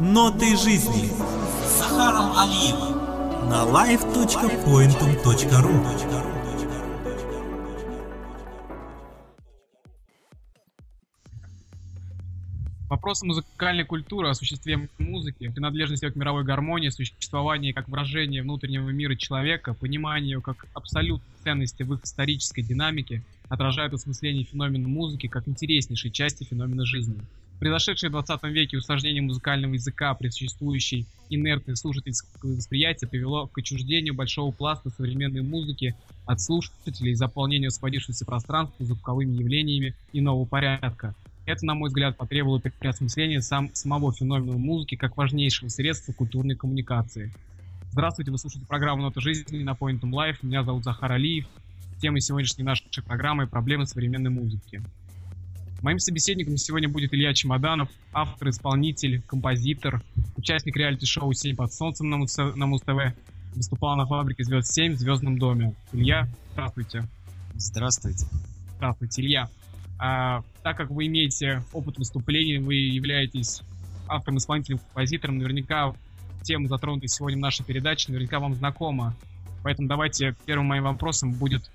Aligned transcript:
Ноты 0.00 0.56
жизни. 0.56 1.10
С 1.66 1.80
Захаром 1.80 2.38
Алиевым 2.38 2.98
на 3.50 3.64
live.pointum.ru 3.64 5.74
Вопросы 12.88 13.26
музыкальной 13.26 13.84
культуры, 13.84 14.28
осуществления 14.28 14.88
музыки, 14.98 15.48
принадлежности 15.48 16.08
к 16.08 16.14
мировой 16.14 16.44
гармонии, 16.44 16.90
существование 16.90 17.74
как 17.74 17.88
выражение 17.88 18.42
внутреннего 18.42 18.90
мира 18.90 19.16
человека, 19.16 19.74
понимание 19.74 20.34
ее 20.34 20.40
как 20.40 20.68
абсолютной 20.74 21.26
ценности 21.42 21.82
в 21.82 21.94
их 21.94 22.04
исторической 22.04 22.62
динамике 22.62 23.24
отражают 23.48 23.94
осмысление 23.94 24.44
феномена 24.44 24.86
музыки 24.86 25.26
как 25.26 25.48
интереснейшей 25.48 26.12
части 26.12 26.44
феномена 26.44 26.86
жизни. 26.86 27.20
Произошедшее 27.58 28.10
в 28.10 28.12
20 28.12 28.42
веке 28.44 28.78
усложнение 28.78 29.20
музыкального 29.20 29.74
языка 29.74 30.14
при 30.14 30.28
существующей 30.28 31.06
инертной 31.28 31.76
слушательского 31.76 32.54
восприятия 32.54 33.08
привело 33.08 33.48
к 33.48 33.58
отчуждению 33.58 34.14
большого 34.14 34.52
пласта 34.52 34.90
современной 34.90 35.42
музыки 35.42 35.96
от 36.24 36.40
слушателей 36.40 37.12
и 37.12 37.14
заполнению 37.14 37.68
освободившегося 37.68 38.24
пространства 38.24 38.86
звуковыми 38.86 39.36
явлениями 39.36 39.94
иного 40.12 40.44
порядка. 40.44 41.16
Это, 41.46 41.66
на 41.66 41.74
мой 41.74 41.88
взгляд, 41.88 42.16
потребовало 42.16 42.60
переосмысления 42.60 43.40
сам, 43.40 43.74
самого 43.74 44.12
феномена 44.12 44.56
музыки 44.56 44.96
как 44.96 45.16
важнейшего 45.16 45.68
средства 45.68 46.12
культурной 46.12 46.54
коммуникации. 46.54 47.32
Здравствуйте, 47.90 48.30
вы 48.30 48.38
слушаете 48.38 48.66
программу 48.66 49.02
«Нота 49.02 49.20
жизни» 49.20 49.64
на 49.64 49.72
Pointum 49.72 50.10
Life. 50.10 50.36
Меня 50.42 50.62
зовут 50.62 50.84
Захар 50.84 51.10
Алиев. 51.10 51.46
Тема 52.00 52.20
сегодняшней 52.20 52.64
нашей 52.64 53.02
программы– 53.02 53.46
проблемы 53.48 53.86
современной 53.86 54.30
музыки. 54.30 54.82
Моим 55.82 56.00
собеседником 56.00 56.56
сегодня 56.56 56.88
будет 56.88 57.14
Илья 57.14 57.32
Чемоданов, 57.32 57.88
автор, 58.12 58.48
исполнитель, 58.48 59.22
композитор, 59.22 60.02
участник 60.36 60.76
реалити-шоу 60.76 61.32
«Семь 61.34 61.54
под 61.54 61.72
солнцем» 61.72 62.10
на 62.10 62.66
Муз-ТВ, 62.66 63.14
выступал 63.54 63.94
на 63.96 64.04
фабрике 64.04 64.42
«Звезд 64.42 64.76
7» 64.76 64.94
в 64.94 64.98
«Звездном 64.98 65.38
доме». 65.38 65.74
Илья, 65.92 66.28
здравствуйте. 66.52 67.04
Здравствуйте. 67.54 68.26
Здравствуйте, 68.76 69.22
Илья. 69.22 69.48
А, 70.00 70.42
так 70.64 70.76
как 70.76 70.90
вы 70.90 71.06
имеете 71.06 71.62
опыт 71.72 71.98
выступлений, 71.98 72.58
вы 72.58 72.74
являетесь 72.74 73.62
автором, 74.08 74.38
исполнителем, 74.38 74.78
композитором, 74.78 75.38
наверняка 75.38 75.94
тема, 76.42 76.66
затронутая 76.66 77.08
сегодня 77.08 77.38
в 77.38 77.40
нашей 77.40 77.64
передаче, 77.64 78.10
наверняка 78.10 78.40
вам 78.40 78.54
знакома. 78.54 79.14
Поэтому 79.62 79.86
давайте 79.86 80.34
первым 80.44 80.66
моим 80.66 80.84
вопросом 80.84 81.32
будет 81.34 81.70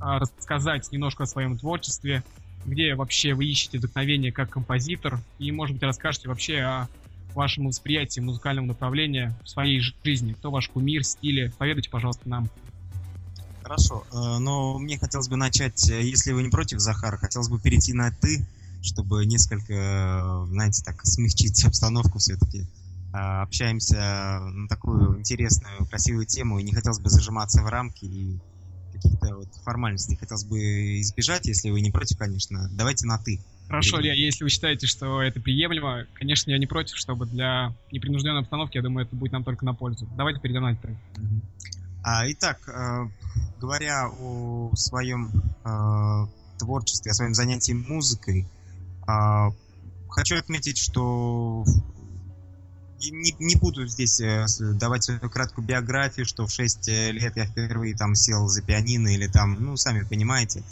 а, 0.00 0.18
рассказать 0.18 0.90
немножко 0.90 1.24
о 1.24 1.26
своем 1.26 1.56
творчестве, 1.56 2.24
где 2.66 2.94
вообще 2.94 3.34
вы 3.34 3.46
ищете 3.46 3.78
вдохновение 3.78 4.32
как 4.32 4.50
композитор, 4.50 5.20
и, 5.38 5.50
может 5.52 5.74
быть, 5.74 5.82
расскажете 5.82 6.28
вообще 6.28 6.58
о 6.58 6.88
вашем 7.34 7.66
восприятии 7.66 8.20
музыкального 8.20 8.66
направления 8.66 9.38
в 9.44 9.48
своей 9.48 9.80
жизни. 10.04 10.32
Кто 10.32 10.50
ваш 10.50 10.68
кумир, 10.68 11.04
стили? 11.04 11.52
Поведайте, 11.58 11.90
пожалуйста, 11.90 12.28
нам. 12.28 12.48
Хорошо, 13.62 14.04
э, 14.10 14.38
но 14.38 14.78
мне 14.78 14.98
хотелось 14.98 15.28
бы 15.28 15.36
начать, 15.36 15.88
э, 15.90 16.02
если 16.02 16.32
вы 16.32 16.42
не 16.42 16.48
против, 16.48 16.80
Захар, 16.80 17.16
хотелось 17.18 17.48
бы 17.48 17.60
перейти 17.60 17.92
на 17.92 18.10
«ты», 18.10 18.44
чтобы 18.82 19.24
несколько, 19.26 19.74
э, 19.74 20.46
знаете, 20.48 20.82
так 20.82 21.04
смягчить 21.04 21.64
обстановку 21.64 22.18
все-таки. 22.18 22.66
Общаемся 23.12 24.38
на 24.52 24.68
такую 24.68 25.18
интересную, 25.18 25.84
красивую 25.86 26.26
тему, 26.26 26.60
и 26.60 26.62
не 26.62 26.72
хотелось 26.72 27.00
бы 27.00 27.10
зажиматься 27.10 27.60
в 27.60 27.66
рамки 27.66 28.04
и 28.04 28.38
каких-то 29.02 29.36
вот 29.36 29.48
формальностей 29.64 30.16
хотелось 30.16 30.44
бы 30.44 31.00
избежать, 31.00 31.46
если 31.46 31.70
вы 31.70 31.80
не 31.80 31.90
против, 31.90 32.18
конечно. 32.18 32.68
Давайте 32.72 33.06
на 33.06 33.18
«ты». 33.18 33.40
Хорошо, 33.68 34.00
Илья, 34.00 34.14
если 34.14 34.42
вы 34.42 34.50
считаете, 34.50 34.86
что 34.88 35.22
это 35.22 35.40
приемлемо, 35.40 36.06
конечно, 36.14 36.50
я 36.50 36.58
не 36.58 36.66
против, 36.66 36.96
чтобы 36.96 37.26
для 37.26 37.72
непринужденной 37.92 38.40
обстановки, 38.40 38.76
я 38.76 38.82
думаю, 38.82 39.06
это 39.06 39.14
будет 39.14 39.30
нам 39.32 39.44
только 39.44 39.64
на 39.64 39.74
пользу. 39.74 40.08
Давайте 40.16 40.40
перейдем 40.40 40.62
на 40.62 40.74
«ты». 40.74 40.96
А, 42.02 42.30
итак, 42.30 42.58
э, 42.66 43.08
говоря 43.60 44.08
о 44.08 44.74
своем 44.74 45.30
э, 45.64 46.26
творчестве, 46.58 47.10
о 47.10 47.14
своем 47.14 47.34
занятии 47.34 47.72
музыкой, 47.72 48.48
э, 49.06 49.50
хочу 50.08 50.36
отметить, 50.36 50.78
что 50.78 51.64
не, 53.08 53.34
не 53.38 53.56
буду 53.56 53.86
здесь 53.86 54.20
э, 54.20 54.46
давать 54.74 55.04
свою 55.04 55.20
краткую 55.30 55.66
биографию, 55.66 56.26
что 56.26 56.46
в 56.46 56.50
6 56.50 56.88
э, 56.88 57.12
лет 57.12 57.36
я 57.36 57.46
впервые 57.46 57.96
там 57.96 58.14
сел 58.14 58.46
за 58.48 58.62
пианино 58.62 59.08
или 59.08 59.26
там, 59.26 59.56
ну, 59.58 59.76
сами 59.76 60.02
понимаете. 60.02 60.62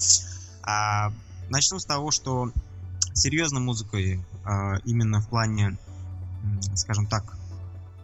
А, 0.63 1.13
начну 1.49 1.79
с 1.79 1.87
того, 1.87 2.11
что 2.11 2.53
серьезно 3.15 3.61
музыкой, 3.61 4.23
а, 4.45 4.77
именно 4.85 5.21
в 5.21 5.29
плане, 5.29 5.79
скажем 6.75 7.07
так, 7.07 7.39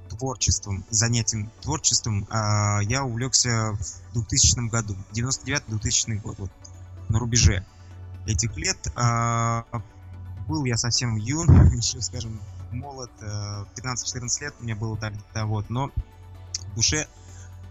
творчеством, 0.09 0.85
занятием 0.91 1.51
творчеством 1.61 2.25
э, 2.25 2.85
я 2.85 3.05
увлекся 3.05 3.73
в 3.73 4.15
2000 4.15 4.69
году, 4.71 4.97
99-2000 5.13 6.21
год, 6.23 6.39
вот, 6.39 6.51
на 7.09 7.19
рубеже 7.19 7.65
этих 8.27 8.57
лет. 8.57 8.79
Э, 8.97 9.63
был 10.49 10.65
я 10.65 10.77
совсем 10.77 11.17
юн, 11.17 11.71
еще, 11.73 12.01
скажем, 12.01 12.41
молод, 12.75 13.11
э, 13.21 13.65
13-14 13.77 14.41
лет 14.41 14.55
мне 14.61 14.75
было 14.75 14.97
тогда, 14.97 15.47
вот, 15.47 15.71
но 15.71 15.91
в 16.73 16.77
душе 16.77 17.07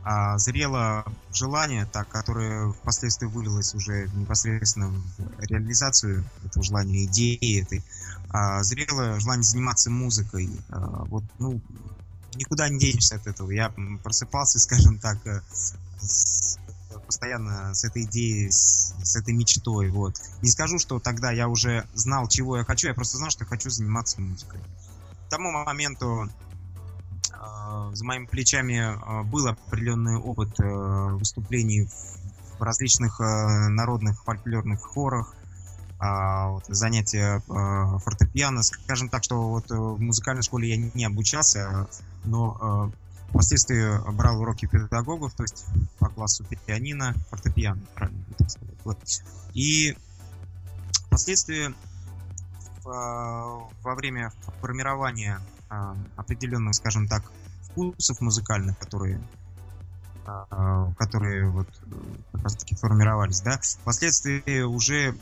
а, 0.05 0.37
зрело 0.37 1.05
желание, 1.31 1.85
так, 1.85 2.09
которое 2.09 2.73
впоследствии 2.73 3.25
вылилось 3.25 3.73
уже 3.73 4.09
непосредственно 4.13 4.89
в 4.89 5.39
реализацию 5.43 6.25
этого 6.43 6.63
желания, 6.63 7.05
идеи 7.05 7.61
этой, 7.61 7.81
а, 8.29 8.63
зрело 8.63 9.19
желание 9.19 9.43
заниматься 9.43 9.89
музыкой. 9.89 10.49
А, 10.69 11.05
вот, 11.05 11.23
ну, 11.39 11.61
никуда 12.35 12.67
не 12.67 12.79
денешься 12.79 13.15
от 13.15 13.27
этого. 13.27 13.51
Я 13.51 13.73
просыпался, 14.03 14.59
скажем 14.59 14.99
так, 14.99 15.25
э, 15.25 15.41
с, 16.01 16.57
постоянно 17.05 17.73
с 17.73 17.85
этой 17.85 18.03
идеей, 18.03 18.51
с, 18.51 18.93
с 19.03 19.15
этой 19.15 19.33
мечтой. 19.33 19.89
Вот. 19.89 20.19
Не 20.41 20.49
скажу, 20.49 20.79
что 20.79 20.99
тогда 20.99 21.31
я 21.31 21.47
уже 21.47 21.85
знал, 21.93 22.27
чего 22.27 22.57
я 22.57 22.65
хочу, 22.65 22.87
я 22.87 22.93
просто 22.93 23.17
знал, 23.17 23.29
что 23.29 23.45
хочу 23.45 23.69
заниматься 23.69 24.19
музыкой. 24.19 24.59
Тому 25.33 25.49
моменту 25.49 26.29
э, 27.31 27.89
за 27.91 28.05
моими 28.05 28.27
плечами 28.27 28.75
э, 28.75 29.23
был 29.23 29.47
определенный 29.47 30.17
опыт 30.17 30.59
э, 30.59 30.63
выступлений 30.63 31.89
в, 32.59 32.61
различных 32.61 33.19
народных 33.19 34.23
фольклорных 34.23 34.79
хорах, 34.83 35.33
а, 35.97 36.49
вот, 36.49 36.65
занятия 36.67 37.41
фортепиано. 37.47 38.61
Скажем 38.61 39.09
так, 39.09 39.23
что 39.23 39.49
вот 39.49 39.71
в 39.71 39.99
музыкальной 39.99 40.43
школе 40.43 40.69
я 40.69 40.91
не 40.93 41.03
обучался, 41.03 41.87
но 42.25 42.91
впоследствии 43.29 44.11
брал 44.11 44.39
уроки 44.39 44.67
педагогов, 44.67 45.33
то 45.33 45.43
есть 45.43 45.65
по 45.97 46.09
классу 46.09 46.45
пианино, 46.67 47.15
фортепиано, 47.31 47.81
правильно 47.95 48.23
так 48.37 48.51
сказать. 48.51 48.77
Вот. 48.83 48.99
И 49.55 49.97
впоследствии 51.07 51.73
во 52.85 53.95
время 53.95 54.31
формирования 54.61 55.39
определенных, 56.15 56.75
скажем 56.75 57.07
так, 57.07 57.23
вкусов 57.61 58.21
музыкальных, 58.21 58.77
которые 58.77 59.21
которые 60.97 61.49
вот 61.49 61.67
как 62.31 62.43
раз 62.43 62.55
таки 62.55 62.75
формировались, 62.75 63.41
да, 63.41 63.59
впоследствии 63.61 64.61
уже 64.61 65.17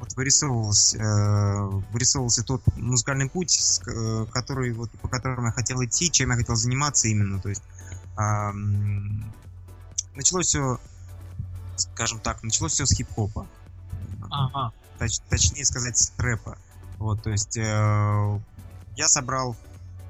вот 0.00 0.14
вырисовывался, 0.16 0.98
э, 0.98 1.68
вырисовывался 1.92 2.42
тот 2.42 2.62
музыкальный 2.76 3.28
путь, 3.28 3.80
э, 3.86 4.26
который, 4.32 4.72
вот, 4.72 4.90
по 5.02 5.08
которому 5.08 5.48
я 5.48 5.52
хотел 5.52 5.84
идти, 5.84 6.10
чем 6.10 6.30
я 6.30 6.36
хотел 6.36 6.56
заниматься 6.56 7.08
именно. 7.08 7.38
То 7.38 7.50
есть 7.50 7.62
э, 8.16 8.52
началось 10.14 10.46
все, 10.46 10.80
скажем 11.76 12.18
так, 12.20 12.42
началось 12.42 12.72
все 12.72 12.86
с 12.86 12.96
хип-хопа. 12.96 13.46
Ага. 14.30 14.72
Точ, 14.98 15.18
точнее 15.28 15.64
сказать, 15.66 15.98
с 15.98 16.12
рэпа. 16.16 16.56
Вот, 17.00 17.22
то 17.22 17.30
есть 17.30 17.56
э, 17.56 18.40
я 18.94 19.08
собрал 19.08 19.56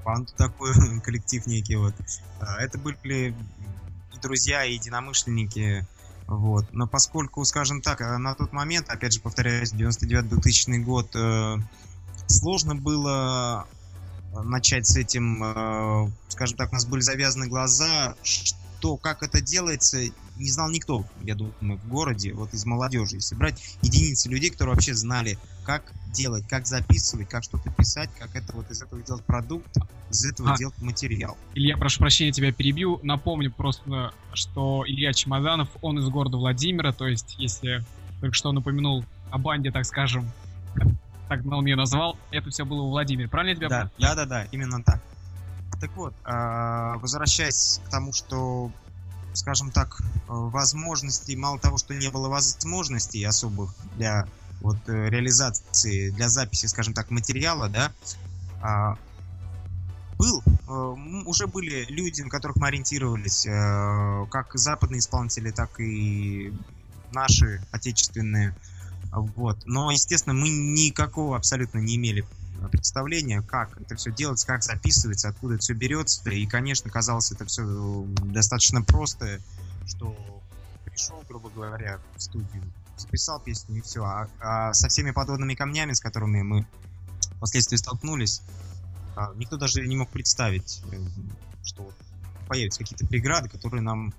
банду 0.04 0.32
такой, 0.36 0.72
коллектив 1.04 1.46
некий 1.46 1.76
вот. 1.76 1.94
Э, 2.40 2.44
это 2.58 2.78
были 2.78 3.34
и 4.12 4.18
друзья, 4.20 4.64
и 4.64 4.74
единомышленники, 4.74 5.86
вот. 6.26 6.66
Но 6.72 6.88
поскольку, 6.88 7.44
скажем 7.44 7.80
так, 7.80 8.00
э, 8.00 8.18
на 8.18 8.34
тот 8.34 8.52
момент, 8.52 8.88
опять 8.88 9.12
же, 9.12 9.20
повторяюсь, 9.20 9.72
99-2000 9.72 10.78
год, 10.78 11.14
э, 11.14 11.58
сложно 12.26 12.74
было 12.74 13.68
э, 14.32 14.40
начать 14.40 14.84
с 14.84 14.96
этим, 14.96 15.44
э, 15.44 16.10
скажем 16.28 16.56
так, 16.56 16.70
у 16.70 16.74
нас 16.74 16.86
были 16.86 17.02
завязаны 17.02 17.46
глаза, 17.46 18.16
что, 18.80 18.96
как 18.96 19.22
это 19.22 19.42
делается, 19.42 19.98
не 20.36 20.50
знал 20.50 20.70
никто, 20.70 21.04
я 21.22 21.34
думаю, 21.34 21.78
в 21.78 21.88
городе, 21.88 22.32
вот 22.32 22.54
из 22.54 22.64
молодежи. 22.64 23.16
Если 23.16 23.34
брать 23.34 23.62
единицы 23.82 24.30
людей, 24.30 24.48
которые 24.48 24.74
вообще 24.74 24.94
знали, 24.94 25.38
как 25.66 25.92
делать, 26.14 26.48
как 26.48 26.66
записывать, 26.66 27.28
как 27.28 27.44
что-то 27.44 27.70
писать, 27.70 28.08
как 28.18 28.34
это 28.34 28.56
вот 28.56 28.70
из 28.70 28.80
этого 28.80 29.02
делать 29.02 29.22
продукт, 29.24 29.76
из 30.10 30.24
этого 30.24 30.54
а, 30.54 30.56
делать 30.56 30.80
материал. 30.80 31.36
Илья, 31.54 31.76
прошу 31.76 31.98
прощения, 31.98 32.32
тебя 32.32 32.52
перебью. 32.52 33.00
Напомню 33.02 33.52
просто, 33.52 34.14
что 34.32 34.82
Илья 34.86 35.12
Чемоданов, 35.12 35.68
он 35.82 35.98
из 35.98 36.08
города 36.08 36.38
Владимира, 36.38 36.92
то 36.92 37.06
есть, 37.06 37.34
если 37.36 37.84
только 38.22 38.34
что 38.34 38.50
напомянул 38.52 39.04
о 39.30 39.36
банде, 39.36 39.70
так 39.70 39.84
скажем, 39.84 40.32
так 41.28 41.44
он 41.44 41.66
ее 41.66 41.76
назвал, 41.76 42.16
это 42.30 42.48
все 42.48 42.64
было 42.64 42.80
у 42.80 42.88
Владимира. 42.88 43.28
Правильно 43.28 43.50
я 43.50 43.56
тебя 43.56 43.68
Да, 43.68 43.90
да, 43.98 44.14
да, 44.14 44.24
да, 44.24 44.44
именно 44.44 44.82
так. 44.82 45.02
Так 45.80 45.96
вот, 45.96 46.14
а, 46.24 46.98
возвращаясь 46.98 47.80
к 47.86 47.88
тому, 47.88 48.12
что, 48.12 48.70
скажем 49.32 49.70
так, 49.70 50.00
э, 50.02 50.04
возможностей, 50.28 51.36
мало 51.36 51.58
того, 51.58 51.78
что 51.78 51.94
не 51.94 52.10
было 52.10 52.28
возможностей 52.28 53.24
особых 53.24 53.74
для 53.96 54.26
вот 54.60 54.76
э, 54.88 55.08
реализации, 55.08 56.10
для 56.10 56.28
записи, 56.28 56.66
скажем 56.66 56.92
так, 56.92 57.10
материала, 57.10 57.70
да, 57.70 57.92
а, 58.60 58.98
был, 60.18 60.42
э, 60.46 60.72
уже 61.24 61.46
были 61.46 61.86
люди, 61.88 62.20
на 62.20 62.28
которых 62.28 62.56
мы 62.56 62.68
ориентировались, 62.68 63.46
как 64.30 64.50
западные 64.52 64.98
исполнители, 64.98 65.50
так 65.50 65.80
и 65.80 66.52
наши 67.10 67.62
отечественные. 67.70 68.54
Вот. 69.12 69.64
Но, 69.64 69.90
естественно, 69.90 70.34
мы 70.34 70.50
никакого 70.50 71.36
абсолютно 71.36 71.78
не 71.78 71.96
имели 71.96 72.24
представления, 72.68 73.42
как 73.42 73.80
это 73.80 73.96
все 73.96 74.12
делается, 74.12 74.46
как 74.46 74.62
записывается, 74.62 75.28
откуда 75.28 75.54
это 75.54 75.62
все 75.62 75.74
берется. 75.74 76.28
И, 76.30 76.46
конечно, 76.46 76.90
казалось 76.90 77.32
это 77.32 77.44
все 77.46 78.04
достаточно 78.24 78.82
просто, 78.82 79.40
что 79.86 80.14
пришел, 80.84 81.22
грубо 81.28 81.50
говоря, 81.50 81.98
в 82.16 82.22
студию, 82.22 82.62
записал 82.96 83.40
песню 83.40 83.78
и 83.78 83.80
все. 83.80 84.04
А, 84.04 84.28
а 84.40 84.72
со 84.74 84.88
всеми 84.88 85.10
подводными 85.10 85.54
камнями, 85.54 85.92
с 85.92 86.00
которыми 86.00 86.42
мы 86.42 86.66
впоследствии 87.36 87.76
столкнулись, 87.76 88.42
а, 89.16 89.32
никто 89.36 89.56
даже 89.56 89.86
не 89.86 89.96
мог 89.96 90.10
представить, 90.10 90.82
э, 90.92 90.98
что 91.64 91.90
появятся 92.48 92.80
какие-то 92.80 93.06
преграды, 93.06 93.48
которые 93.48 93.82
нам, 93.82 94.12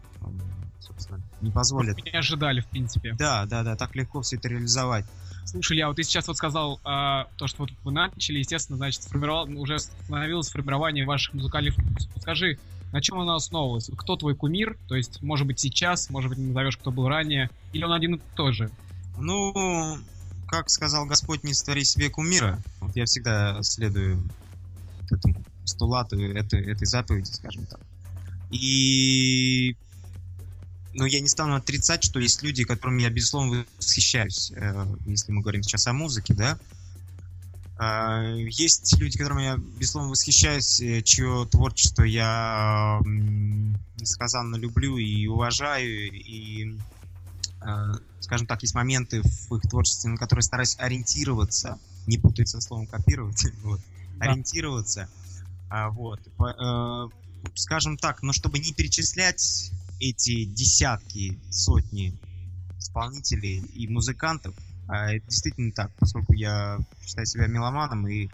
собственно, 0.81 1.21
не 1.41 1.51
позволят. 1.51 1.97
Не 2.03 2.11
ожидали, 2.11 2.61
в 2.61 2.67
принципе. 2.67 3.13
Да, 3.13 3.45
да, 3.45 3.63
да, 3.63 3.75
так 3.75 3.95
легко 3.95 4.21
все 4.21 4.37
это 4.37 4.49
реализовать. 4.49 5.05
Слушай, 5.45 5.77
я 5.77 5.87
вот 5.87 5.95
ты 5.95 6.03
сейчас 6.03 6.27
вот 6.27 6.37
сказал 6.37 6.79
а, 6.83 7.27
то, 7.37 7.47
что 7.47 7.63
вот 7.63 7.71
вы 7.83 7.91
начали, 7.91 8.39
естественно, 8.39 8.77
значит, 8.77 9.03
сформировал, 9.03 9.47
уже 9.59 9.79
становилось 9.79 10.49
формирование 10.49 11.05
ваших 11.05 11.33
музыкальных 11.33 11.75
вкусов. 11.75 12.11
Скажи, 12.17 12.57
на 12.91 13.01
чем 13.01 13.19
оно 13.19 13.35
основывалось? 13.35 13.89
Кто 13.95 14.15
твой 14.15 14.35
кумир? 14.35 14.77
То 14.87 14.95
есть, 14.95 15.21
может 15.21 15.47
быть, 15.47 15.59
сейчас, 15.59 16.09
может 16.09 16.29
быть, 16.29 16.39
назовешь, 16.39 16.77
кто 16.77 16.91
был 16.91 17.07
ранее, 17.07 17.49
или 17.73 17.83
он 17.83 17.93
один 17.93 18.15
и 18.15 18.21
тот 18.35 18.53
же? 18.53 18.69
Ну, 19.17 19.97
как 20.47 20.69
сказал 20.69 21.05
Господь, 21.05 21.43
не 21.43 21.53
створи 21.53 21.83
себе 21.83 22.09
кумира. 22.09 22.59
Вот 22.79 22.95
я 22.95 23.05
всегда 23.05 23.61
следую 23.63 24.23
этому 25.09 25.43
постулату 25.61 26.19
этой, 26.19 26.61
этой 26.71 26.85
заповеди, 26.85 27.31
скажем 27.31 27.65
так. 27.65 27.79
И 28.51 29.75
но 30.93 31.05
я 31.05 31.19
не 31.21 31.27
стану 31.27 31.55
отрицать, 31.55 32.03
что 32.03 32.19
есть 32.19 32.43
люди, 32.43 32.63
которыми 32.63 33.01
я, 33.03 33.09
безусловно, 33.09 33.65
восхищаюсь, 33.77 34.51
э, 34.55 34.85
если 35.05 35.31
мы 35.31 35.41
говорим 35.41 35.63
сейчас 35.63 35.87
о 35.87 35.93
музыке, 35.93 36.33
да. 36.33 36.57
Э, 37.79 38.35
Есть 38.49 38.97
люди, 38.99 39.17
которыми 39.17 39.43
я, 39.43 39.57
безусловно, 39.57 40.11
восхищаюсь, 40.11 40.79
э, 40.81 41.01
чье 41.01 41.47
творчество 41.49 42.03
я 42.03 42.99
несказанно 43.03 44.55
люблю 44.55 44.97
и 44.97 45.25
уважаю, 45.27 46.11
и, 46.11 46.77
э, 47.61 47.91
скажем 48.19 48.45
так, 48.47 48.61
есть 48.61 48.75
моменты 48.75 49.21
в 49.23 49.55
их 49.55 49.61
творчестве, 49.63 50.11
на 50.11 50.17
которые 50.17 50.43
стараюсь 50.43 50.75
ориентироваться, 50.77 51.79
не 52.07 52.17
путать 52.17 52.49
со 52.49 52.61
словом 52.61 52.85
копировать, 52.87 53.45
вот, 53.63 53.79
Да. 54.17 54.25
ориентироваться, 54.25 55.07
А, 55.69 55.89
вот, 55.89 56.19
скажем 57.55 57.97
так, 57.97 58.21
но 58.21 58.33
чтобы 58.33 58.59
не 58.59 58.73
перечислять 58.73 59.71
эти 60.01 60.45
десятки, 60.45 61.39
сотни 61.51 62.13
исполнителей 62.79 63.59
и 63.59 63.87
музыкантов, 63.87 64.55
а 64.87 65.13
это 65.13 65.25
действительно 65.27 65.71
так, 65.71 65.91
поскольку 65.99 66.33
я 66.33 66.79
считаю 67.05 67.27
себя 67.27 67.45
меломаном 67.45 68.07
и 68.07 68.27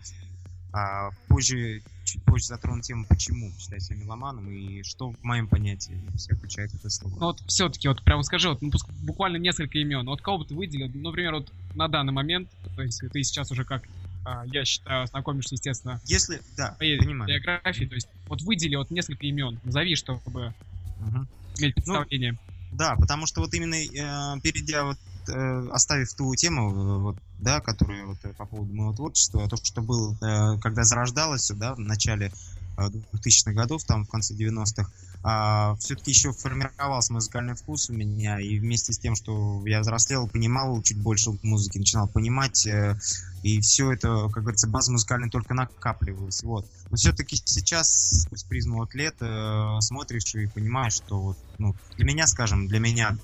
а, 0.72 1.10
позже, 1.28 1.84
чуть 2.06 2.24
позже 2.24 2.46
затрону 2.46 2.82
тему, 2.82 3.06
почему 3.10 3.52
считаю 3.60 3.82
себя 3.82 3.98
меломаном 3.98 4.50
и 4.50 4.82
что 4.84 5.12
в 5.12 5.24
моем 5.24 5.50
понятии 5.50 6.00
все 6.16 6.36
включает 6.36 6.74
это 6.74 6.90
слово. 6.90 7.16
Ну 7.20 7.26
вот 7.28 7.42
все-таки, 7.48 7.90
вот 7.90 8.02
прямо 8.04 8.24
скажи, 8.24 8.48
вот 8.48 8.62
ну, 8.62 8.72
буквально 9.04 9.36
несколько 9.36 9.78
имен. 9.78 10.06
Вот 10.06 10.22
кого 10.22 10.40
бы 10.40 10.46
ты 10.46 10.56
выделил, 10.56 10.90
ну, 10.94 11.10
например, 11.10 11.34
вот 11.34 11.52
на 11.76 11.90
данный 11.90 12.14
момент, 12.14 12.50
то 12.78 12.82
есть 12.82 13.04
ты 13.12 13.24
сейчас 13.24 13.52
уже 13.52 13.66
как, 13.66 13.84
а, 14.24 14.46
я 14.48 14.64
считаю, 14.64 15.06
знакомишься, 15.08 15.56
естественно, 15.56 16.00
Если, 16.06 16.40
да, 16.56 16.78
понимаю. 16.80 17.28
биографии, 17.28 17.86
то 17.86 17.96
есть 17.96 18.08
вот 18.30 18.42
выдели 18.44 18.78
вот 18.78 18.90
несколько 18.90 19.26
имен, 19.26 19.60
назови, 19.66 19.96
чтобы 19.96 20.54
Мгм. 21.00 21.28
Иметь 21.60 21.76
представление. 21.76 22.38
Да, 22.72 22.96
потому 22.96 23.26
что 23.26 23.42
вот 23.42 23.54
именно 23.54 23.76
э, 23.76 24.40
перейдя 24.42 24.84
вот 24.84 24.98
э, 25.30 25.68
оставив 25.72 26.14
ту 26.14 26.36
тему, 26.36 26.72
э, 26.72 26.98
вот, 27.00 27.18
да, 27.40 27.60
которую 27.62 28.08
вот 28.08 28.18
э, 28.24 28.34
по 28.34 28.46
поводу 28.46 28.74
моего 28.74 28.94
творчества, 28.94 29.48
то, 29.48 29.56
что 29.58 29.82
был, 29.82 30.14
э, 30.16 30.60
когда 30.60 30.84
зарождалось 30.84 31.50
да, 31.56 31.76
в 31.76 31.80
начале 31.80 32.32
2000-х 32.78 33.54
годов, 33.54 33.84
там 33.84 34.06
в 34.06 34.10
конце 34.10 34.34
90-х, 34.34 35.78
все-таки 35.80 36.12
еще 36.12 36.32
формировался 36.32 37.12
музыкальный 37.14 37.56
вкус 37.56 37.90
у 37.90 37.94
меня, 37.94 38.40
и 38.40 38.60
вместе 38.60 38.94
с 38.94 39.00
тем, 39.00 39.16
что 39.16 39.62
я 39.66 39.82
взрослел, 39.82 40.28
понимал 40.28 40.82
чуть 40.82 40.98
больше 40.98 41.32
музыки, 41.42 41.78
начинал 41.78 42.08
понимать, 42.08 42.66
э, 42.68 42.98
и 43.44 43.60
все 43.62 43.92
это, 43.92 44.30
как 44.30 44.44
говорится, 44.44 44.68
база 44.68 44.92
музыкальная 44.92 45.30
только 45.30 45.54
накапливалась, 45.54 46.44
вот. 46.44 46.70
Но 46.90 46.98
все-таки 46.98 47.36
сейчас, 47.36 48.24
сквозь 48.24 48.44
призму 48.44 48.82
от 48.82 48.94
лет, 48.94 49.16
э, 49.20 49.78
смотришь 49.82 50.36
и 50.36 50.48
понимаешь, 50.48 50.94
что 50.94 51.20
вот, 51.20 51.38
ну, 51.58 51.76
для 51.96 52.06
меня, 52.06 52.28
скажем, 52.28 52.68
для 52.68 52.80
меня, 52.80 53.18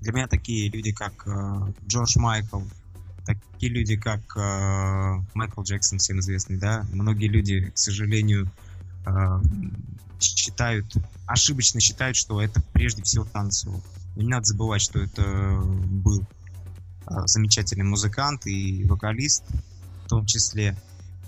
для 0.00 0.12
меня 0.12 0.28
такие 0.28 0.70
люди, 0.70 0.92
как 0.92 1.26
э, 1.26 1.72
Джордж 1.86 2.18
Майкл, 2.18 2.60
такие 3.26 3.72
люди, 3.72 3.96
как 3.96 4.20
э, 4.36 5.22
Майкл 5.34 5.62
Джексон, 5.62 5.98
всем 5.98 6.20
известный, 6.20 6.56
да, 6.56 6.86
многие 6.92 7.28
люди, 7.28 7.70
к 7.74 7.78
сожалению, 7.78 8.46
э, 8.46 8.67
считают, 10.20 10.86
ошибочно 11.26 11.80
считают, 11.80 12.16
что 12.16 12.40
это 12.40 12.62
прежде 12.72 13.02
всего 13.02 13.24
танцевал. 13.24 13.82
Но 14.16 14.22
не 14.22 14.28
надо 14.28 14.44
забывать, 14.44 14.82
что 14.82 15.00
это 15.00 15.60
был 15.62 16.22
э, 16.22 17.26
замечательный 17.26 17.84
музыкант 17.84 18.46
и 18.46 18.84
вокалист, 18.84 19.44
в 20.06 20.08
том 20.08 20.26
числе. 20.26 20.76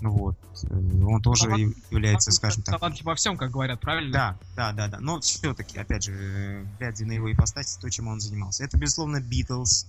Ну 0.01 0.11
вот, 0.11 0.35
э, 0.63 0.75
он 1.03 1.21
тоже 1.21 1.45
Талант- 1.45 1.75
является, 1.89 2.31
скажем 2.31 2.63
так, 2.63 2.79
Талант 2.79 3.01
во 3.03 3.15
всем, 3.15 3.37
как 3.37 3.51
говорят, 3.51 3.79
правильно? 3.79 4.11
да, 4.11 4.39
да, 4.55 4.73
да, 4.73 4.87
да. 4.87 4.99
Но 4.99 5.19
все-таки, 5.21 5.77
опять 5.77 6.03
же, 6.03 6.13
э, 6.13 6.65
глядя 6.77 7.05
на 7.05 7.13
его 7.13 7.31
ипостась, 7.31 7.77
то, 7.77 7.89
чем 7.89 8.07
он 8.07 8.19
занимался. 8.19 8.63
Это, 8.63 8.77
безусловно, 8.77 9.21
Битлз. 9.21 9.87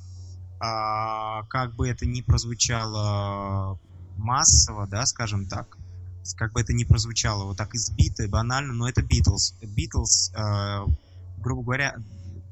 А, 0.61 1.43
как 1.49 1.75
бы 1.75 1.88
это 1.88 2.06
ни 2.06 2.20
прозвучало 2.20 3.81
массово, 4.17 4.87
да, 4.87 5.05
скажем 5.06 5.49
так, 5.49 5.76
как 6.36 6.52
бы 6.52 6.60
это 6.60 6.72
ни 6.72 6.84
прозвучало 6.84 7.44
вот 7.44 7.56
так 7.56 7.74
избито, 7.74 8.28
банально, 8.28 8.73
но 8.73 8.88
это 8.88 9.02
Битлз. 9.02 9.54
Битлз, 9.62 10.32
э, 10.35 10.87
грубо 11.38 11.62
говоря, 11.62 11.97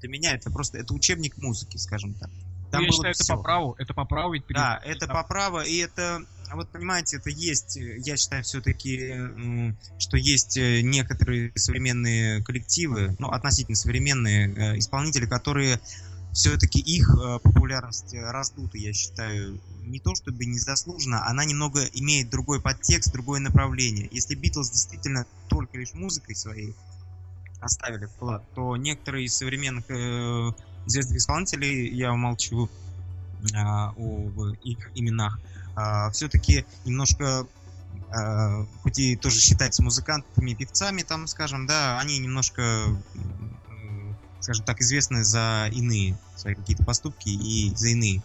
для 0.01 0.09
меня 0.09 0.33
это 0.35 0.51
просто 0.51 0.79
это 0.79 0.95
учебник 0.95 1.37
музыки, 1.39 1.77
скажем 1.77 2.15
так. 2.15 2.31
Ну, 2.31 2.69
Там 2.71 2.83
я 2.85 2.93
считаю, 2.93 3.15
это 3.15 3.27
по 3.37 3.43
праву, 3.43 3.75
это 3.79 3.95
по 3.95 4.05
праву 4.05 4.33
ведь 4.33 4.45
Да, 4.49 4.81
перед- 4.83 4.97
это 4.97 5.07
там- 5.07 5.17
по 5.17 5.23
праву, 5.25 5.61
и 5.61 5.77
это, 5.79 6.21
вот 6.55 6.71
понимаете, 6.71 7.17
это 7.17 7.29
есть, 7.31 7.77
я 7.77 8.17
считаю 8.17 8.45
все-таки, 8.45 9.13
что 9.99 10.17
есть 10.17 10.57
э, 10.57 10.81
некоторые 10.83 11.53
современные 11.57 12.43
коллективы, 12.45 13.17
ну, 13.19 13.29
относительно 13.29 13.77
современные 13.77 14.55
э, 14.55 14.79
исполнители, 14.79 15.27
которые 15.27 15.81
все-таки 16.33 16.79
их 16.79 17.09
э, 17.11 17.39
популярность 17.41 18.15
э, 18.15 18.31
раздута, 18.31 18.79
я 18.79 18.93
считаю, 18.93 19.61
не 19.83 19.99
то 19.99 20.15
чтобы 20.15 20.45
незаслуженно, 20.45 21.27
она 21.27 21.45
немного 21.45 21.85
имеет 21.95 22.31
другой 22.31 22.61
подтекст, 22.61 23.13
другое 23.13 23.41
направление. 23.41 24.09
Если 24.11 24.35
Битлз 24.35 24.71
действительно 24.71 25.27
только 25.49 25.79
лишь 25.79 25.93
музыкой 25.95 26.37
своей 26.37 26.75
оставили 27.61 28.07
вклад, 28.07 28.45
то 28.55 28.77
некоторые 28.77 29.27
из 29.27 29.35
современных 29.35 29.85
э, 29.91 30.53
известных 30.87 31.19
исполнителей, 31.19 31.89
я 31.95 32.13
умолчу 32.13 32.71
а, 33.55 33.91
об 33.91 34.39
их 34.63 34.91
именах, 34.95 35.41
все-таки 36.13 36.67
немножко, 36.85 37.47
а, 38.11 38.67
хоть 38.83 38.99
и 38.99 39.17
тоже 39.17 39.41
считаются 39.41 39.83
музыкантами, 39.83 40.55
певцами, 40.55 41.03
там, 41.03 41.27
скажем, 41.27 41.67
да, 41.67 41.99
они 42.01 42.19
немножко, 42.19 42.85
скажем 44.41 44.65
так, 44.65 44.81
известны 44.81 45.23
за 45.25 45.69
иные 45.73 46.19
свои 46.37 46.55
какие-то 46.55 46.85
поступки 46.85 47.29
и 47.29 47.75
за 47.75 47.89
иные 47.89 48.23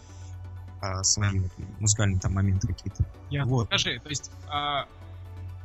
а, 0.80 1.02
свои 1.04 1.38
вот 1.38 1.52
музыкальные 1.78 2.20
там 2.20 2.34
моменты 2.34 2.68
какие-то. 2.68 3.04
Ясно. 3.30 3.50
Вот. 3.50 3.66
Скажи, 3.66 4.00
то 4.00 4.08
есть, 4.08 4.30
а, 4.48 4.86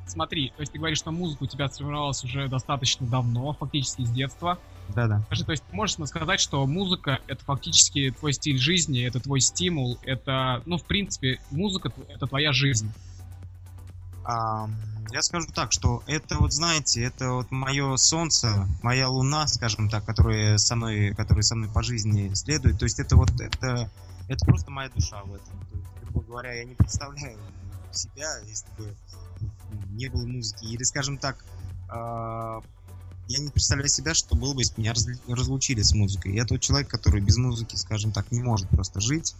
смотри, 0.08 0.51
то 0.55 0.62
есть 0.62 0.72
ты 0.72 0.77
говоришь, 0.77 0.98
что 0.98 1.12
музыка 1.12 1.43
у 1.43 1.48
тебя 1.48 1.70
сформировалась 1.70 2.24
уже 2.24 2.48
достаточно 2.48 3.08
давно, 3.08 3.53
фактически 3.53 4.03
с 4.03 4.10
детства. 4.10 4.58
Да-да. 4.89 5.22
Скажи, 5.27 5.46
то 5.46 5.51
есть 5.51 5.63
можешь 5.72 5.96
сказать, 6.08 6.39
что 6.39 6.65
музыка— 6.65 7.20
это 7.27 7.43
фактически 7.46 8.12
твой 8.12 8.34
стиль 8.34 8.58
жизни, 8.58 9.05
это 9.05 9.20
твой 9.20 9.41
стимул, 9.41 9.98
это, 10.03 10.62
ну, 10.65 10.77
в 10.77 10.84
принципе, 10.84 11.39
музыка— 11.50 11.91
это 12.10 12.27
твоя 12.27 12.51
жизнь. 12.51 12.91
А, 14.24 14.70
я 15.12 15.22
скажу 15.22 15.48
так, 15.54 15.72
что 15.72 16.04
это 16.08 16.38
вот, 16.38 16.54
знаете, 16.54 17.04
это 17.04 17.32
вот 17.32 17.51
мое 17.51 17.96
солнце, 17.98 18.68
моя 18.82 19.10
луна, 19.10 19.48
скажем 19.48 19.90
так, 19.90 20.06
которая 20.06 20.58
со 20.58 20.75
мной, 20.75 21.13
которая 21.16 21.44
со 21.44 21.56
мной 21.56 21.70
по 21.70 21.84
жизни 21.84 22.34
следует. 22.34 22.80
То 22.80 22.86
есть 22.86 23.00
это 23.00 23.16
вот, 23.16 23.30
это, 23.40 23.90
это 24.28 24.46
просто 24.46 24.72
моя 24.72 24.90
душа 24.90 25.22
в 25.24 25.34
этом. 25.34 25.60
То 25.72 25.78
есть, 25.78 25.88
грубо 26.04 26.22
говоря, 26.22 26.54
я 26.54 26.63
не 26.63 26.75
представляю 26.75 27.38
себя, 27.92 28.38
если 28.48 28.68
бы 28.78 28.96
не 29.92 30.10
было 30.10 30.25
музыки. 30.25 30.66
Или, 30.66 30.84
скажем 30.84 31.18
так, 31.18 31.44
э, 31.90 32.62
я 33.28 33.40
не 33.40 33.50
представляю 33.50 33.90
себя, 33.90 34.13
что 34.13 34.36
было 34.36 34.54
бы, 34.54 34.62
если 34.62 34.75
бы 34.75 34.82
меня 34.82 34.94
разлучили 35.36 35.82
с 35.82 35.94
музыкой. 35.94 36.34
Я 36.34 36.46
тот 36.46 36.62
человек, 36.62 36.90
который 36.90 37.22
без 37.22 37.38
музыки, 37.38 37.75
скажем 37.75 38.12
так, 38.12 38.32
не 38.32 38.42
может 38.42 38.68
просто 38.70 39.00
жить. 39.00 39.36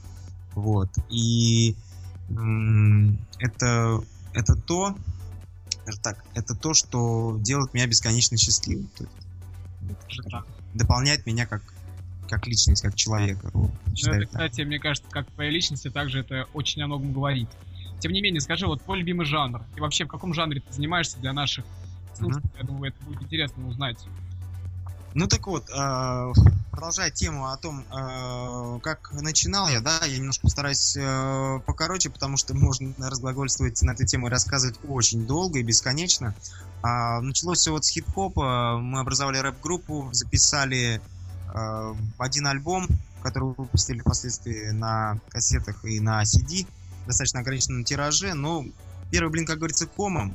Вот. 0.54 0.90
И 1.10 1.76
это, 3.40 4.04
это 4.34 4.56
то, 4.56 4.96
так, 6.04 6.24
это 6.34 6.56
то, 6.56 6.74
что 6.74 7.38
делает 7.40 7.74
меня 7.74 7.88
бесконечно 7.88 8.38
счастливым. 8.38 8.90
То 8.98 9.06
есть, 9.06 10.22
дополняет 10.74 11.26
меня 11.26 11.46
как 11.46 11.62
как 12.32 12.48
личность, 12.48 12.82
как 12.82 12.96
человека. 12.96 13.52
Вот, 13.54 13.72
ну, 14.06 14.14
это, 14.14 14.26
кстати, 14.26 14.62
мне 14.62 14.80
кажется, 14.80 15.10
как 15.12 15.30
твоя 15.32 15.50
личность, 15.50 15.92
также 15.92 16.22
это 16.22 16.48
очень 16.54 16.82
о 16.82 16.88
многом 16.88 17.12
говорит. 17.12 17.50
Тем 18.00 18.14
не 18.14 18.22
менее, 18.22 18.40
скажи, 18.40 18.66
вот 18.66 18.82
твой 18.82 19.00
любимый 19.00 19.26
жанр, 19.26 19.62
и 19.76 19.82
вообще 19.82 20.06
в 20.06 20.08
каком 20.08 20.34
жанре 20.34 20.62
ты 20.62 20.74
занимаешься 20.74 21.20
для 21.20 21.34
наших 21.34 21.66
слушателей, 22.16 22.50
mm-hmm. 22.50 22.62
я 22.62 22.64
думаю, 22.64 22.94
это 22.94 23.06
будет 23.06 23.22
интересно 23.22 23.68
узнать. 23.68 23.98
Ну 25.14 25.28
так 25.28 25.46
вот, 25.48 25.70
э, 25.70 26.34
продолжая 26.72 27.12
тему 27.12 27.48
о 27.48 27.58
том, 27.58 27.82
э, 27.82 28.80
как 28.82 29.12
начинал 29.12 29.68
я, 29.68 29.82
да, 29.82 30.06
я 30.06 30.18
немножко 30.18 30.44
постараюсь 30.44 30.96
э, 30.98 31.60
покороче, 31.66 32.10
потому 32.10 32.38
что 32.38 32.54
можно 32.56 32.94
разглагольствовать 32.98 33.82
на 33.82 33.92
эту 33.92 34.06
тему 34.06 34.28
и 34.28 34.30
рассказывать 34.30 34.80
очень 34.88 35.28
долго 35.28 35.60
и 35.60 35.64
бесконечно. 35.64 36.34
А, 36.82 37.20
началось 37.22 37.60
все 37.60 37.72
вот 37.72 37.84
с 37.84 37.90
хип-хопа, 37.90 38.78
мы 38.82 39.02
образовали 39.02 39.38
рэп-группу, 39.38 40.10
записали 40.14 41.02
один 42.18 42.48
альбом, 42.48 42.88
который 43.22 43.54
выпустили 43.58 44.00
впоследствии 44.00 44.70
на 44.70 45.20
кассетах 45.28 45.84
и 45.84 46.00
на 46.00 46.24
CD, 46.24 46.66
достаточно 47.06 47.42
ограниченном 47.42 47.84
тираже, 47.84 48.34
но 48.34 48.66
первый 49.12 49.32
блин, 49.32 49.46
как 49.46 49.58
говорится, 49.58 49.86
комом, 49.86 50.34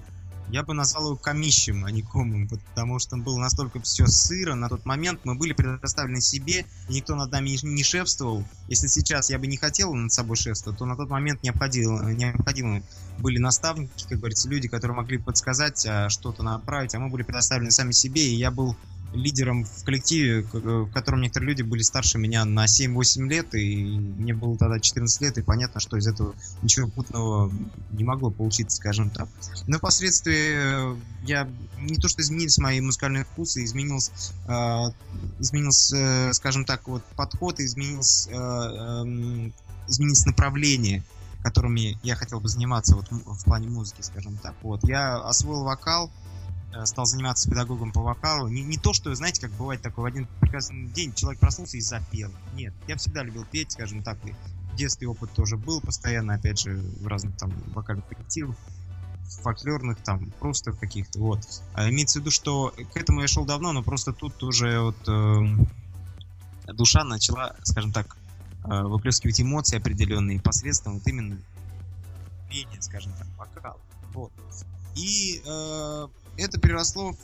я 0.48 0.62
бы 0.62 0.74
назвал 0.74 1.06
его 1.06 1.16
комищем, 1.16 1.84
а 1.84 1.90
не 1.90 2.02
комом, 2.02 2.48
потому 2.48 2.98
что 2.98 3.16
было 3.16 3.38
настолько 3.38 3.80
все 3.80 4.06
сыро 4.06 4.54
на 4.54 4.68
тот 4.68 4.84
момент, 4.84 5.20
мы 5.24 5.34
были 5.34 5.52
предоставлены 5.52 6.20
себе, 6.20 6.66
и 6.88 6.94
никто 6.94 7.14
над 7.16 7.32
нами 7.32 7.58
не 7.62 7.82
шефствовал. 7.82 8.44
Если 8.68 8.86
сейчас 8.86 9.30
я 9.30 9.38
бы 9.38 9.46
не 9.46 9.56
хотел 9.56 9.94
над 9.94 10.12
собой 10.12 10.36
шефствовать, 10.36 10.78
то 10.78 10.84
на 10.84 10.96
тот 10.96 11.10
момент 11.10 11.42
необходимо, 11.42 12.12
необходимо 12.12 12.82
были 13.18 13.38
наставники, 13.38 14.04
как 14.08 14.18
говорится, 14.18 14.48
люди, 14.48 14.68
которые 14.68 14.96
могли 14.96 15.18
подсказать, 15.18 15.84
а, 15.86 16.08
что-то 16.08 16.42
направить, 16.42 16.94
а 16.94 16.98
мы 16.98 17.08
были 17.08 17.22
предоставлены 17.22 17.70
сами 17.70 17.92
себе, 17.92 18.26
и 18.26 18.36
я 18.36 18.50
был 18.50 18.76
лидером 19.16 19.64
в 19.64 19.84
коллективе, 19.84 20.42
в 20.42 20.90
котором 20.92 21.20
некоторые 21.20 21.50
люди 21.50 21.62
были 21.62 21.82
старше 21.82 22.18
меня 22.18 22.44
на 22.44 22.66
7-8 22.66 23.28
лет, 23.28 23.54
и 23.54 23.84
мне 23.84 24.34
было 24.34 24.56
тогда 24.56 24.78
14 24.78 25.20
лет, 25.22 25.38
и 25.38 25.42
понятно, 25.42 25.80
что 25.80 25.96
из 25.96 26.06
этого 26.06 26.34
ничего 26.62 26.88
путного 26.88 27.52
не 27.90 28.04
могло 28.04 28.30
получиться, 28.30 28.76
скажем 28.76 29.10
так. 29.10 29.28
Но 29.66 29.78
впоследствии 29.78 30.94
э, 30.94 30.96
я 31.24 31.48
не 31.80 31.96
то 31.96 32.08
что 32.08 32.22
изменились 32.22 32.58
мои 32.58 32.80
музыкальные 32.80 33.24
вкусы, 33.24 33.64
изменился, 33.64 34.12
э, 34.48 34.92
изменился, 35.40 35.96
э, 35.96 36.32
скажем 36.32 36.64
так, 36.64 36.86
вот 36.88 37.02
подход, 37.16 37.60
изменился, 37.60 38.30
э, 38.30 38.34
э, 38.34 39.50
изменилось 39.88 40.26
направление 40.26 41.04
которыми 41.42 41.96
я 42.02 42.16
хотел 42.16 42.40
бы 42.40 42.48
заниматься 42.48 42.96
вот 42.96 43.06
в 43.08 43.44
плане 43.44 43.68
музыки, 43.68 44.00
скажем 44.00 44.36
так. 44.38 44.52
Вот 44.62 44.82
я 44.82 45.16
освоил 45.18 45.62
вокал, 45.62 46.10
Э, 46.10 46.35
стал 46.84 47.06
заниматься 47.06 47.48
педагогом 47.48 47.92
по 47.92 48.02
вокалу. 48.02 48.48
Не, 48.48 48.62
не 48.62 48.76
то, 48.76 48.92
что, 48.92 49.14
знаете, 49.14 49.40
как 49.40 49.52
бывает 49.52 49.82
такой, 49.82 50.02
в 50.02 50.06
один 50.06 50.28
прекрасный 50.40 50.86
день 50.88 51.14
человек 51.14 51.40
проснулся 51.40 51.76
и 51.76 51.80
запел. 51.80 52.30
Нет, 52.54 52.74
я 52.86 52.96
всегда 52.96 53.22
любил 53.22 53.44
петь, 53.44 53.72
скажем 53.72 54.02
так, 54.02 54.18
и 54.26 54.34
в 54.72 54.76
детстве 54.76 55.08
опыт 55.08 55.30
тоже 55.32 55.56
был 55.56 55.80
постоянно, 55.80 56.34
опять 56.34 56.60
же, 56.60 56.76
в 56.76 57.06
разных 57.06 57.36
там 57.36 57.50
вокальных 57.74 58.06
коллективах, 58.06 58.56
фольклорных, 59.42 59.98
там, 59.98 60.30
просто 60.38 60.72
каких-то, 60.72 61.18
вот. 61.18 61.40
А 61.72 61.88
имеется 61.88 62.18
в 62.18 62.22
виду, 62.22 62.30
что 62.30 62.74
к 62.92 62.96
этому 62.96 63.22
я 63.22 63.28
шел 63.28 63.44
давно, 63.44 63.72
но 63.72 63.82
просто 63.82 64.12
тут 64.12 64.42
уже 64.42 64.80
вот 64.80 64.96
э, 65.08 66.72
душа 66.72 67.04
начала, 67.04 67.56
скажем 67.62 67.92
так, 67.92 68.16
э, 68.64 68.82
выплескивать 68.82 69.40
эмоции 69.40 69.78
определенные 69.78 70.40
посредством 70.40 70.94
вот 70.94 71.06
именно 71.06 71.38
пения, 72.50 72.80
скажем 72.80 73.12
так, 73.12 73.26
вокала. 73.38 73.80
Вот. 74.12 74.32
И 74.94 75.42
э, 75.44 76.08
это 76.36 76.58
переросло 76.58 77.12
в... 77.12 77.18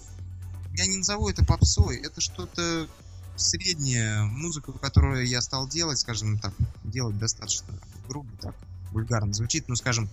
Я 0.75 0.87
не 0.87 0.99
назову 0.99 1.29
это 1.29 1.45
попсой, 1.45 1.99
это 1.99 2.21
что-то 2.21 2.89
среднее, 3.37 4.23
музыку, 4.23 4.73
которую 4.73 5.27
я 5.27 5.43
стал 5.43 5.69
делать, 5.69 5.99
скажем 5.99 6.39
так, 6.39 6.55
делать 6.85 7.19
достаточно 7.19 7.75
грубо, 8.09 8.31
так, 8.41 8.55
вульгарно 8.93 9.33
звучит, 9.33 9.69
ну, 9.69 9.77
скажем, 9.77 10.09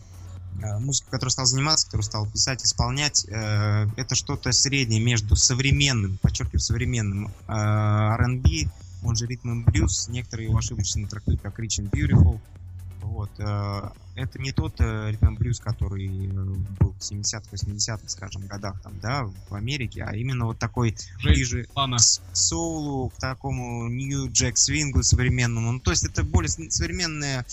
э, 0.61 0.79
музыка, 0.79 1.11
которой 1.11 1.29
стал 1.29 1.45
заниматься, 1.45 1.85
которую 1.85 2.05
стал 2.05 2.27
писать, 2.27 2.63
исполнять, 2.63 3.25
э, 3.27 3.87
это 3.97 4.15
что-то 4.15 4.51
среднее 4.51 5.01
между 5.01 5.35
современным, 5.35 6.17
подчеркиваю, 6.21 6.61
современным 6.61 7.27
э, 7.27 7.31
R&B, 7.47 8.69
он 9.03 9.15
же 9.15 9.27
ритм 9.27 9.61
и 9.61 9.63
блюз, 9.63 10.07
некоторые 10.09 10.49
его 10.49 10.57
ошибочно 10.57 11.07
трактуют 11.07 11.41
как 11.41 11.59
Rich 11.59 11.81
and 11.81 11.89
Beautiful, 11.89 12.39
вот. 13.01 13.29
Э, 13.39 13.89
это 14.15 14.39
не 14.39 14.51
тот 14.51 14.79
э, 14.79 15.11
ритм 15.11 15.35
блюз, 15.35 15.59
который 15.59 16.07
э, 16.07 16.29
был 16.29 16.93
в 16.93 16.99
70-х, 16.99 17.49
80-х, 17.51 18.07
скажем, 18.07 18.45
годах 18.47 18.81
там, 18.81 18.93
да, 18.99 19.29
в 19.49 19.55
Америке, 19.55 20.03
а 20.03 20.15
именно 20.15 20.45
вот 20.45 20.59
такой 20.59 20.95
ближе 21.23 21.67
Лана. 21.75 21.97
к 21.97 22.35
соулу, 22.35 23.09
к 23.09 23.15
такому 23.15 23.87
нью 23.87 24.31
джек 24.31 24.57
свингу 24.57 25.03
современному. 25.03 25.71
Ну, 25.73 25.79
то 25.79 25.91
есть 25.91 26.05
это 26.05 26.23
более 26.23 26.49
современное 26.49 27.45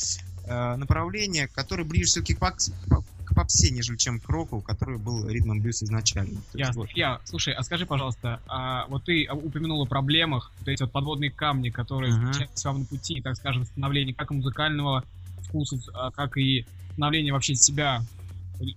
э, 0.44 0.76
направление, 0.76 1.48
которое 1.48 1.84
ближе 1.84 2.06
все-таки 2.06 2.34
к, 2.34 2.40
к 2.40 3.34
попсе, 3.34 3.70
нежели 3.70 3.96
чем 3.96 4.18
к 4.18 4.28
року, 4.28 4.60
который 4.60 4.98
был 4.98 5.28
ритмом 5.28 5.60
блюз 5.60 5.82
изначально. 5.82 6.40
Я, 6.54 6.72
вот. 6.72 6.90
я, 6.94 7.20
слушай, 7.24 7.54
а 7.54 7.62
скажи, 7.62 7.86
пожалуйста, 7.86 8.40
а 8.48 8.86
вот 8.88 9.04
ты 9.04 9.28
упомянул 9.30 9.82
о 9.82 9.86
проблемах, 9.86 10.50
вот 10.60 10.68
эти 10.68 10.82
вот 10.82 10.90
подводные 10.90 11.30
камни, 11.30 11.70
которые 11.70 12.12
uh-huh. 12.12 12.30
встречаются 12.30 12.68
вам 12.68 12.80
на 12.80 12.84
пути, 12.86 13.20
так 13.20 13.36
скажем, 13.36 13.64
становления 13.64 14.14
как 14.14 14.30
музыкального 14.30 15.04
вкусов, 15.46 15.80
а, 15.94 16.10
как 16.10 16.36
и 16.36 16.66
становление 16.92 17.32
вообще 17.32 17.54
себя, 17.54 18.02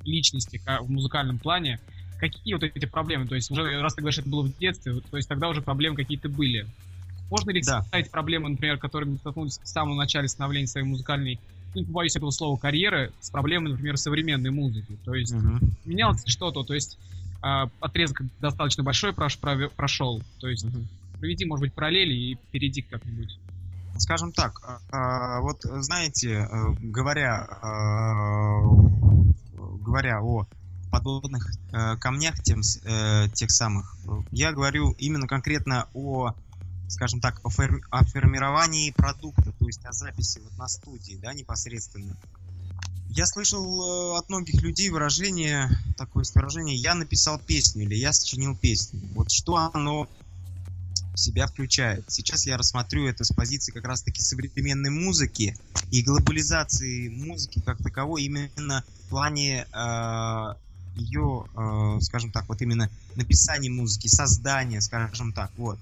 личности 0.03 0.61
в 0.81 0.89
музыкальном 0.89 1.39
плане, 1.39 1.79
какие 2.19 2.53
вот 2.53 2.63
эти 2.63 2.85
проблемы? 2.85 3.27
То 3.27 3.35
есть 3.35 3.49
уже, 3.51 3.81
раз 3.81 3.95
ты 3.95 4.01
говоришь, 4.01 4.19
это 4.19 4.29
было 4.29 4.43
в 4.43 4.57
детстве, 4.57 4.99
то 5.09 5.17
есть 5.17 5.29
тогда 5.29 5.49
уже 5.49 5.61
проблемы 5.61 5.95
какие-то 5.95 6.29
были. 6.29 6.65
Можно 7.29 7.51
ли 7.51 7.61
да. 7.61 7.85
проблемы, 8.11 8.49
например, 8.49 8.77
которыми 8.77 9.17
столкнулись 9.17 9.59
в 9.63 9.67
самом 9.67 9.97
начале 9.97 10.27
становления 10.27 10.67
своей 10.67 10.85
музыкальной, 10.85 11.39
ну, 11.75 11.81
не 11.81 11.85
побоюсь 11.85 12.15
этого 12.15 12.31
слова, 12.31 12.57
карьеры, 12.57 13.11
с 13.21 13.29
проблемой, 13.29 13.71
например, 13.71 13.97
современной 13.97 14.49
музыки? 14.49 14.97
То 15.05 15.13
есть 15.13 15.33
угу. 15.33 15.59
менялось 15.85 16.23
что-то, 16.25 16.63
то 16.63 16.73
есть 16.73 16.97
э, 17.43 17.65
отрезок 17.79 18.23
достаточно 18.39 18.83
большой 18.83 19.13
прош, 19.13 19.37
прошел, 19.37 20.23
то 20.39 20.47
есть 20.47 20.65
угу. 20.65 20.79
проведи, 21.19 21.45
может 21.45 21.61
быть, 21.61 21.73
параллели 21.73 22.13
и 22.13 22.37
перейди 22.51 22.81
как-нибудь. 22.81 23.37
Скажем 23.99 24.31
так, 24.31 24.61
а, 24.91 25.41
вот 25.41 25.61
знаете, 25.61 26.47
э, 26.49 26.73
говоря, 26.79 27.45
а, 27.61 28.61
говоря 29.53 30.21
о 30.21 30.47
подводных 30.89 31.51
э, 31.71 31.97
камнях 31.97 32.41
тем, 32.41 32.61
э, 32.61 33.27
тех 33.33 33.51
самых, 33.51 33.95
я 34.31 34.53
говорю 34.53 34.91
именно 34.97 35.27
конкретно 35.27 35.87
о, 35.93 36.33
скажем 36.87 37.19
так, 37.19 37.41
о 37.43 37.49
формировании 37.49 38.91
продукта, 38.91 39.51
то 39.51 39.65
есть 39.67 39.85
о 39.85 39.91
записи 39.91 40.39
вот 40.43 40.57
на 40.57 40.67
студии, 40.69 41.19
да, 41.21 41.33
непосредственно. 41.33 42.15
Я 43.09 43.25
слышал 43.25 44.15
от 44.15 44.29
многих 44.29 44.61
людей 44.61 44.89
выражение, 44.89 45.69
такое 45.97 46.23
выражение, 46.33 46.77
я 46.77 46.95
написал 46.95 47.37
песню 47.37 47.83
или 47.83 47.95
я 47.95 48.13
сочинил 48.13 48.55
песню. 48.55 49.01
Вот 49.13 49.29
что 49.29 49.57
оно 49.57 50.07
себя 51.19 51.47
включает. 51.47 52.03
Сейчас 52.07 52.45
я 52.45 52.57
рассмотрю 52.57 53.07
это 53.07 53.23
с 53.23 53.31
позиции 53.31 53.71
как 53.71 53.85
раз-таки 53.85 54.21
современной 54.21 54.89
музыки 54.89 55.57
и 55.91 56.01
глобализации 56.01 57.09
музыки 57.09 57.61
как 57.65 57.77
таковой 57.83 58.23
именно 58.23 58.83
в 59.05 59.09
плане 59.09 59.65
э, 59.71 60.53
ее, 60.95 61.45
э, 61.55 62.01
скажем 62.01 62.31
так, 62.31 62.47
вот 62.47 62.61
именно 62.61 62.89
написания 63.15 63.69
музыки, 63.69 64.07
создания, 64.07 64.81
скажем 64.81 65.33
так, 65.33 65.51
вот. 65.57 65.77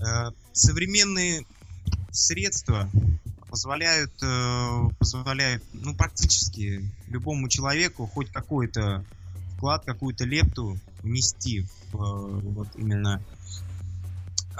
Э, 0.00 0.30
современные 0.52 1.44
средства 2.10 2.90
позволяют, 3.48 4.12
э, 4.22 4.88
позволяют, 4.98 5.62
ну, 5.72 5.94
практически 5.94 6.88
любому 7.08 7.48
человеку 7.48 8.06
хоть 8.06 8.30
какой-то 8.30 9.04
вклад, 9.56 9.84
какую-то 9.84 10.24
лепту 10.24 10.78
внести 11.02 11.66
в 11.92 11.96
э, 11.96 12.40
вот 12.40 12.68
именно 12.76 13.22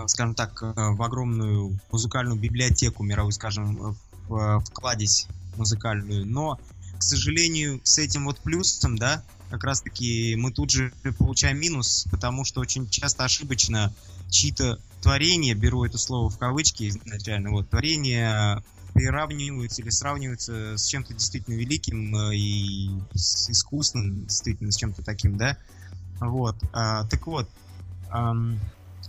скажем 0.08 0.34
так, 0.34 0.62
э, 0.62 0.72
в 0.74 1.02
огромную 1.02 1.78
музыкальную 1.90 2.38
библиотеку 2.38 3.02
мировую, 3.02 3.32
скажем, 3.32 3.96
в, 4.28 4.60
вкладись 4.60 5.26
музыкальную. 5.56 6.26
Но, 6.26 6.58
к 6.98 7.02
сожалению, 7.02 7.80
с 7.84 7.98
этим 7.98 8.24
вот 8.24 8.38
плюсом, 8.40 8.96
да, 8.96 9.22
как 9.50 9.64
раз-таки 9.64 10.34
мы 10.36 10.50
тут 10.50 10.70
же 10.70 10.92
получаем 11.18 11.58
минус, 11.58 12.06
потому 12.10 12.44
что 12.44 12.60
очень 12.60 12.88
часто 12.88 13.24
ошибочно 13.24 13.92
чьи-то 14.30 14.78
творения, 15.02 15.54
беру 15.54 15.84
это 15.84 15.98
слово 15.98 16.30
в 16.30 16.38
кавычки 16.38 16.88
изначально, 16.88 17.50
вот, 17.50 17.68
творения 17.68 18.62
приравниваются 18.94 19.82
или 19.82 19.90
сравниваются 19.90 20.76
с 20.76 20.86
чем-то 20.86 21.14
действительно 21.14 21.54
великим 21.54 22.14
э, 22.14 22.36
и 22.36 22.90
с 23.14 23.50
искусным, 23.50 24.24
действительно, 24.24 24.70
с 24.70 24.76
чем-то 24.76 25.02
таким, 25.02 25.36
да. 25.36 25.56
Вот. 26.20 26.56
А, 26.72 27.04
так 27.06 27.26
вот, 27.26 27.48
эм, 28.12 28.60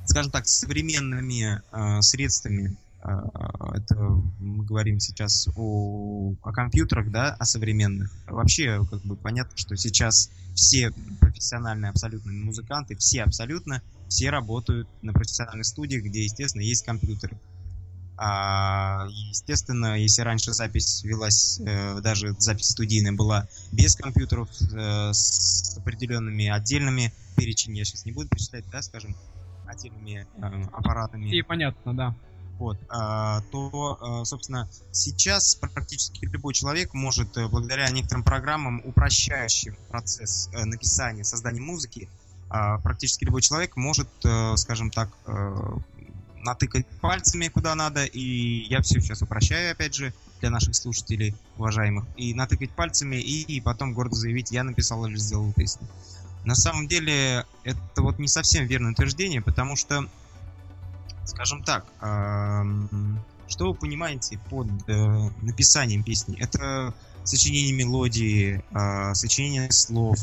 скажем 0.05 0.31
так, 0.31 0.47
современными 0.47 1.61
э, 1.71 2.01
средствами 2.01 2.77
а, 3.03 3.75
это 3.75 3.95
мы 4.39 4.63
говорим 4.63 4.99
сейчас 4.99 5.49
о, 5.55 6.35
о 6.41 6.53
компьютерах, 6.53 7.11
да, 7.11 7.35
о 7.37 7.43
современных. 7.43 8.11
Вообще, 8.27 8.85
как 8.89 9.01
бы 9.01 9.17
понятно, 9.17 9.57
что 9.57 9.75
сейчас 9.75 10.29
все 10.55 10.91
профессиональные 11.19 11.89
абсолютно 11.89 12.31
музыканты, 12.31 12.95
все 12.95 13.23
абсолютно, 13.23 13.81
все 14.07 14.29
работают 14.29 14.87
на 15.01 15.11
профессиональных 15.11 15.65
студиях, 15.65 16.03
где, 16.03 16.23
естественно, 16.23 16.61
есть 16.61 16.85
компьютер. 16.85 17.37
А, 18.15 19.07
естественно, 19.09 19.99
если 19.99 20.21
раньше 20.21 20.53
запись 20.53 21.03
велась, 21.03 21.59
э, 21.59 21.99
даже 21.99 22.35
запись 22.39 22.69
студийная 22.69 23.11
была 23.11 23.49
без 23.73 23.95
компьютеров, 23.95 24.47
э, 24.71 25.11
с 25.11 25.77
определенными 25.77 26.47
отдельными 26.47 27.11
перечень, 27.35 27.75
я 27.75 27.83
сейчас 27.83 28.05
не 28.05 28.13
буду 28.13 28.29
перечислять, 28.29 28.63
да, 28.71 28.81
скажем, 28.81 29.15
отдельными 29.73 30.25
э, 30.37 30.63
аппаратами. 30.71 31.29
И 31.29 31.41
понятно, 31.41 31.93
да 31.93 32.15
вот, 32.59 32.77
а, 32.89 33.41
то, 33.51 33.97
а, 33.99 34.25
собственно, 34.25 34.69
сейчас 34.91 35.55
практически 35.55 36.25
любой 36.25 36.53
человек 36.53 36.93
может, 36.93 37.35
э, 37.37 37.47
благодаря 37.47 37.89
некоторым 37.89 38.23
программам, 38.23 38.81
упрощающим 38.85 39.75
процесс 39.89 40.49
э, 40.53 40.63
написания, 40.63 41.23
создания 41.23 41.61
музыки, 41.61 42.07
а, 42.49 42.77
практически 42.77 43.25
любой 43.25 43.41
человек 43.41 43.75
может, 43.75 44.07
э, 44.23 44.55
скажем 44.57 44.91
так, 44.91 45.09
натыкать 46.45 46.85
пальцами 46.99 47.47
куда 47.47 47.73
надо, 47.73 48.03
и 48.03 48.65
я 48.69 48.81
все 48.81 48.99
сейчас 48.99 49.21
упрощаю, 49.21 49.71
опять 49.71 49.95
же, 49.95 50.13
для 50.41 50.49
наших 50.49 50.75
слушателей, 50.75 51.35
уважаемых, 51.57 52.05
и 52.17 52.33
натыкать 52.33 52.71
пальцами, 52.71 53.15
и, 53.15 53.43
и 53.43 53.61
потом 53.61 53.93
гордо 53.93 54.15
заявить, 54.15 54.51
я 54.51 54.63
написал 54.63 55.05
или 55.05 55.15
сделал 55.15 55.53
песню. 55.53 55.87
На 56.43 56.55
самом 56.55 56.87
деле, 56.87 57.45
это 57.63 58.01
вот 58.01 58.19
не 58.19 58.27
совсем 58.27 58.65
верное 58.65 58.91
утверждение, 58.91 59.41
потому 59.41 59.75
что 59.75 60.07
скажем 61.25 61.63
так, 61.63 61.85
что 63.47 63.67
вы 63.67 63.73
понимаете 63.73 64.39
под 64.49 64.67
э, 64.87 65.29
написанием 65.41 66.03
песни? 66.03 66.37
Это 66.39 66.93
сочинение 67.23 67.73
мелодии, 67.73 68.63
а, 68.73 69.13
сочинение 69.13 69.71
слов, 69.71 70.17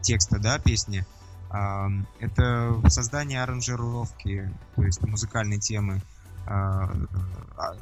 текста, 0.00 0.38
да, 0.38 0.58
песни. 0.58 1.04
Это 1.48 2.80
создание 2.88 3.42
аранжировки, 3.42 4.52
то 4.74 4.82
есть 4.82 5.00
музыкальной 5.02 5.58
темы, 5.58 6.02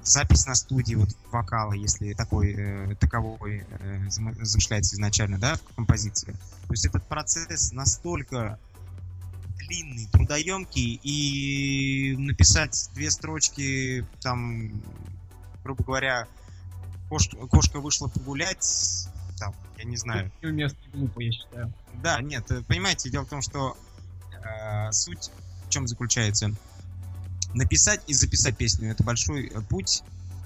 запись 0.02 0.46
на 0.46 0.54
студии 0.54 0.94
вот 0.94 1.08
вокала, 1.30 1.72
если 1.72 2.12
такой 2.12 2.54
э, 2.56 2.94
таковой 2.96 3.64
э, 3.68 4.08
замышляется 4.08 4.94
изначально, 4.94 5.38
да, 5.38 5.56
в 5.56 5.74
композиции. 5.74 6.32
То 6.32 6.72
есть 6.72 6.86
этот 6.86 7.06
процесс 7.06 7.72
настолько 7.72 8.58
длинный, 9.56 10.06
трудоемкий, 10.12 11.00
и 11.02 12.16
написать 12.18 12.90
две 12.94 13.10
строчки, 13.10 14.06
там, 14.20 14.70
грубо 15.62 15.84
говоря, 15.84 16.28
кошка, 17.08 17.36
кошка 17.46 17.80
вышла 17.80 18.08
погулять, 18.08 19.08
там, 19.38 19.54
я 19.78 19.84
не 19.84 19.96
знаю. 19.96 20.30
Место 20.42 20.78
глупо, 20.92 21.20
я 21.20 21.32
считаю. 21.32 21.72
Да, 22.02 22.20
нет, 22.20 22.50
э, 22.50 22.62
понимаете, 22.62 23.10
дело 23.10 23.24
в 23.24 23.28
том, 23.28 23.42
что 23.42 23.76
э, 24.44 24.92
суть 24.92 25.30
в 25.66 25.70
чем 25.70 25.86
заключается? 25.86 26.54
Написать 27.54 28.02
и 28.06 28.14
записать 28.14 28.56
песню 28.56 28.90
это 28.90 29.02
большой 29.04 29.46
э, 29.46 29.60
путь 29.68 30.02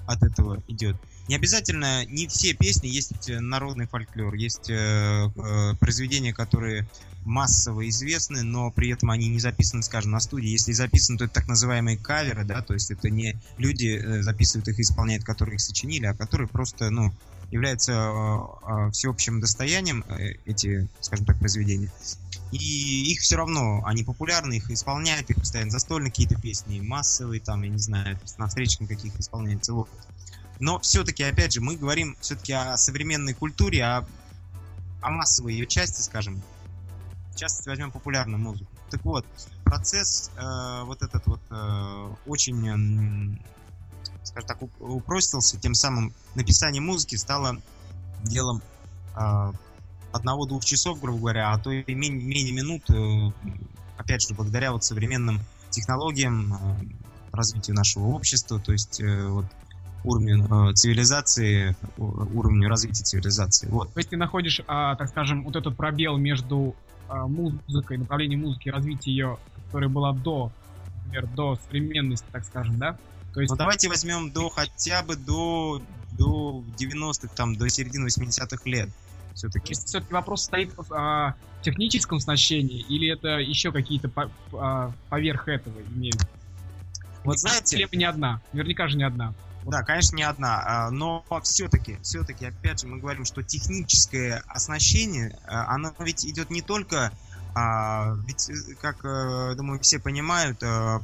от 0.07 0.23
этого 0.23 0.61
идет. 0.67 0.95
Не 1.27 1.35
обязательно, 1.35 2.05
не 2.05 2.27
все 2.27 2.53
песни, 2.53 2.87
есть 2.87 3.29
э, 3.29 3.39
народный 3.39 3.87
фольклор, 3.87 4.33
есть 4.33 4.69
э, 4.69 4.73
э, 4.73 5.75
произведения, 5.79 6.33
которые 6.33 6.87
массово 7.25 7.87
известны, 7.89 8.41
но 8.43 8.71
при 8.71 8.89
этом 8.89 9.11
они 9.11 9.27
не 9.27 9.39
записаны, 9.39 9.83
скажем, 9.83 10.11
на 10.11 10.19
студии. 10.19 10.49
Если 10.49 10.71
записаны, 10.71 11.17
то 11.17 11.25
это 11.25 11.33
так 11.35 11.47
называемые 11.47 11.97
каверы, 11.97 12.43
да, 12.45 12.61
то 12.61 12.73
есть 12.73 12.89
это 12.89 13.09
не 13.09 13.35
люди 13.57 14.01
э, 14.01 14.23
записывают 14.23 14.67
их 14.69 14.79
и 14.79 14.81
исполняют, 14.81 15.23
которые 15.23 15.55
их 15.55 15.61
сочинили, 15.61 16.05
а 16.05 16.15
которые 16.15 16.47
просто, 16.47 16.89
ну, 16.89 17.13
являются 17.51 17.91
э, 17.93 18.87
э, 18.87 18.91
всеобщим 18.91 19.39
достоянием, 19.39 20.03
э, 20.07 20.33
эти, 20.45 20.87
скажем 21.01 21.25
так, 21.25 21.37
произведения. 21.39 21.91
И 22.51 23.11
их 23.11 23.21
все 23.21 23.35
равно, 23.35 23.81
они 23.85 24.03
популярны, 24.03 24.55
их 24.55 24.71
исполняют, 24.71 25.29
их 25.29 25.37
постоянно 25.37 25.71
застольные 25.71 26.09
какие-то 26.09 26.35
песни, 26.35 26.79
массовые, 26.79 27.39
там, 27.41 27.61
я 27.61 27.69
не 27.69 27.77
знаю, 27.77 28.19
на 28.37 28.47
встречах 28.47 28.87
каких 28.87 29.19
исполняются. 29.19 29.73
Вот. 29.73 29.89
Но 30.59 30.79
все-таки, 30.79 31.23
опять 31.23 31.53
же, 31.53 31.61
мы 31.61 31.75
говорим 31.75 32.17
все-таки 32.21 32.53
о 32.53 32.75
современной 32.75 33.33
культуре, 33.33 33.83
о, 33.83 34.07
о 35.01 35.09
массовой 35.11 35.53
ее 35.53 35.67
части, 35.67 36.01
скажем, 36.01 36.41
частности, 37.39 37.69
возьмем 37.69 37.91
популярную 37.91 38.39
музыку. 38.39 38.69
Так 38.91 39.03
вот, 39.05 39.25
процесс 39.63 40.29
э, 40.35 40.83
вот 40.83 41.01
этот 41.01 41.25
вот 41.25 41.39
э, 41.49 42.13
очень, 42.25 42.67
э, 42.67 43.37
скажем 44.23 44.47
так, 44.47 44.61
упростился, 44.79 45.57
тем 45.57 45.73
самым 45.73 46.13
написание 46.35 46.81
музыки 46.81 47.15
стало 47.15 47.61
делом 48.23 48.61
э, 49.15 49.53
одного-двух 50.11 50.65
часов, 50.65 50.99
грубо 50.99 51.19
говоря, 51.19 51.51
а 51.51 51.57
то 51.57 51.71
и 51.71 51.93
менее, 51.93 52.21
менее 52.21 52.53
минут, 52.53 52.89
э, 52.89 53.31
опять 53.97 54.27
же, 54.27 54.33
благодаря 54.33 54.71
вот 54.71 54.83
современным 54.83 55.39
технологиям, 55.69 56.53
э, 56.53 56.57
развитию 57.31 57.75
нашего 57.75 58.07
общества, 58.07 58.59
то 58.59 58.71
есть 58.71 58.99
э, 59.01 59.27
вот 59.27 59.45
уровню 60.03 60.73
цивилизации, 60.73 61.75
уровню 61.97 62.69
развития 62.69 63.03
цивилизации. 63.03 63.67
Вот. 63.67 63.93
То 63.93 63.99
есть 63.99 64.09
ты 64.09 64.17
находишь, 64.17 64.61
а, 64.65 64.95
так 64.95 65.09
скажем, 65.09 65.43
вот 65.43 65.57
этот 65.57 65.75
пробел 65.75 66.17
между 66.17 66.73
а, 67.09 67.27
музыкой, 67.27 67.97
направлением 67.97 68.41
музыки, 68.41 68.69
развитие 68.69 69.15
ее, 69.15 69.37
которая 69.65 69.89
была 69.89 70.13
до, 70.13 70.51
например, 71.05 71.27
до 71.35 71.59
современности, 71.65 72.25
так 72.31 72.45
скажем, 72.45 72.79
да? 72.79 72.97
То 73.33 73.41
есть... 73.41 73.51
Ну 73.51 73.57
давайте 73.57 73.89
возьмем 73.89 74.31
до 74.31 74.49
хотя 74.49 75.03
бы 75.03 75.17
до, 75.17 75.81
до 76.13 76.63
90-х, 76.77 77.33
там, 77.35 77.55
до 77.57 77.67
середины 77.69 78.07
80-х 78.07 78.61
лет 78.65 78.89
все-таки. 79.39 79.73
Все-таки 79.73 80.13
вопрос 80.13 80.43
стоит 80.43 80.71
в 80.75 80.93
а, 80.93 81.35
техническом 81.61 82.17
оснащении 82.17 82.81
или 82.81 83.11
это 83.11 83.39
еще 83.39 83.71
какие-то 83.71 84.09
по, 84.09 84.29
а, 84.53 84.91
поверх 85.09 85.47
этого 85.47 85.79
имеют? 85.95 86.21
Вот 87.23 87.39
знаете... 87.39 87.77
Проблема 87.77 87.99
не 87.99 88.05
одна, 88.05 88.41
наверняка 88.51 88.87
же 88.89 88.97
не 88.97 89.03
одна. 89.03 89.33
Да, 89.65 89.83
конечно, 89.83 90.15
не 90.15 90.23
одна, 90.23 90.61
а, 90.65 90.91
но 90.91 91.23
все-таки, 91.43 91.97
все-таки, 92.01 92.45
опять 92.45 92.81
же, 92.81 92.87
мы 92.87 92.97
говорим, 92.97 93.23
что 93.23 93.41
техническое 93.41 94.43
оснащение, 94.47 95.37
оно 95.45 95.93
ведь 95.99 96.25
идет 96.25 96.49
не 96.49 96.61
только 96.61 97.11
ведь, 98.27 98.47
э, 98.51 98.75
как, 98.79 99.03
э, 99.03 99.55
думаю, 99.55 99.79
все 99.79 99.99
понимают, 99.99 100.61
э, 100.61 100.99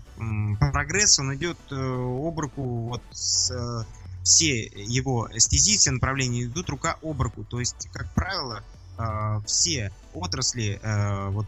прогресс, 0.60 1.18
он 1.18 1.36
идет 1.36 1.58
об 1.72 2.40
руку, 2.40 2.62
вот 2.62 3.02
с, 3.12 3.52
все 4.26 4.66
его 4.66 5.30
стези, 5.38 5.78
все 5.78 5.92
направления 5.92 6.44
идут 6.44 6.70
рука 6.70 6.98
об 7.02 7.22
руку. 7.22 7.46
То 7.46 7.62
есть, 7.62 7.88
как 7.94 8.14
правило, 8.14 8.64
все 9.46 9.92
отрасли 10.14 10.80
вот, 11.32 11.48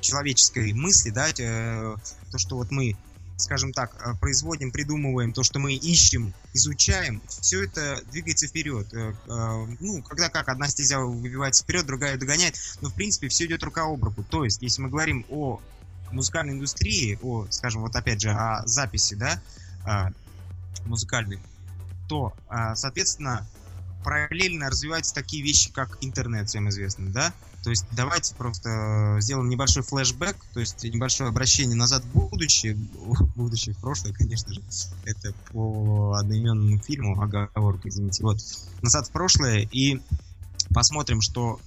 человеческой 0.00 0.72
мысли, 0.72 1.10
да, 1.10 1.32
то, 1.32 2.38
что 2.38 2.56
вот 2.56 2.70
мы 2.70 2.96
скажем 3.36 3.72
так, 3.72 3.94
э, 4.00 4.14
производим, 4.20 4.70
придумываем, 4.70 5.32
то, 5.32 5.42
что 5.42 5.58
мы 5.58 5.74
ищем, 5.74 6.32
изучаем, 6.52 7.20
все 7.28 7.64
это 7.64 8.02
двигается 8.10 8.46
вперед. 8.46 8.92
Э, 8.92 9.12
э, 9.26 9.76
ну, 9.80 10.02
когда 10.02 10.28
как, 10.28 10.48
одна 10.48 10.68
стезя 10.68 11.00
выбивается 11.00 11.64
вперед, 11.64 11.86
другая 11.86 12.16
догоняет, 12.16 12.56
но, 12.80 12.90
в 12.90 12.94
принципе, 12.94 13.28
все 13.28 13.46
идет 13.46 13.62
рука 13.62 13.84
об 13.84 14.02
руку. 14.04 14.22
То 14.22 14.44
есть, 14.44 14.62
если 14.62 14.82
мы 14.82 14.88
говорим 14.88 15.26
о 15.30 15.60
музыкальной 16.12 16.54
индустрии, 16.54 17.18
о, 17.22 17.46
скажем, 17.50 17.82
вот 17.82 17.96
опять 17.96 18.20
же, 18.20 18.30
о 18.30 18.62
записи, 18.66 19.14
да, 19.14 19.42
музыкальной, 20.86 21.40
то, 22.08 22.34
соответственно, 22.74 23.46
параллельно 24.04 24.68
развиваются 24.68 25.14
такие 25.14 25.42
вещи, 25.42 25.72
как 25.72 25.98
интернет, 26.02 26.48
всем 26.48 26.68
известно, 26.68 27.10
да, 27.10 27.32
то 27.64 27.70
есть 27.70 27.86
давайте 27.92 28.34
просто 28.34 29.16
сделаем 29.20 29.48
небольшой 29.48 29.82
флешбэк, 29.82 30.36
то 30.52 30.60
есть 30.60 30.84
небольшое 30.84 31.30
обращение 31.30 31.74
назад 31.74 32.04
в 32.04 32.12
будущее, 32.12 32.74
будущее 33.36 33.74
в 33.74 33.78
прошлое, 33.78 34.12
конечно 34.12 34.52
же, 34.52 34.60
это 35.06 35.32
по 35.50 36.14
одноименному 36.18 36.78
фильму, 36.78 37.20
оговорка, 37.20 37.88
извините, 37.88 38.22
вот, 38.22 38.38
назад 38.82 39.08
в 39.08 39.10
прошлое, 39.10 39.66
и 39.72 40.00
посмотрим, 40.74 41.22
что 41.22 41.58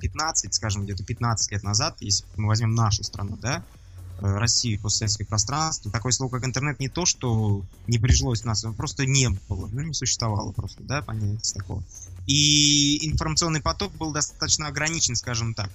15, 0.00 0.54
скажем, 0.54 0.84
где-то 0.84 1.02
15 1.04 1.50
лет 1.52 1.62
назад, 1.64 1.96
если 2.00 2.24
мы 2.36 2.46
возьмем 2.46 2.74
нашу 2.74 3.02
страну, 3.02 3.36
да, 3.36 3.58
э, 3.58 3.79
России 4.20 4.76
постсоветское 4.76 5.24
пространство, 5.24 5.90
такое 5.90 6.12
слово, 6.12 6.30
как 6.30 6.44
интернет, 6.44 6.78
не 6.78 6.88
то, 6.88 7.06
что 7.06 7.62
не 7.86 7.98
прижилось 7.98 8.44
у 8.44 8.48
нас, 8.48 8.64
просто 8.76 9.06
не 9.06 9.28
было, 9.48 9.68
ну, 9.72 9.80
не 9.80 9.94
существовало 9.94 10.52
просто, 10.52 10.82
да, 10.82 11.02
понятие 11.02 11.54
такого. 11.54 11.82
И 12.26 13.08
информационный 13.10 13.60
поток 13.60 13.92
был 13.94 14.12
достаточно 14.12 14.68
ограничен, 14.68 15.16
скажем 15.16 15.54
так. 15.54 15.70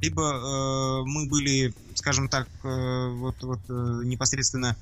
Либо 0.00 0.22
э, 0.22 1.02
мы 1.06 1.26
были, 1.26 1.74
скажем 1.94 2.28
так, 2.28 2.48
э, 2.62 3.08
вот, 3.10 3.42
вот 3.42 3.60
э, 3.68 4.00
непосредственно 4.04 4.76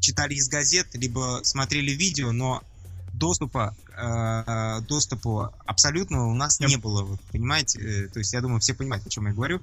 читали 0.00 0.34
из 0.34 0.48
газет, 0.48 0.88
либо 0.94 1.40
смотрели 1.42 1.92
видео, 1.92 2.32
но 2.32 2.62
доступа, 3.14 3.74
э, 3.96 4.80
доступа 4.82 5.52
абсолютного 5.66 6.26
у 6.26 6.34
нас 6.34 6.60
не 6.60 6.76
было, 6.76 7.02
вот, 7.02 7.20
понимаете? 7.32 7.80
Э, 7.80 8.08
то 8.08 8.18
есть 8.18 8.32
я 8.32 8.40
думаю, 8.40 8.60
все 8.60 8.74
понимают, 8.74 9.06
о 9.06 9.10
чем 9.10 9.26
я 9.26 9.32
говорю. 9.32 9.60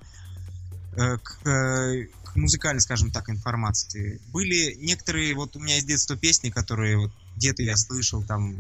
Э, 0.93 1.17
к, 1.17 1.47
э, 1.47 2.07
к 2.20 2.20
музыкальной, 2.35 2.81
скажем 2.81 3.11
так, 3.11 3.29
информации. 3.29 4.21
Были 4.27 4.75
некоторые, 4.75 5.33
вот 5.35 5.55
у 5.55 5.59
меня 5.59 5.77
из 5.77 5.85
детства 5.85 6.15
песни, 6.15 6.49
которые 6.49 6.97
вот 6.97 7.11
где-то 7.35 7.63
я 7.63 7.75
слышал, 7.77 8.23
там, 8.23 8.55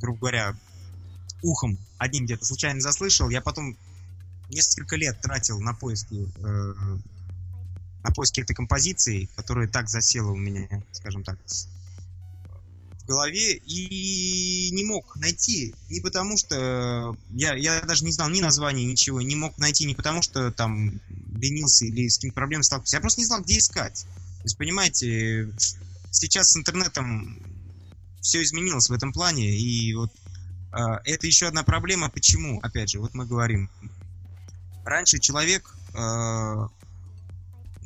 грубо 0.00 0.18
говоря, 0.20 0.56
ухом 1.42 1.78
одним 1.98 2.24
где-то 2.24 2.44
случайно 2.44 2.80
заслышал, 2.80 3.28
я 3.30 3.40
потом 3.40 3.76
несколько 4.50 4.96
лет 4.96 5.20
тратил 5.20 5.60
на 5.60 5.74
поиски 5.74 6.28
э, 6.38 6.74
на 8.04 8.10
поиски 8.10 8.40
этой 8.40 8.54
композиции, 8.54 9.28
которая 9.34 9.66
так 9.66 9.88
засела 9.88 10.30
у 10.30 10.36
меня, 10.36 10.68
скажем 10.92 11.24
так, 11.24 11.38
в 13.04 13.08
голове 13.08 13.56
и 13.56 14.70
не 14.72 14.84
мог 14.84 15.16
найти. 15.16 15.74
Не 15.90 16.00
потому 16.00 16.36
что 16.36 17.16
я, 17.30 17.54
я 17.54 17.80
даже 17.82 18.04
не 18.04 18.12
знал 18.12 18.30
ни 18.30 18.40
названия, 18.40 18.84
ничего, 18.84 19.20
не 19.20 19.36
мог 19.36 19.58
найти 19.58 19.84
не 19.84 19.94
потому 19.94 20.22
что 20.22 20.50
там 20.50 21.00
ленился 21.34 21.84
или 21.84 22.08
с 22.08 22.16
какими-то 22.16 22.34
проблемами 22.34 22.62
сталкивался. 22.62 22.96
Я 22.96 23.00
просто 23.00 23.20
не 23.20 23.26
знал, 23.26 23.42
где 23.42 23.58
искать. 23.58 24.06
То 24.38 24.44
есть, 24.44 24.56
понимаете, 24.56 25.52
сейчас 26.10 26.50
с 26.50 26.56
интернетом 26.56 27.38
все 28.20 28.42
изменилось 28.42 28.88
в 28.88 28.92
этом 28.92 29.12
плане, 29.12 29.54
и 29.54 29.94
вот 29.94 30.10
э, 30.72 30.78
это 31.04 31.26
еще 31.26 31.46
одна 31.46 31.62
проблема. 31.62 32.08
Почему? 32.08 32.58
Опять 32.60 32.90
же, 32.90 33.00
вот 33.00 33.12
мы 33.14 33.26
говорим, 33.26 33.70
раньше 34.84 35.18
человек 35.18 35.76
э, 35.94 36.68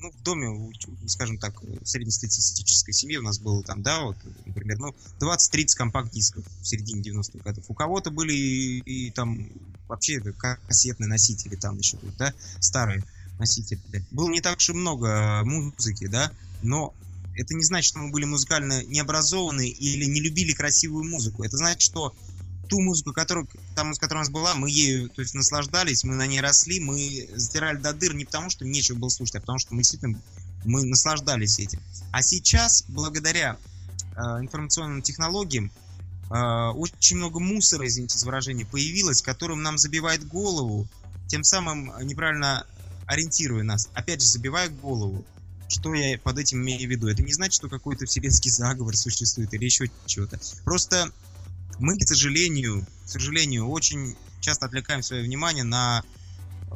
ну, 0.01 0.11
в 0.11 0.23
доме, 0.23 0.73
скажем 1.07 1.39
так, 1.39 1.61
среднестатистической 1.85 2.95
семьи 2.95 3.17
у 3.17 3.23
нас 3.23 3.39
было 3.39 3.63
там, 3.63 3.83
да, 3.83 4.03
вот, 4.03 4.17
например, 4.47 4.79
ну, 4.79 4.95
20-30 5.21 5.77
компакт-дисков 5.77 6.45
в 6.61 6.67
середине 6.67 7.03
90-х 7.03 7.39
годов. 7.45 7.65
У 7.69 7.75
кого-то 7.75 8.11
были 8.11 8.33
и, 8.33 8.79
и 8.81 9.11
там 9.11 9.49
вообще 9.89 10.21
кассетные 10.21 11.09
носители 11.09 11.57
там 11.57 11.79
еще, 11.79 11.99
да, 12.19 12.33
старые 12.61 13.05
носители. 13.39 13.81
Было 14.11 14.31
не 14.31 14.41
так 14.41 14.59
уж 14.59 14.71
и 14.71 14.73
много 14.73 15.43
музыки, 15.45 16.07
да, 16.07 16.33
но 16.63 16.95
это 17.35 17.55
не 17.55 17.63
значит, 17.63 17.91
что 17.91 18.01
мы 18.01 18.11
были 18.11 18.25
музыкально 18.25 18.85
необразованы 18.85 19.69
или 19.69 20.05
не 20.05 20.21
любили 20.21 20.53
красивую 20.53 21.05
музыку. 21.05 21.45
Это 21.45 21.57
значит, 21.57 21.83
что 21.83 22.15
ту 22.69 22.81
музыку, 22.81 23.13
которую, 23.13 23.49
там, 23.75 23.95
с 23.95 23.99
которой 23.99 24.19
у 24.19 24.21
нас 24.21 24.31
была, 24.31 24.55
мы 24.55 24.71
ею 24.71 25.09
то 25.09 25.23
есть, 25.23 25.35
наслаждались, 25.35 26.05
мы 26.05 26.15
на 26.15 26.27
ней 26.27 26.41
росли, 26.41 26.81
мы 26.81 27.29
затирали 27.35 27.79
до 27.79 27.93
дыр 27.93 28.15
не 28.15 28.25
потому, 28.25 28.51
что 28.51 28.65
нечего 28.65 28.97
было 28.97 29.09
слушать, 29.09 29.37
а 29.37 29.41
потому 29.41 29.59
что 29.59 29.75
мы 29.75 29.83
действительно 29.83 30.21
мы 30.65 30.85
наслаждались 30.85 31.59
этим. 31.59 31.81
А 32.13 32.23
сейчас, 32.23 32.85
благодаря 32.89 33.57
э, 34.17 34.21
информационным 34.41 35.03
технологиям, 35.03 35.71
э, 36.31 36.35
очень 36.35 37.17
много 37.17 37.41
мусора, 37.41 37.87
извините 37.87 38.19
за 38.19 38.27
выражение, 38.27 38.67
появилось, 38.67 39.23
которым 39.23 39.63
нам 39.63 39.79
забивает 39.79 40.27
голову, 40.27 40.87
тем 41.29 41.45
самым 41.45 41.93
неправильно 42.03 42.67
ориентируя 43.07 43.63
нас. 43.63 43.89
Опять 43.95 44.21
же, 44.21 44.29
забивая 44.29 44.69
голову. 44.69 45.25
Что 45.69 45.93
я 45.93 46.19
под 46.19 46.39
этим 46.39 46.63
имею 46.63 46.89
в 46.89 46.91
виду? 46.91 47.09
Это 47.09 47.23
не 47.23 47.33
значит, 47.33 47.55
что 47.55 47.69
какой-то 47.69 48.07
вселенский 48.07 48.51
заговор 48.51 48.97
существует 48.97 49.53
или 49.53 49.65
еще 49.65 49.91
чего-то. 50.07 50.41
Просто 50.65 51.13
мы, 51.79 51.97
к 51.99 52.07
сожалению, 52.07 52.87
к 53.05 53.11
сожалению, 53.11 53.69
очень 53.69 54.17
часто 54.41 54.67
отвлекаем 54.67 55.03
свое 55.03 55.23
внимание 55.23 55.65
на, 55.65 56.03
э, 56.71 56.75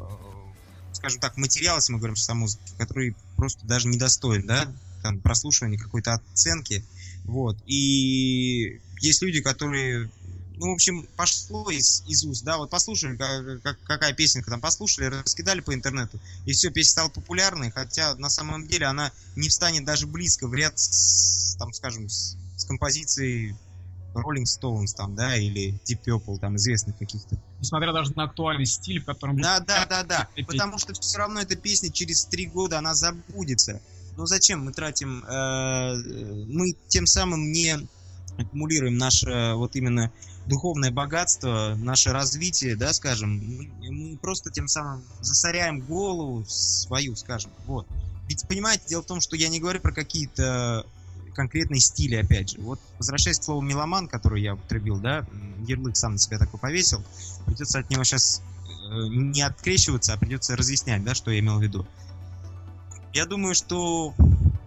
скажем 0.92 1.20
так, 1.20 1.36
материал, 1.36 1.76
если 1.76 1.92
мы 1.92 1.98
говорим 1.98 2.16
сейчас 2.16 2.30
о 2.30 2.34
музыке, 2.34 2.62
который 2.78 3.16
просто 3.36 3.66
даже 3.66 3.88
недостоин, 3.88 4.46
да, 4.46 4.72
там, 5.02 5.20
прослушивания 5.20 5.78
какой-то 5.78 6.14
оценки, 6.14 6.84
вот, 7.24 7.58
и 7.66 8.80
есть 9.00 9.22
люди, 9.22 9.40
которые, 9.40 10.10
ну, 10.56 10.70
в 10.70 10.74
общем, 10.74 11.06
пошло 11.16 11.70
из, 11.70 12.02
из 12.06 12.24
уст, 12.24 12.44
да, 12.44 12.56
вот 12.56 12.70
послушали, 12.70 13.16
как, 13.16 13.62
как, 13.62 13.82
какая 13.82 14.12
песенка 14.12 14.50
там 14.50 14.60
послушали, 14.60 15.06
раскидали 15.06 15.60
по 15.60 15.74
интернету, 15.74 16.20
и 16.46 16.52
все, 16.52 16.70
песня 16.70 16.92
стала 16.92 17.08
популярной, 17.08 17.70
хотя 17.70 18.14
на 18.16 18.30
самом 18.30 18.66
деле 18.66 18.86
она 18.86 19.12
не 19.36 19.48
встанет 19.48 19.84
даже 19.84 20.06
близко 20.06 20.46
в 20.46 20.54
ряд, 20.54 20.78
с, 20.78 21.56
там, 21.58 21.72
скажем, 21.72 22.08
с, 22.08 22.36
с 22.56 22.64
композицией 22.64 23.56
Rolling 24.14 24.44
Stones 24.44 24.94
там, 24.96 25.14
да, 25.14 25.36
или 25.36 25.80
Deep 25.88 26.00
Purple, 26.06 26.38
там, 26.38 26.56
известных 26.56 26.98
каких-то. 26.98 27.36
Несмотря 27.60 27.92
даже 27.92 28.12
на 28.14 28.24
актуальный 28.24 28.66
стиль, 28.66 29.00
в 29.00 29.04
котором... 29.04 29.40
Да, 29.40 29.60
да, 29.60 29.86
да, 29.86 30.02
да, 30.02 30.28
потому 30.46 30.78
что 30.78 30.92
все 30.94 31.18
равно 31.18 31.40
эта 31.40 31.56
песня 31.56 31.90
через 31.90 32.24
три 32.26 32.46
года, 32.46 32.78
она 32.78 32.94
забудется. 32.94 33.80
Ну 34.16 34.26
зачем 34.26 34.64
мы 34.64 34.72
тратим, 34.72 35.24
э, 35.24 36.46
мы 36.48 36.76
тем 36.88 37.06
самым 37.06 37.50
не 37.50 37.78
аккумулируем 38.38 38.98
наше 38.98 39.54
вот 39.54 39.74
именно 39.76 40.12
духовное 40.46 40.90
богатство, 40.90 41.74
наше 41.76 42.10
развитие, 42.10 42.76
да, 42.76 42.92
скажем, 42.92 43.38
мы, 43.38 43.90
мы 43.90 44.16
просто 44.18 44.50
тем 44.50 44.68
самым 44.68 45.02
засоряем 45.20 45.80
голову 45.80 46.44
свою, 46.46 47.16
скажем, 47.16 47.50
вот. 47.66 47.86
Ведь, 48.28 48.46
понимаете, 48.48 48.84
дело 48.88 49.02
в 49.02 49.06
том, 49.06 49.20
что 49.20 49.36
я 49.36 49.48
не 49.48 49.60
говорю 49.60 49.80
про 49.80 49.92
какие-то 49.92 50.86
конкретные 51.34 51.80
стили, 51.80 52.16
опять 52.16 52.50
же. 52.50 52.60
Вот, 52.60 52.80
возвращаясь 52.98 53.38
к 53.38 53.44
слову 53.44 53.60
меломан, 53.60 54.08
который 54.08 54.42
я 54.42 54.54
употребил, 54.54 54.98
да, 54.98 55.26
ярлык 55.66 55.96
сам 55.96 56.12
на 56.12 56.18
себя 56.18 56.38
такой 56.38 56.60
повесил, 56.60 57.04
придется 57.46 57.78
от 57.78 57.90
него 57.90 58.04
сейчас 58.04 58.42
э, 58.90 59.08
не 59.08 59.42
открещиваться, 59.42 60.12
а 60.14 60.16
придется 60.16 60.56
разъяснять, 60.56 61.04
да, 61.04 61.14
что 61.14 61.30
я 61.30 61.40
имел 61.40 61.58
в 61.58 61.62
виду. 61.62 61.86
Я 63.12 63.26
думаю, 63.26 63.54
что 63.54 64.14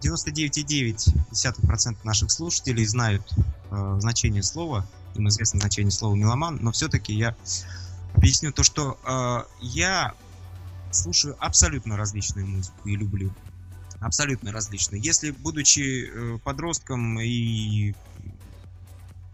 99,9% 0.02 1.96
наших 2.04 2.30
слушателей 2.30 2.84
знают 2.86 3.22
э, 3.70 3.96
значение 4.00 4.42
слова, 4.42 4.86
им 5.14 5.28
известно 5.28 5.60
значение 5.60 5.90
слова 5.90 6.14
меломан, 6.14 6.58
но 6.60 6.72
все-таки 6.72 7.12
я 7.12 7.34
объясню 8.14 8.52
то, 8.52 8.62
что 8.62 8.98
э, 9.04 9.44
я 9.62 10.14
слушаю 10.90 11.36
абсолютно 11.38 11.96
различную 11.96 12.46
музыку 12.46 12.88
и 12.88 12.96
люблю 12.96 13.32
абсолютно 14.00 14.52
различные. 14.52 15.00
Если, 15.02 15.30
будучи 15.30 16.08
э, 16.08 16.38
подростком 16.44 17.20
и 17.20 17.94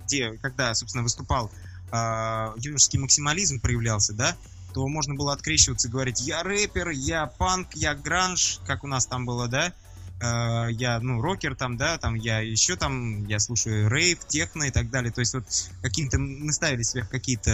где, 0.04 0.32
когда, 0.38 0.74
собственно, 0.74 1.02
выступал 1.02 1.50
э, 1.90 2.52
юношеский 2.56 2.98
максимализм 2.98 3.60
проявлялся, 3.60 4.12
да, 4.12 4.36
то 4.74 4.86
можно 4.88 5.14
было 5.14 5.32
открещиваться 5.32 5.88
и 5.88 5.90
говорить, 5.90 6.20
я 6.20 6.42
рэпер, 6.42 6.90
я 6.90 7.26
панк, 7.26 7.74
я 7.74 7.94
гранж, 7.94 8.60
как 8.66 8.84
у 8.84 8.86
нас 8.86 9.06
там 9.06 9.26
было, 9.26 9.48
да, 9.48 9.72
э, 10.20 10.72
я, 10.72 10.98
ну, 11.00 11.20
рокер 11.20 11.54
там, 11.54 11.76
да, 11.76 11.98
там, 11.98 12.14
я 12.14 12.40
еще 12.40 12.76
там, 12.76 13.24
я 13.26 13.38
слушаю 13.38 13.88
рейв, 13.88 14.26
техно 14.26 14.64
и 14.64 14.70
так 14.70 14.90
далее, 14.90 15.12
то 15.12 15.20
есть 15.20 15.34
вот 15.34 15.44
каким-то, 15.82 16.18
мы 16.18 16.52
ставили 16.52 16.82
себе 16.82 17.04
какие-то 17.04 17.50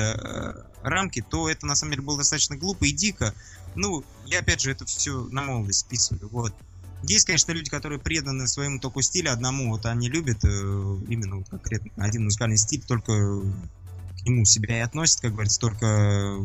э, 0.83 0.87
рамки, 0.89 1.23
то 1.23 1.49
это 1.49 1.67
на 1.67 1.75
самом 1.75 1.93
деле 1.93 2.05
было 2.05 2.19
достаточно 2.19 2.57
глупо 2.57 2.85
и 2.85 2.93
дико, 2.93 3.35
ну, 3.75 4.05
я 4.27 4.41
опять 4.41 4.61
же 4.61 4.71
это 4.71 4.85
все 4.85 5.25
на 5.31 5.43
молодость 5.43 5.81
списываю, 5.81 6.29
вот. 6.29 6.55
Есть, 7.03 7.27
конечно, 7.27 7.53
люди, 7.53 7.71
которые 7.71 8.01
преданы 8.01 8.49
своему 8.49 8.81
только 8.81 9.03
стилю 9.03 9.33
одному, 9.33 9.69
вот 9.69 9.87
они 9.87 10.09
любят 10.09 10.45
э, 10.45 10.49
именно 10.49 11.37
вот 11.37 11.49
конкретно 11.49 11.91
один 12.05 12.25
музыкальный 12.25 12.59
стиль, 12.59 12.83
только 12.85 13.13
к 13.13 14.27
нему 14.27 14.45
себя 14.45 14.79
и 14.79 14.83
относят, 14.83 15.21
как 15.21 15.33
говорится, 15.33 15.61
только 15.61 16.39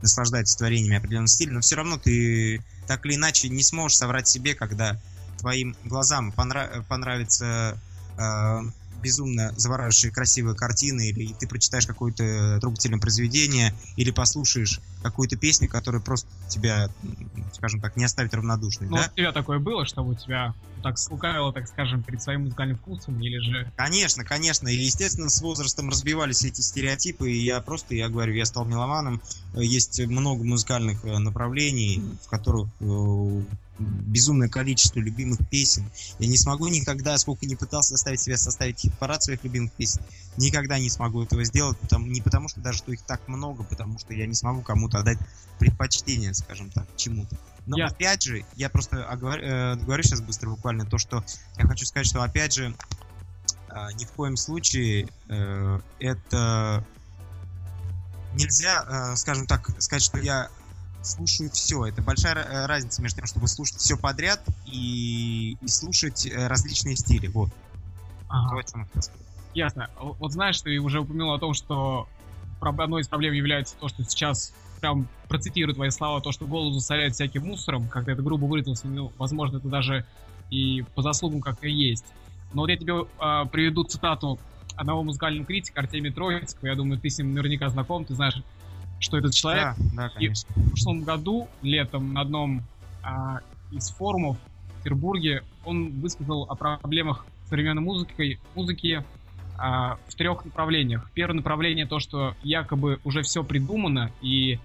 наслаждаются 0.00 0.56
творениями 0.58 0.96
определенного 0.96 1.28
стиля, 1.28 1.52
но 1.52 1.60
все 1.60 1.76
равно 1.76 1.98
ты 1.98 2.64
так 2.86 3.04
или 3.06 3.14
иначе 3.14 3.48
не 3.48 3.62
сможешь 3.62 3.96
соврать 3.98 4.28
себе, 4.28 4.54
когда 4.54 4.98
твоим 5.36 5.76
глазам 5.82 6.32
понрав- 6.32 6.86
понравится 6.88 7.78
э, 8.16 8.22
безумно 9.04 9.52
завораживающие 9.56 10.10
красивые 10.10 10.56
картины, 10.56 11.08
или 11.08 11.34
ты 11.34 11.46
прочитаешь 11.46 11.86
какое-то 11.86 12.58
трогательное 12.60 12.98
произведение, 12.98 13.74
или 13.96 14.10
послушаешь 14.10 14.80
какую-то 15.02 15.36
песню, 15.36 15.68
которая 15.68 16.00
просто 16.00 16.26
тебя, 16.48 16.88
скажем 17.52 17.80
так, 17.80 17.96
не 17.96 18.04
оставит 18.04 18.32
равнодушным. 18.32 18.88
Ну, 18.88 18.96
да? 18.96 19.10
у 19.12 19.16
тебя 19.16 19.32
такое 19.32 19.58
было, 19.58 19.84
чтобы 19.84 20.12
у 20.12 20.14
тебя 20.14 20.54
так 20.82 20.98
слукавило, 20.98 21.52
так 21.52 21.68
скажем, 21.68 22.02
перед 22.02 22.22
своим 22.22 22.44
музыкальным 22.44 22.78
вкусом, 22.78 23.20
или 23.20 23.38
же... 23.38 23.70
Конечно, 23.76 24.24
конечно. 24.24 24.68
И, 24.68 24.76
естественно, 24.76 25.28
с 25.28 25.40
возрастом 25.42 25.90
разбивались 25.90 26.44
эти 26.44 26.62
стереотипы, 26.62 27.30
и 27.30 27.36
я 27.36 27.60
просто, 27.60 27.94
я 27.94 28.08
говорю, 28.08 28.32
я 28.32 28.46
стал 28.46 28.64
меломаном. 28.64 29.20
Есть 29.54 30.00
много 30.06 30.44
музыкальных 30.44 31.04
э, 31.04 31.18
направлений, 31.18 32.02
в 32.22 32.28
которых 32.28 32.68
э, 32.80 33.42
безумное 33.78 34.48
количество 34.48 35.00
любимых 35.00 35.38
песен. 35.48 35.90
Я 36.18 36.28
не 36.28 36.36
смогу 36.36 36.68
никогда, 36.68 37.18
сколько 37.18 37.46
не 37.46 37.56
пытался 37.56 37.90
заставить 37.90 38.20
себя 38.20 38.36
составить 38.36 38.80
хит-парад 38.80 39.22
своих 39.22 39.42
любимых 39.44 39.72
песен, 39.72 40.02
никогда 40.36 40.78
не 40.78 40.90
смогу 40.90 41.22
этого 41.24 41.44
сделать, 41.44 41.78
потому, 41.78 42.06
не 42.06 42.20
потому 42.20 42.48
что 42.48 42.60
даже 42.60 42.78
что 42.78 42.92
их 42.92 43.02
так 43.02 43.26
много, 43.26 43.64
потому 43.64 43.98
что 43.98 44.14
я 44.14 44.26
не 44.26 44.34
смогу 44.34 44.62
кому-то 44.62 44.98
отдать 44.98 45.18
предпочтение, 45.58 46.34
скажем 46.34 46.70
так, 46.70 46.86
чему-то. 46.96 47.36
Но 47.66 47.78
Я- 47.78 47.86
опять 47.86 48.22
же, 48.22 48.44
я 48.56 48.68
просто 48.68 49.04
оговор- 49.08 49.40
э, 49.40 49.76
говорю 49.76 50.02
сейчас 50.02 50.20
быстро 50.20 50.50
буквально 50.50 50.84
то, 50.84 50.98
что 50.98 51.24
я 51.56 51.66
хочу 51.66 51.86
сказать, 51.86 52.06
что 52.06 52.22
опять 52.22 52.52
же, 52.54 52.74
э, 53.70 53.86
ни 53.98 54.04
в 54.04 54.10
коем 54.12 54.36
случае 54.36 55.08
э, 55.28 55.80
это 55.98 56.84
нельзя, 58.34 58.84
э, 59.12 59.16
скажем 59.16 59.46
так, 59.46 59.70
сказать, 59.80 60.02
что 60.02 60.18
я 60.18 60.50
слушаю 61.04 61.50
все. 61.50 61.86
Это 61.86 62.02
большая 62.02 62.34
э, 62.34 62.66
разница 62.66 63.02
между 63.02 63.18
тем, 63.18 63.26
чтобы 63.26 63.48
слушать 63.48 63.76
все 63.76 63.96
подряд 63.96 64.42
и, 64.66 65.56
и 65.60 65.68
слушать 65.68 66.26
э, 66.26 66.46
различные 66.46 66.96
стили. 66.96 67.26
Вот. 67.28 67.50
Ага. 68.28 68.62
Сказать. 68.66 69.10
Ясно. 69.54 69.88
Вот 70.00 70.32
знаешь, 70.32 70.60
ты 70.60 70.78
уже 70.78 71.00
упомянул 71.00 71.32
о 71.32 71.38
том, 71.38 71.54
что 71.54 72.08
одной 72.60 73.02
из 73.02 73.08
проблем 73.08 73.34
является 73.34 73.76
то, 73.76 73.88
что 73.88 74.02
сейчас 74.04 74.52
прям 74.80 75.08
процитирую 75.28 75.74
твои 75.74 75.90
слова, 75.90 76.20
то, 76.20 76.32
что 76.32 76.46
голову 76.46 76.72
засоряют 76.72 77.14
всяким 77.14 77.46
мусором, 77.46 77.88
как 77.88 78.04
ты 78.04 78.12
это 78.12 78.22
грубо 78.22 78.44
выразился, 78.46 78.86
ну, 78.86 79.12
возможно, 79.18 79.58
это 79.58 79.68
даже 79.68 80.06
и 80.50 80.82
по 80.94 81.02
заслугам 81.02 81.40
как 81.40 81.62
и 81.62 81.70
есть. 81.70 82.04
Но 82.52 82.62
вот 82.62 82.70
я 82.70 82.76
тебе 82.76 83.06
а, 83.18 83.46
приведу 83.46 83.84
цитату 83.84 84.38
одного 84.76 85.02
музыкального 85.02 85.46
критика 85.46 85.80
Артемия 85.80 86.12
Троицкого, 86.12 86.68
я 86.68 86.74
думаю, 86.74 87.00
ты 87.00 87.08
с 87.08 87.18
ним 87.18 87.32
наверняка 87.32 87.68
знаком, 87.68 88.04
ты 88.04 88.14
знаешь, 88.14 88.42
что 89.04 89.18
этот 89.18 89.34
человек. 89.34 89.74
Да, 89.76 89.84
да, 89.94 90.08
конечно. 90.08 90.48
В 90.54 90.68
прошлом 90.70 91.02
году, 91.02 91.48
летом, 91.62 92.12
на 92.12 92.22
одном 92.22 92.62
а, 93.02 93.40
из 93.70 93.90
форумов 93.90 94.36
в 94.38 94.78
Петербурге, 94.78 95.42
он 95.64 95.90
высказал 96.00 96.44
о 96.44 96.54
проблемах 96.54 97.26
современной 97.48 97.82
музыки, 97.82 98.40
музыки 98.54 99.04
а, 99.56 99.98
в 100.08 100.14
трех 100.14 100.44
направлениях. 100.44 101.10
Первое 101.14 101.36
направление 101.36 101.86
то, 101.86 102.00
что 102.00 102.34
якобы 102.42 102.98
уже 103.04 103.22
все 103.22 103.44
придумано, 103.44 104.10
и 104.20 104.58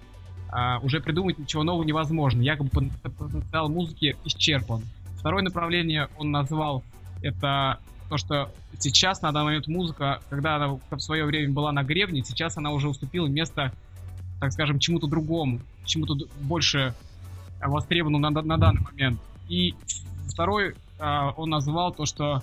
а, 0.50 0.78
уже 0.80 1.00
придумать 1.00 1.38
ничего 1.38 1.62
нового 1.62 1.84
невозможно. 1.84 2.40
Якобы 2.40 2.70
потенциал 2.70 3.68
музыки 3.68 4.16
исчерпан. 4.24 4.82
Второе 5.18 5.42
направление 5.42 6.08
он 6.18 6.30
назвал 6.30 6.82
это 7.22 7.78
то, 8.08 8.16
что 8.16 8.50
сейчас, 8.78 9.22
на 9.22 9.30
данный 9.30 9.46
момент, 9.46 9.68
музыка, 9.68 10.20
когда 10.28 10.56
она 10.56 10.78
в 10.90 10.98
свое 10.98 11.24
время 11.24 11.52
была 11.52 11.70
на 11.70 11.84
гребне, 11.84 12.24
сейчас 12.24 12.56
она 12.56 12.72
уже 12.72 12.88
уступила 12.88 13.28
место, 13.28 13.72
так 14.40 14.52
скажем, 14.52 14.78
чему-то 14.78 15.06
другому, 15.06 15.60
чему-то 15.84 16.16
больше 16.40 16.94
а, 17.60 17.68
востребованному 17.68 18.30
на, 18.30 18.42
на 18.42 18.56
данный 18.56 18.80
момент. 18.80 19.20
И 19.48 19.74
второй 20.28 20.74
а, 20.98 21.32
он 21.36 21.50
назвал 21.50 21.92
то, 21.92 22.06
что 22.06 22.42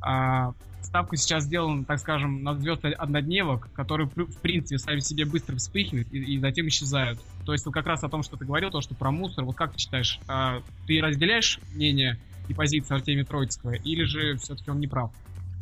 а, 0.00 0.52
ставка 0.82 1.16
сейчас 1.16 1.44
сделана, 1.44 1.84
так 1.84 1.98
скажем, 1.98 2.42
на 2.42 2.54
звезд 2.54 2.84
однодневок, 2.84 3.68
которые, 3.74 4.08
в 4.08 4.36
принципе, 4.38 4.78
сами 4.78 5.00
себе 5.00 5.24
быстро 5.24 5.56
вспыхивают 5.56 6.12
и, 6.12 6.18
и 6.18 6.38
затем 6.38 6.66
исчезают. 6.68 7.20
То 7.44 7.52
есть 7.52 7.64
вот 7.66 7.74
как 7.74 7.86
раз 7.86 8.02
о 8.02 8.08
том, 8.08 8.22
что 8.22 8.36
ты 8.36 8.44
говорил, 8.44 8.70
то, 8.70 8.80
что 8.80 8.94
про 8.94 9.10
мусор, 9.10 9.44
вот 9.44 9.56
как 9.56 9.72
ты 9.72 9.78
считаешь, 9.78 10.18
а, 10.26 10.62
ты 10.86 11.00
разделяешь 11.00 11.60
мнение 11.74 12.18
и 12.48 12.54
позицию 12.54 12.96
Артемия 12.96 13.24
Троицкого, 13.24 13.74
или 13.74 14.04
же 14.04 14.36
все-таки 14.38 14.70
он 14.70 14.80
не 14.80 14.88
прав? 14.88 15.12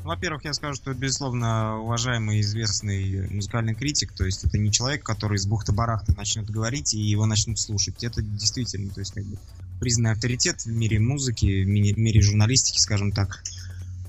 Во-первых, 0.08 0.46
я 0.46 0.54
скажу, 0.54 0.74
что 0.74 0.94
безусловно, 0.94 1.80
уважаемый 1.80 2.40
известный 2.40 3.28
музыкальный 3.28 3.74
критик, 3.74 4.14
то 4.14 4.24
есть 4.24 4.42
это 4.42 4.56
не 4.56 4.72
человек, 4.72 5.04
который 5.04 5.36
с 5.36 5.46
бухты-барахты 5.46 6.14
начнет 6.16 6.48
говорить 6.48 6.94
и 6.94 6.98
его 6.98 7.26
начнут 7.26 7.58
слушать. 7.58 8.02
Это 8.02 8.22
действительно, 8.22 8.90
то 8.90 9.00
есть 9.00 9.12
как 9.12 9.26
бы 9.26 9.36
признанный 9.80 10.12
авторитет 10.12 10.62
в 10.62 10.68
мире 10.68 10.98
музыки, 10.98 11.62
в 11.62 11.68
ми- 11.68 11.92
мире 11.92 12.22
журналистики, 12.22 12.78
скажем 12.78 13.12
так. 13.12 13.42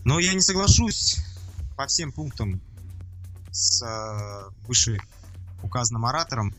Но 0.06 0.20
я 0.20 0.34
не 0.34 0.40
соглашусь 0.40 1.18
по 1.76 1.86
всем 1.86 2.14
пунктам 2.14 2.62
с 3.52 3.84
э, 3.84 4.52
выше 4.68 5.02
указанным 5.64 6.06
оратором, 6.06 6.56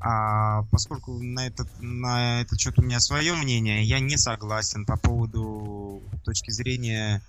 а 0.00 0.62
поскольку 0.70 1.18
на 1.22 1.46
этот, 1.46 1.68
на 1.82 2.40
этот 2.40 2.58
счет 2.58 2.78
у 2.78 2.82
меня 2.82 2.98
свое 2.98 3.34
мнение, 3.34 3.84
я 3.84 4.00
не 4.00 4.16
согласен 4.16 4.86
по 4.86 4.96
поводу 4.96 6.02
точки 6.24 6.50
зрения 6.50 7.20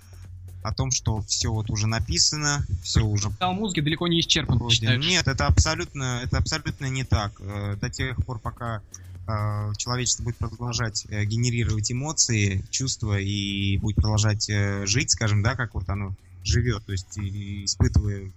о 0.63 0.73
том, 0.73 0.91
что 0.91 1.21
все 1.21 1.51
вот 1.51 1.69
уже 1.69 1.87
написано, 1.87 2.65
все 2.83 3.01
уже 3.01 3.27
Потенциал 3.29 3.53
музыки 3.53 3.79
далеко 3.79 4.07
не 4.07 4.19
исчерпан, 4.19 4.69
считаешь? 4.69 5.05
Нет, 5.05 5.27
это 5.27 5.47
абсолютно, 5.47 6.21
это 6.23 6.37
абсолютно 6.37 6.85
не 6.85 7.03
так. 7.03 7.33
Э, 7.39 7.75
До 7.79 7.89
тех 7.89 8.15
пор, 8.25 8.39
пока 8.39 8.81
э, 9.27 9.73
человечество 9.77 10.23
будет 10.23 10.37
продолжать 10.37 11.05
э, 11.09 11.25
генерировать 11.25 11.91
эмоции, 11.91 12.63
чувства 12.69 13.19
и 13.19 13.77
будет 13.77 13.95
продолжать 13.95 14.49
э, 14.49 14.85
жить, 14.85 15.11
скажем, 15.11 15.41
да, 15.41 15.55
как 15.55 15.73
вот 15.73 15.89
оно 15.89 16.13
живет, 16.43 16.85
то 16.85 16.91
есть 16.91 17.17
и- 17.17 17.65
испытывая 17.65 18.31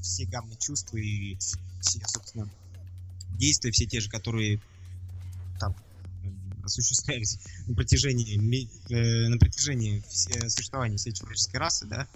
все 0.00 0.24
гаммы 0.26 0.56
чувства 0.58 0.96
и 0.96 1.36
все, 1.80 2.00
собственно, 2.06 2.48
действия, 3.38 3.70
все 3.70 3.86
те 3.86 4.00
же, 4.00 4.08
которые 4.10 4.60
осуществлялись 6.68 7.38
на 7.66 7.74
протяжении, 7.74 8.36
э, 8.90 9.28
на 9.28 9.36
протяжении 9.38 10.02
все- 10.08 10.48
существования 10.48 10.96
всей 10.96 11.12
человеческой 11.12 11.56
расы, 11.56 11.86
да, 11.86 12.06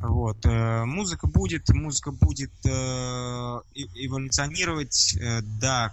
вот. 0.00 0.44
э, 0.44 0.84
Музыка 0.84 1.26
будет, 1.26 1.68
музыка 1.70 2.10
будет 2.10 2.52
э, 2.64 2.70
эволюционировать. 3.94 5.16
Да, 5.60 5.92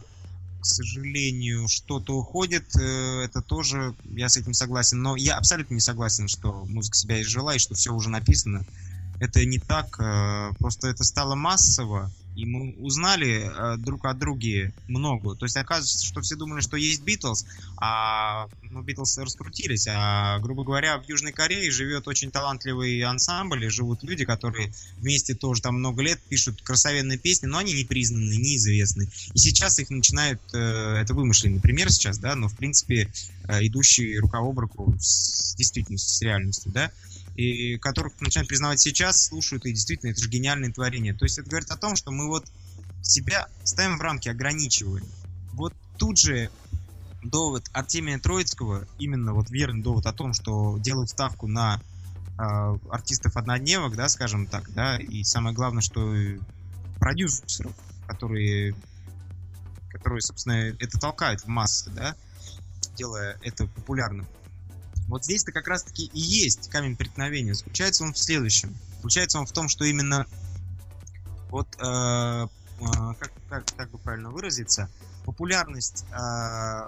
к 0.61 0.65
сожалению, 0.65 1.67
что-то 1.67 2.17
уходит. 2.17 2.75
Это 2.75 3.41
тоже, 3.41 3.93
я 4.15 4.29
с 4.29 4.37
этим 4.37 4.53
согласен. 4.53 5.01
Но 5.01 5.15
я 5.15 5.37
абсолютно 5.37 5.75
не 5.75 5.79
согласен, 5.79 6.27
что 6.27 6.65
музыка 6.65 6.97
себя 6.97 7.21
изжила 7.21 7.55
и 7.55 7.59
что 7.59 7.75
все 7.75 7.93
уже 7.93 8.09
написано. 8.09 8.65
Это 9.19 9.45
не 9.45 9.59
так. 9.59 9.95
Просто 10.57 10.87
это 10.87 11.03
стало 11.03 11.35
массово. 11.35 12.11
И 12.35 12.45
мы 12.45 12.75
узнали 12.79 13.49
э, 13.49 13.77
друг 13.77 14.05
о 14.05 14.13
друге 14.13 14.73
много. 14.87 15.35
То 15.35 15.45
есть 15.45 15.55
оказывается, 15.55 16.05
что 16.05 16.21
все 16.21 16.35
думали, 16.35 16.61
что 16.61 16.75
есть 16.75 17.01
Битлз, 17.03 17.45
а 17.77 18.47
ну, 18.61 18.81
Битлз 18.81 19.17
раскрутились. 19.17 19.87
А, 19.87 20.39
грубо 20.39 20.63
говоря, 20.63 20.97
в 20.97 21.07
Южной 21.07 21.31
Корее 21.31 21.71
живет 21.71 22.07
очень 22.07 22.31
талантливый 22.31 23.01
ансамбль, 23.03 23.65
и 23.65 23.69
живут 23.69 24.03
люди, 24.03 24.25
которые 24.25 24.71
вместе 24.97 25.33
тоже 25.33 25.61
там 25.61 25.75
много 25.75 26.01
лет 26.01 26.19
пишут 26.27 26.61
красивенные 26.61 27.17
песни, 27.17 27.47
но 27.47 27.59
они 27.59 27.73
не 27.73 27.85
признаны, 27.85 28.35
неизвестны. 28.35 29.07
И 29.33 29.37
сейчас 29.37 29.79
их 29.79 29.89
начинают, 29.89 30.41
э, 30.53 30.57
это 31.01 31.13
вымышленный 31.13 31.61
пример 31.61 31.89
сейчас, 31.91 32.17
да, 32.17 32.35
но 32.35 32.49
в 32.49 32.55
принципе 32.55 33.09
э, 33.47 33.65
идущий 33.65 34.19
рука 34.19 34.39
об 34.39 34.59
руку 34.59 34.93
с 34.99 35.55
действительностью, 35.55 36.13
с 36.13 36.21
реальностью, 36.21 36.71
да, 36.71 36.91
и 37.35 37.77
которых 37.77 38.19
начинают 38.21 38.47
признавать 38.47 38.79
сейчас, 38.79 39.25
слушают, 39.25 39.65
и 39.65 39.71
действительно, 39.71 40.11
это 40.11 40.21
же 40.21 40.29
гениальное 40.29 40.71
творение. 40.71 41.13
То 41.13 41.25
есть 41.25 41.37
это 41.37 41.49
говорит 41.49 41.69
о 41.71 41.77
том, 41.77 41.95
что 41.95 42.11
мы 42.11 42.27
вот 42.27 42.45
себя 43.01 43.47
ставим 43.63 43.97
в 43.97 44.01
рамки, 44.01 44.29
ограничиваем. 44.29 45.05
Вот 45.53 45.73
тут 45.97 46.19
же 46.19 46.49
довод 47.23 47.69
Артемия 47.73 48.19
Троицкого, 48.19 48.87
именно 48.97 49.33
вот 49.33 49.49
верный 49.49 49.81
довод 49.81 50.05
о 50.05 50.13
том, 50.13 50.33
что 50.33 50.77
делают 50.79 51.09
ставку 51.09 51.47
на 51.47 51.81
э, 52.37 52.41
артистов 52.89 53.35
однодневок, 53.35 53.95
да, 53.95 54.07
скажем 54.09 54.47
так, 54.47 54.71
да, 54.73 54.97
и 54.97 55.23
самое 55.23 55.55
главное, 55.55 55.81
что 55.81 56.13
продюсеров, 56.99 57.73
которые, 58.07 58.75
которые, 59.89 60.21
собственно, 60.21 60.75
это 60.79 60.99
толкают 60.99 61.41
в 61.41 61.47
массы, 61.47 61.89
да, 61.89 62.15
делая 62.95 63.37
это 63.41 63.67
популярным. 63.67 64.27
Вот 65.07 65.23
здесь-то 65.23 65.51
как 65.51 65.67
раз-таки 65.67 66.05
и 66.05 66.19
есть 66.19 66.69
камень 66.69 66.95
преткновения. 66.95 67.53
Заключается 67.53 68.03
он 68.03 68.13
в 68.13 68.17
следующем. 68.17 68.75
Заключается 68.97 69.39
он 69.39 69.45
в 69.45 69.51
том, 69.51 69.69
что 69.69 69.85
именно 69.85 70.25
вот 71.49 71.67
э, 71.79 71.83
э, 71.83 72.47
как, 73.19 73.31
как, 73.49 73.65
как 73.75 73.91
бы 73.91 73.97
правильно 73.99 74.31
выразиться, 74.31 74.89
популярность 75.25 76.05
э, 76.11 76.87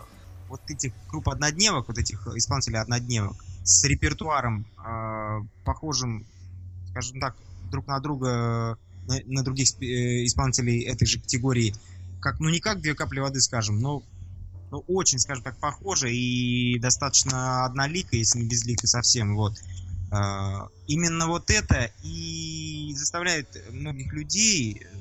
вот 0.49 0.61
этих 0.67 0.93
групп 1.09 1.29
однодневок, 1.29 1.87
вот 1.87 1.97
этих 1.97 2.25
исполнителей 2.27 2.79
однодневок 2.79 3.35
с 3.63 3.83
репертуаром 3.83 4.65
э, 4.83 5.41
похожим, 5.65 6.25
скажем 6.89 7.19
так, 7.19 7.35
друг 7.69 7.85
на 7.87 7.99
друга, 7.99 8.77
на, 9.07 9.19
на 9.25 9.43
других 9.43 9.69
э, 9.81 10.25
исполнителей 10.25 10.83
этой 10.83 11.05
же 11.05 11.19
категории, 11.19 11.75
как, 12.21 12.39
ну 12.39 12.49
не 12.49 12.59
как 12.59 12.81
две 12.81 12.95
капли 12.95 13.19
воды, 13.19 13.41
скажем, 13.41 13.79
но, 13.79 14.03
но 14.71 14.79
очень, 14.87 15.19
скажем 15.19 15.43
так, 15.43 15.57
похоже 15.59 16.13
и 16.13 16.77
достаточно 16.79 17.65
однолико, 17.65 18.15
если 18.15 18.39
не 18.39 18.47
безлико 18.47 18.87
совсем, 18.87 19.35
вот. 19.35 19.57
Э, 20.11 20.67
именно 20.87 21.27
вот 21.27 21.49
это 21.49 21.91
и 22.03 22.93
заставляет 22.95 23.47
многих 23.71 24.13
людей, 24.13 24.81
э, 24.81 24.97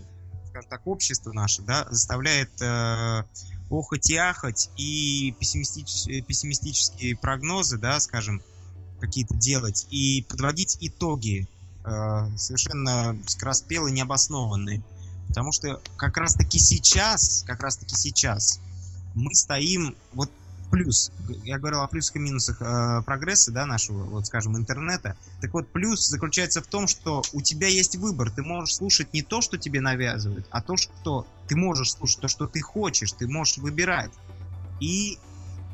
скажем 0.48 0.68
так, 0.68 0.86
общество 0.86 1.32
наше, 1.32 1.62
да, 1.62 1.86
заставляет 1.90 2.50
э, 2.60 3.22
охать 3.70 4.10
и 4.10 4.16
ахать 4.16 4.70
и 4.76 5.34
пессимистич- 5.40 6.22
пессимистические 6.22 7.16
прогнозы, 7.16 7.78
да, 7.78 8.00
скажем, 8.00 8.42
какие-то 9.00 9.34
делать 9.34 9.86
и 9.90 10.24
подводить 10.28 10.78
итоги 10.80 11.46
совершенно 12.36 13.16
скороспелые, 13.28 13.92
необоснованные. 13.92 14.82
Потому 15.28 15.52
что 15.52 15.80
как 15.96 16.16
раз-таки 16.16 16.58
сейчас, 16.58 17.44
как 17.46 17.62
раз-таки 17.62 17.94
сейчас 17.94 18.58
мы 19.16 19.34
стоим, 19.34 19.96
вот 20.12 20.30
плюс, 20.70 21.10
я 21.44 21.58
говорил 21.58 21.80
о 21.80 21.88
плюсах 21.88 22.16
и 22.16 22.18
минусах 22.18 22.60
э, 22.60 23.02
прогресса, 23.04 23.50
да, 23.50 23.66
нашего, 23.66 24.04
вот 24.04 24.26
скажем, 24.26 24.56
интернета. 24.56 25.16
Так 25.40 25.52
вот, 25.54 25.72
плюс 25.72 26.06
заключается 26.06 26.60
в 26.60 26.66
том, 26.66 26.86
что 26.86 27.22
у 27.32 27.40
тебя 27.40 27.66
есть 27.66 27.96
выбор. 27.96 28.30
Ты 28.30 28.42
можешь 28.42 28.76
слушать 28.76 29.12
не 29.12 29.22
то, 29.22 29.40
что 29.40 29.56
тебе 29.56 29.80
навязывают, 29.80 30.46
а 30.50 30.60
то, 30.60 30.76
что 30.76 31.26
ты 31.48 31.56
можешь 31.56 31.92
слушать, 31.92 32.20
то, 32.20 32.28
что 32.28 32.46
ты 32.46 32.60
хочешь, 32.60 33.12
ты 33.12 33.26
можешь 33.26 33.56
выбирать. 33.56 34.12
И, 34.80 35.18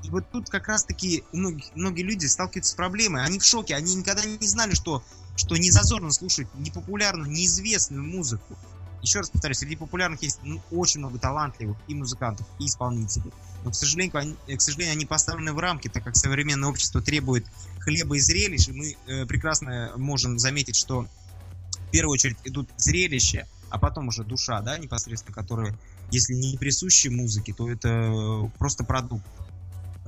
и 0.04 0.10
вот 0.10 0.30
тут 0.30 0.48
как 0.48 0.68
раз-таки 0.68 1.24
у 1.32 1.36
многих, 1.38 1.74
многие 1.74 2.02
люди 2.02 2.26
сталкиваются 2.26 2.72
с 2.72 2.76
проблемой. 2.76 3.24
Они 3.24 3.40
в 3.40 3.44
шоке, 3.44 3.74
они 3.74 3.94
никогда 3.96 4.24
не 4.24 4.46
знали, 4.46 4.74
что, 4.74 5.02
что 5.36 5.56
не 5.56 5.70
зазорно 5.72 6.12
слушать 6.12 6.46
непопулярную, 6.54 7.30
неизвестную 7.30 8.04
музыку. 8.04 8.56
Еще 9.02 9.18
раз 9.18 9.30
повторюсь, 9.30 9.58
среди 9.58 9.74
популярных 9.74 10.22
есть 10.22 10.38
ну, 10.42 10.60
очень 10.70 11.00
много 11.00 11.18
талантливых 11.18 11.76
и 11.88 11.94
музыкантов, 11.94 12.46
и 12.60 12.66
исполнителей. 12.66 13.32
но, 13.64 13.72
к 13.72 13.74
сожалению, 13.74 14.16
они, 14.16 14.56
к 14.56 14.60
сожалению, 14.60 14.94
они 14.94 15.06
поставлены 15.06 15.52
в 15.52 15.58
рамки, 15.58 15.88
так 15.88 16.04
как 16.04 16.16
современное 16.16 16.68
общество 16.68 17.02
требует 17.02 17.44
хлеба 17.80 18.16
и 18.16 18.20
зрелищ, 18.20 18.68
и 18.68 18.72
мы 18.72 18.96
э, 19.06 19.26
прекрасно 19.26 19.92
можем 19.96 20.38
заметить, 20.38 20.76
что 20.76 21.02
в 21.02 21.90
первую 21.90 22.14
очередь 22.14 22.38
идут 22.44 22.68
зрелища, 22.76 23.48
а 23.70 23.78
потом 23.78 24.08
уже 24.08 24.22
душа, 24.22 24.60
да, 24.60 24.78
непосредственно, 24.78 25.34
которая, 25.34 25.76
если 26.12 26.34
не 26.34 26.56
присущи 26.56 27.08
музыке, 27.08 27.52
то 27.52 27.68
это 27.68 28.50
просто 28.58 28.84
продукт, 28.84 29.26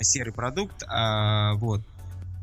серый 0.02 0.32
продукт, 0.32 0.84
а, 0.86 1.54
вот 1.54 1.82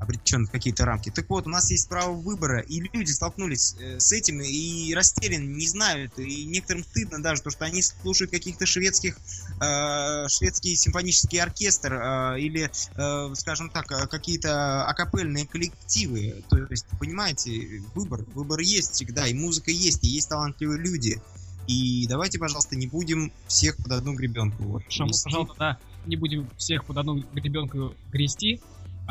обречен 0.01 0.47
в 0.47 0.51
какие-то 0.51 0.83
рамки. 0.83 1.11
Так 1.11 1.29
вот, 1.29 1.45
у 1.45 1.49
нас 1.49 1.69
есть 1.69 1.87
право 1.87 2.11
выбора, 2.11 2.59
и 2.59 2.81
люди 2.91 3.11
столкнулись 3.11 3.75
э, 3.79 3.99
с 3.99 4.11
этим 4.11 4.41
и 4.41 4.93
растеряны, 4.95 5.43
не 5.43 5.67
знают, 5.67 6.17
и 6.17 6.43
некоторым 6.45 6.83
стыдно 6.83 7.21
даже, 7.21 7.43
то, 7.43 7.51
что 7.51 7.65
они 7.65 7.83
слушают 7.83 8.31
каких-то 8.31 8.65
шведских, 8.65 9.17
э, 9.61 10.27
шведский 10.27 10.75
симфонический 10.75 11.39
оркестр 11.39 11.93
э, 11.93 12.39
или, 12.39 12.71
э, 12.95 13.35
скажем 13.35 13.69
так, 13.69 13.91
э, 13.91 14.07
какие-то 14.07 14.85
акапельные 14.85 15.45
коллективы. 15.45 16.43
То 16.49 16.57
есть, 16.57 16.87
понимаете, 16.99 17.83
выбор, 17.93 18.25
выбор 18.33 18.59
есть 18.59 18.93
всегда, 18.93 19.27
и 19.27 19.35
музыка 19.35 19.69
есть, 19.69 20.03
и 20.03 20.07
есть 20.07 20.29
талантливые 20.29 20.79
люди. 20.79 21.21
И 21.67 22.07
давайте, 22.07 22.39
пожалуйста, 22.39 22.75
не 22.75 22.87
будем 22.87 23.31
всех 23.45 23.77
под 23.77 23.91
одну 23.91 24.15
гребенку. 24.15 24.63
Вот, 24.63 24.83
Шаму, 24.89 25.11
пожалуйста, 25.23 25.55
да, 25.59 25.79
не 26.07 26.15
будем 26.15 26.49
всех 26.57 26.85
под 26.85 26.97
одну 26.97 27.23
гребенку 27.33 27.93
грести, 28.11 28.61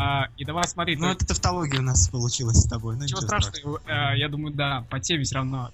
а, 0.01 0.29
и 0.39 0.47
давай 0.47 0.67
смотреть. 0.67 0.99
Ну, 0.99 1.09
это 1.09 1.27
тавтология 1.27 1.81
у 1.81 1.83
нас 1.83 2.09
получилась 2.09 2.57
с 2.57 2.67
тобой. 2.67 2.97
Ну, 2.97 3.03
ничего, 3.03 3.21
страшного. 3.21 3.81
страшного. 3.81 4.15
Я 4.15 4.31
думаю, 4.31 4.55
да, 4.55 4.87
по 4.89 4.99
теме 4.99 5.25
все 5.25 5.35
равно. 5.35 5.71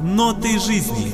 Ноты 0.00 0.58
жизни. 0.58 1.12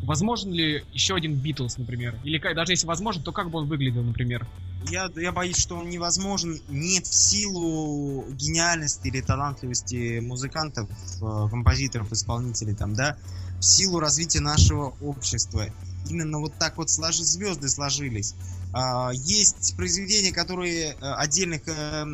возможен 0.03 0.53
ли 0.53 0.83
еще 0.93 1.15
один 1.15 1.35
Битлз, 1.35 1.77
например? 1.77 2.15
Или 2.23 2.39
даже 2.53 2.71
если 2.71 2.87
возможно, 2.87 3.21
то 3.23 3.31
как 3.33 3.49
бы 3.49 3.59
он 3.59 3.67
выглядел, 3.67 4.03
например? 4.03 4.47
Я, 4.89 5.11
я 5.15 5.31
боюсь, 5.31 5.57
что 5.57 5.77
он 5.77 5.89
невозможен 5.89 6.59
не 6.67 7.01
в 7.01 7.07
силу 7.07 8.25
гениальности 8.31 9.07
или 9.07 9.21
талантливости 9.21 10.19
музыкантов, 10.19 10.89
э, 10.89 11.47
композиторов, 11.49 12.11
исполнителей, 12.11 12.73
там, 12.73 12.95
да, 12.95 13.17
в 13.59 13.63
силу 13.63 13.99
развития 13.99 14.39
нашего 14.39 14.95
общества 15.01 15.67
именно 16.09 16.39
вот 16.39 16.55
так 16.57 16.77
вот 16.77 16.89
сложи, 16.89 17.23
звезды 17.23 17.69
сложились. 17.69 18.33
А, 18.73 19.11
есть 19.13 19.75
произведения, 19.75 20.31
которые 20.31 20.93
э, 20.93 20.95
отдельных 20.99 21.61
э, 21.67 22.05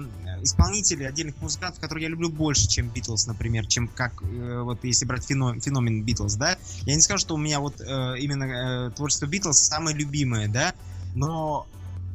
исполнителей, 0.41 1.07
отдельных 1.07 1.37
музыкантов, 1.41 1.79
которые 1.79 2.03
я 2.03 2.09
люблю 2.09 2.29
больше, 2.29 2.67
чем 2.67 2.89
Битлз, 2.89 3.27
например, 3.27 3.65
чем 3.65 3.87
как 3.87 4.21
вот 4.21 4.83
если 4.83 5.05
брать 5.05 5.23
феномен, 5.25 5.61
феномен 5.61 6.03
Битлз, 6.03 6.35
да. 6.35 6.57
Я 6.81 6.95
не 6.95 7.01
скажу, 7.01 7.19
что 7.19 7.35
у 7.35 7.37
меня 7.37 7.61
вот 7.61 7.79
именно 7.79 8.91
творчество 8.91 9.25
Битлз 9.25 9.57
самое 9.57 9.95
любимое, 9.95 10.47
да, 10.49 10.73
но 11.15 11.65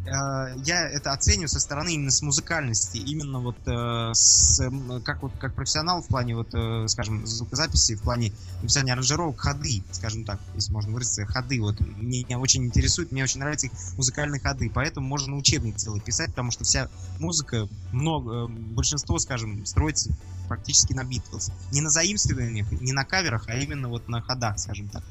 я 0.05 0.89
это 0.89 1.13
оцениваю 1.13 1.49
со 1.49 1.61
стороны 1.61 1.95
именно 1.95 2.11
с 2.11 2.23
музыкальности, 2.23 2.97
именно 2.97 3.39
вот 3.39 3.57
э, 3.67 4.11
с, 4.13 4.61
как 5.05 5.23
вот 5.23 5.33
как 5.39 5.55
профессионал 5.55 6.03
в 6.03 6.09
плане 6.09 6.35
вот, 6.35 6.49
э, 6.55 6.89
скажем, 6.89 7.25
звукозаписи, 7.25 7.95
в 7.95 8.03
плане 8.03 8.33
написания 8.61 8.93
аранжировок, 8.93 9.39
ходы, 9.39 9.83
скажем 9.93 10.25
так, 10.25 10.41
если 10.55 10.73
можно 10.73 10.93
выразиться, 10.93 11.25
ходы. 11.27 11.61
Вот 11.61 11.79
меня 11.81 12.41
очень 12.41 12.65
интересует, 12.65 13.13
мне 13.13 13.23
очень 13.23 13.39
нравятся 13.39 13.67
их 13.67 13.73
музыкальные 13.97 14.41
ходы, 14.41 14.71
поэтому 14.75 15.07
можно 15.07 15.37
учебник 15.37 15.77
целый 15.77 16.01
писать, 16.01 16.31
потому 16.31 16.51
что 16.51 16.65
вся 16.65 16.89
музыка, 17.21 17.69
много, 17.93 18.49
большинство, 18.49 19.19
скажем, 19.19 19.65
строится 19.67 20.11
практически 20.49 20.95
на 20.95 21.05
Битлз. 21.05 21.53
Не 21.71 21.81
на 21.81 21.91
заимствованиях, 21.91 22.71
не 22.73 22.93
на 22.93 23.05
каверах, 23.05 23.45
а 23.47 23.55
именно 23.55 23.89
вот 23.89 24.09
на 24.09 24.21
ходах, 24.21 24.59
скажем 24.59 24.89
так. 24.89 25.05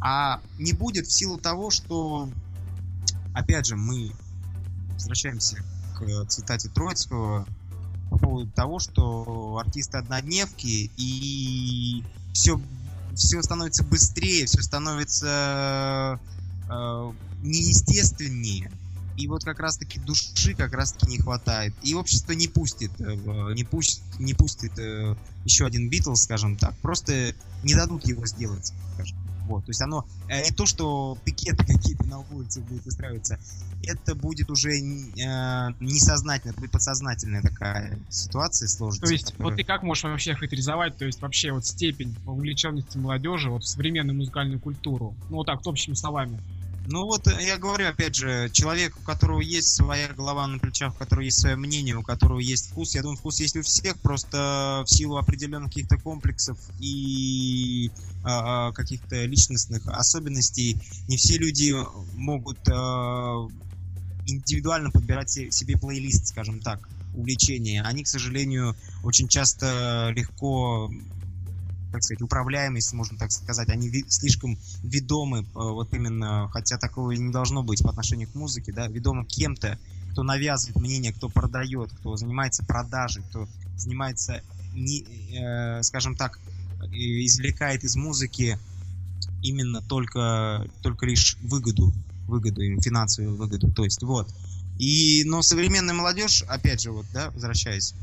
А 0.00 0.40
не 0.58 0.72
будет 0.72 1.06
в 1.06 1.12
силу 1.12 1.36
того, 1.36 1.70
что 1.70 2.30
опять 3.34 3.66
же, 3.66 3.76
мы 3.76 4.12
возвращаемся 5.00 5.56
к 5.98 6.26
цитате 6.26 6.68
Троицкого 6.68 7.46
по 8.10 8.18
поводу 8.18 8.50
того, 8.50 8.78
что 8.78 9.58
артисты 9.58 9.98
однодневки 9.98 10.90
и 10.96 12.04
все, 12.32 12.60
все 13.14 13.42
становится 13.42 13.84
быстрее, 13.84 14.46
все 14.46 14.60
становится 14.62 16.20
э, 16.68 17.12
неестественнее. 17.42 18.70
И 19.16 19.26
вот 19.26 19.44
как 19.44 19.60
раз-таки 19.60 20.00
души 20.00 20.54
как 20.54 20.72
раз-таки 20.72 21.06
не 21.06 21.18
хватает. 21.18 21.74
И 21.82 21.94
общество 21.94 22.32
не 22.32 22.48
пустит, 22.48 22.90
э, 23.00 23.14
не, 23.54 23.64
пусть, 23.64 24.02
не 24.18 24.34
пустит 24.34 24.78
э, 24.78 25.16
еще 25.44 25.66
один 25.66 25.88
Битлз, 25.88 26.22
скажем 26.22 26.56
так. 26.56 26.76
Просто 26.78 27.34
не 27.62 27.74
дадут 27.74 28.06
его 28.06 28.26
сделать, 28.26 28.72
скажем. 28.94 29.16
Вот, 29.50 29.64
то 29.64 29.70
есть 29.70 29.82
оно 29.82 30.06
э, 30.28 30.44
не 30.44 30.50
то, 30.52 30.64
что 30.64 31.18
пикеты 31.24 31.64
какие-то 31.66 32.04
на 32.04 32.20
улице 32.20 32.60
будут 32.60 32.86
устраиваться, 32.86 33.38
это 33.82 34.14
будет 34.14 34.48
уже 34.48 34.70
э, 34.70 35.72
будет 36.52 36.70
подсознательная 36.70 37.42
такая 37.42 37.98
ситуация 38.08 38.68
сложится. 38.68 39.06
То 39.06 39.12
есть, 39.12 39.32
которая... 39.32 39.50
вот 39.50 39.56
ты 39.56 39.64
как 39.64 39.82
можешь 39.82 40.04
вообще 40.04 40.34
характеризовать, 40.34 40.96
то 40.96 41.04
есть 41.04 41.20
вообще 41.20 41.50
вот 41.50 41.66
степень 41.66 42.16
вовлеченности 42.24 42.96
молодежи 42.96 43.50
вот 43.50 43.64
в 43.64 43.66
современную 43.68 44.16
музыкальную 44.16 44.60
культуру? 44.60 45.16
Ну 45.28 45.36
вот 45.36 45.46
так, 45.46 45.66
общими 45.66 45.94
словами. 45.94 46.38
Ну 46.86 47.04
вот 47.04 47.26
э, 47.26 47.36
я 47.44 47.58
говорю, 47.58 47.88
опять 47.88 48.14
же, 48.14 48.48
человек, 48.52 48.98
у 48.98 49.02
которого 49.02 49.40
есть 49.40 49.68
своя 49.68 50.08
голова 50.08 50.46
на 50.46 50.58
плечах, 50.58 50.94
у 50.94 50.98
которого 50.98 51.24
есть 51.24 51.38
свое 51.40 51.56
мнение, 51.56 51.96
у 51.96 52.02
которого 52.02 52.38
есть 52.38 52.70
вкус, 52.70 52.94
я 52.94 53.02
думаю, 53.02 53.18
вкус 53.18 53.40
есть 53.40 53.56
у 53.56 53.62
всех, 53.62 54.00
просто 54.00 54.82
в 54.86 54.90
силу 54.90 55.16
определенных 55.16 55.68
каких-то 55.68 55.98
комплексов 55.98 56.58
и 56.78 57.90
э, 58.24 58.72
каких-то 58.72 59.24
личностных 59.24 59.86
особенностей 59.86 60.76
не 61.08 61.16
все 61.16 61.36
люди 61.36 61.74
могут 62.14 62.58
э, 62.68 62.72
индивидуально 64.26 64.90
подбирать 64.90 65.30
себе 65.30 65.76
плейлист, 65.76 66.28
скажем 66.28 66.60
так, 66.60 66.88
увлечения. 67.14 67.82
Они, 67.82 68.04
к 68.04 68.08
сожалению, 68.08 68.76
очень 69.02 69.28
часто 69.28 70.12
легко 70.14 70.90
так 71.92 72.02
сказать, 72.02 72.22
управляемые, 72.22 72.78
если 72.78 72.96
можно 72.96 73.18
так 73.18 73.30
сказать, 73.32 73.68
они 73.68 73.88
ви- 73.88 74.04
слишком 74.08 74.58
ведомы, 74.82 75.40
э, 75.40 75.44
вот 75.54 75.92
именно, 75.92 76.48
хотя 76.52 76.78
такого 76.78 77.10
и 77.12 77.18
не 77.18 77.32
должно 77.32 77.62
быть 77.62 77.82
по 77.82 77.90
отношению 77.90 78.28
к 78.28 78.34
музыке, 78.34 78.72
да, 78.72 78.86
ведомы 78.86 79.24
кем-то, 79.26 79.78
кто 80.12 80.22
навязывает 80.22 80.76
мнение, 80.76 81.12
кто 81.12 81.28
продает, 81.28 81.90
кто 81.92 82.16
занимается 82.16 82.64
продажей, 82.64 83.22
кто 83.24 83.48
занимается, 83.76 84.42
не, 84.72 85.02
э, 85.34 85.82
скажем 85.82 86.16
так, 86.16 86.38
извлекает 86.92 87.84
из 87.84 87.96
музыки 87.96 88.58
именно 89.42 89.82
только, 89.82 90.66
только 90.82 91.06
лишь 91.06 91.36
выгоду, 91.42 91.92
выгоду, 92.26 92.62
финансовую 92.80 93.36
выгоду, 93.36 93.70
то 93.72 93.84
есть 93.84 94.02
вот. 94.02 94.32
И, 94.78 95.24
но 95.24 95.42
современная 95.42 95.94
молодежь, 95.94 96.42
опять 96.48 96.80
же, 96.80 96.90
вот, 96.90 97.04
да, 97.12 97.30
возвращаясь, 97.30 97.94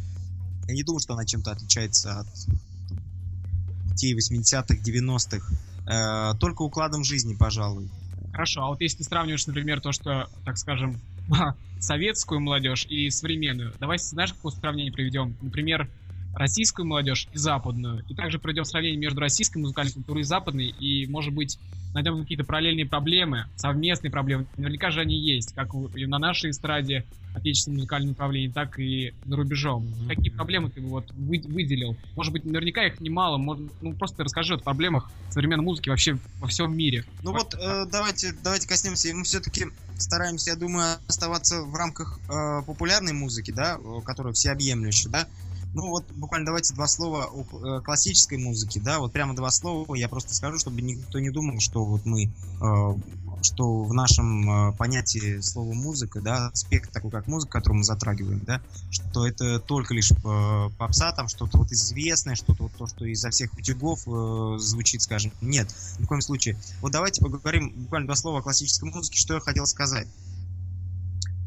я 0.67 0.73
не 0.73 0.83
думаю, 0.83 0.99
что 0.99 1.13
она 1.13 1.25
чем-то 1.25 1.51
отличается 1.51 2.19
от 2.19 2.27
детей 3.97 4.15
80-х, 4.15 4.75
90-х. 4.75 5.51
Э, 5.89 6.37
только 6.39 6.61
укладом 6.61 7.03
жизни, 7.03 7.35
пожалуй. 7.35 7.89
Хорошо, 8.31 8.63
а 8.63 8.67
вот 8.67 8.81
если 8.81 8.97
ты 8.99 9.03
сравниваешь, 9.03 9.47
например, 9.47 9.81
то, 9.81 9.91
что, 9.91 10.27
так 10.45 10.57
скажем, 10.57 10.99
советскую 11.79 12.39
молодежь 12.39 12.85
и 12.87 13.09
современную, 13.09 13.73
давай, 13.79 13.97
знаешь, 13.97 14.33
какое 14.33 14.51
сравнение 14.51 14.93
приведем? 14.93 15.35
Например, 15.41 15.89
российскую 16.37 16.85
молодежь 16.85 17.27
и 17.33 17.37
западную. 17.37 18.03
И 18.07 18.13
также 18.15 18.39
проведем 18.39 18.65
сравнение 18.65 18.99
между 18.99 19.19
российской 19.19 19.57
музыкальной 19.57 19.93
культурой 19.93 20.21
и 20.21 20.23
западной, 20.23 20.67
и, 20.67 21.07
может 21.07 21.33
быть, 21.33 21.59
найдем 21.93 22.21
какие-то 22.21 22.43
параллельные 22.43 22.85
проблемы, 22.85 23.45
совместные 23.55 24.11
проблемы. 24.11 24.45
Наверняка 24.57 24.91
же 24.91 25.01
они 25.01 25.17
есть, 25.17 25.53
как 25.53 25.69
и 25.95 26.05
на 26.05 26.19
нашей 26.19 26.51
эстраде 26.51 27.05
отечественном 27.33 27.77
музыкальном 27.77 28.09
направлении, 28.09 28.49
так 28.49 28.79
и 28.79 29.13
за 29.25 29.35
рубежом. 29.35 29.83
Mm-hmm. 29.83 30.07
Какие 30.07 30.29
проблемы 30.31 30.69
ты 30.69 30.81
бы 30.81 30.87
вот 30.89 31.11
выделил? 31.11 31.95
Может 32.15 32.33
быть, 32.33 32.45
наверняка 32.45 32.85
их 32.85 32.99
немало. 32.99 33.37
Может, 33.37 33.71
ну, 33.81 33.93
просто 33.93 34.23
расскажи 34.23 34.55
о 34.55 34.57
проблемах 34.57 35.11
современной 35.29 35.63
музыки 35.63 35.89
вообще 35.89 36.17
во 36.39 36.47
всем 36.47 36.75
мире. 36.75 37.05
Ну 37.23 37.33
вот, 37.33 37.53
э, 37.53 37.85
давайте, 37.91 38.33
давайте 38.43 38.67
коснемся. 38.67 39.13
Мы 39.13 39.23
все-таки 39.23 39.67
стараемся, 39.97 40.51
я 40.51 40.55
думаю, 40.55 40.97
оставаться 41.07 41.61
в 41.61 41.75
рамках 41.75 42.19
э, 42.27 42.61
популярной 42.65 43.13
музыки, 43.13 43.51
да, 43.51 43.77
которая 44.03 44.33
всеобъемлющая, 44.33 45.11
да. 45.11 45.27
Ну 45.73 45.89
вот 45.89 46.05
буквально 46.13 46.45
давайте 46.45 46.73
два 46.73 46.87
слова 46.87 47.29
о 47.31 47.77
э, 47.77 47.81
классической 47.81 48.37
музыке, 48.37 48.79
да, 48.79 48.99
вот 48.99 49.11
прямо 49.11 49.35
два 49.35 49.51
слова 49.51 49.93
я 49.95 50.09
просто 50.09 50.33
скажу, 50.33 50.57
чтобы 50.57 50.81
никто 50.81 51.19
не 51.19 51.29
думал, 51.29 51.59
что 51.59 51.85
вот 51.85 52.05
мы, 52.05 52.25
э, 52.25 52.95
что 53.43 53.83
в 53.83 53.93
нашем 53.93 54.69
э, 54.69 54.73
понятии 54.73 55.39
слова 55.41 55.73
музыка, 55.73 56.21
да, 56.21 56.47
аспект 56.47 56.91
такой, 56.91 57.11
как 57.11 57.27
музыка, 57.27 57.59
который 57.59 57.75
мы 57.75 57.83
затрагиваем, 57.83 58.41
да, 58.45 58.61
что 58.89 59.27
это 59.27 59.59
только 59.59 59.93
лишь 59.93 60.11
попса, 60.77 61.11
там 61.11 61.27
что-то 61.27 61.57
вот 61.59 61.71
известное, 61.71 62.35
что-то 62.35 62.63
вот 62.63 62.71
то, 62.73 62.87
что 62.87 63.05
изо 63.05 63.29
всех 63.29 63.53
утюгов 63.53 64.01
звучит, 64.59 65.01
скажем. 65.01 65.31
Нет, 65.41 65.73
ни 65.99 66.05
в 66.05 66.07
коем 66.07 66.21
случае. 66.21 66.57
Вот 66.81 66.91
давайте 66.91 67.21
поговорим 67.21 67.71
буквально 67.75 68.07
два 68.07 68.15
слова 68.15 68.39
о 68.39 68.41
классической 68.41 68.89
музыке, 68.89 69.19
что 69.19 69.35
я 69.35 69.39
хотел 69.39 69.65
сказать. 69.65 70.07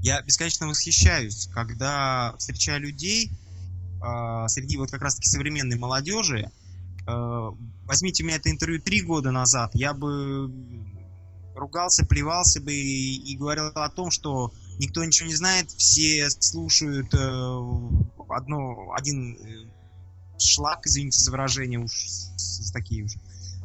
Я 0.02 0.22
бесконечно 0.22 0.66
восхищаюсь, 0.66 1.48
когда 1.52 2.34
встречаю 2.38 2.80
людей 2.80 3.30
среди 4.48 4.76
вот 4.76 4.90
как 4.90 5.02
раз-таки 5.02 5.28
современной 5.28 5.78
молодежи, 5.78 6.50
э, 7.06 7.50
возьмите 7.84 8.22
у 8.22 8.26
меня 8.26 8.36
это 8.36 8.50
интервью 8.50 8.80
три 8.80 9.02
года 9.02 9.30
назад, 9.30 9.70
я 9.74 9.92
бы 9.92 10.50
ругался, 11.54 12.06
плевался 12.06 12.60
бы 12.60 12.72
и, 12.72 13.16
и 13.16 13.36
говорил 13.36 13.66
о 13.66 13.88
том, 13.90 14.10
что 14.10 14.52
никто 14.78 15.04
ничего 15.04 15.28
не 15.28 15.34
знает, 15.34 15.70
все 15.70 16.28
слушают 16.30 17.12
э, 17.14 17.18
одно, 18.28 18.92
один 18.96 19.34
э, 19.34 19.68
шлак, 20.38 20.86
извините 20.86 21.20
за 21.20 21.30
выражение, 21.30 21.78
уж 21.78 21.92
такие 22.72 23.04
уж. 23.04 23.12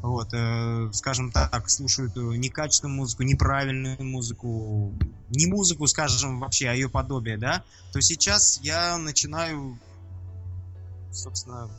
Вот, 0.01 0.29
э, 0.33 0.89
скажем 0.93 1.31
так, 1.31 1.67
слушают 1.69 2.15
некачественную 2.15 2.95
музыку, 2.95 3.23
неправильную 3.23 4.03
музыку, 4.03 4.93
не 5.29 5.47
музыку, 5.47 5.87
скажем, 5.87 6.39
вообще, 6.39 6.67
а 6.67 6.73
ее 6.73 6.89
подобие, 6.89 7.37
да, 7.37 7.63
то 7.91 8.01
сейчас 8.01 8.59
я 8.61 8.97
начинаю, 8.97 9.79
собственно, 11.15 11.69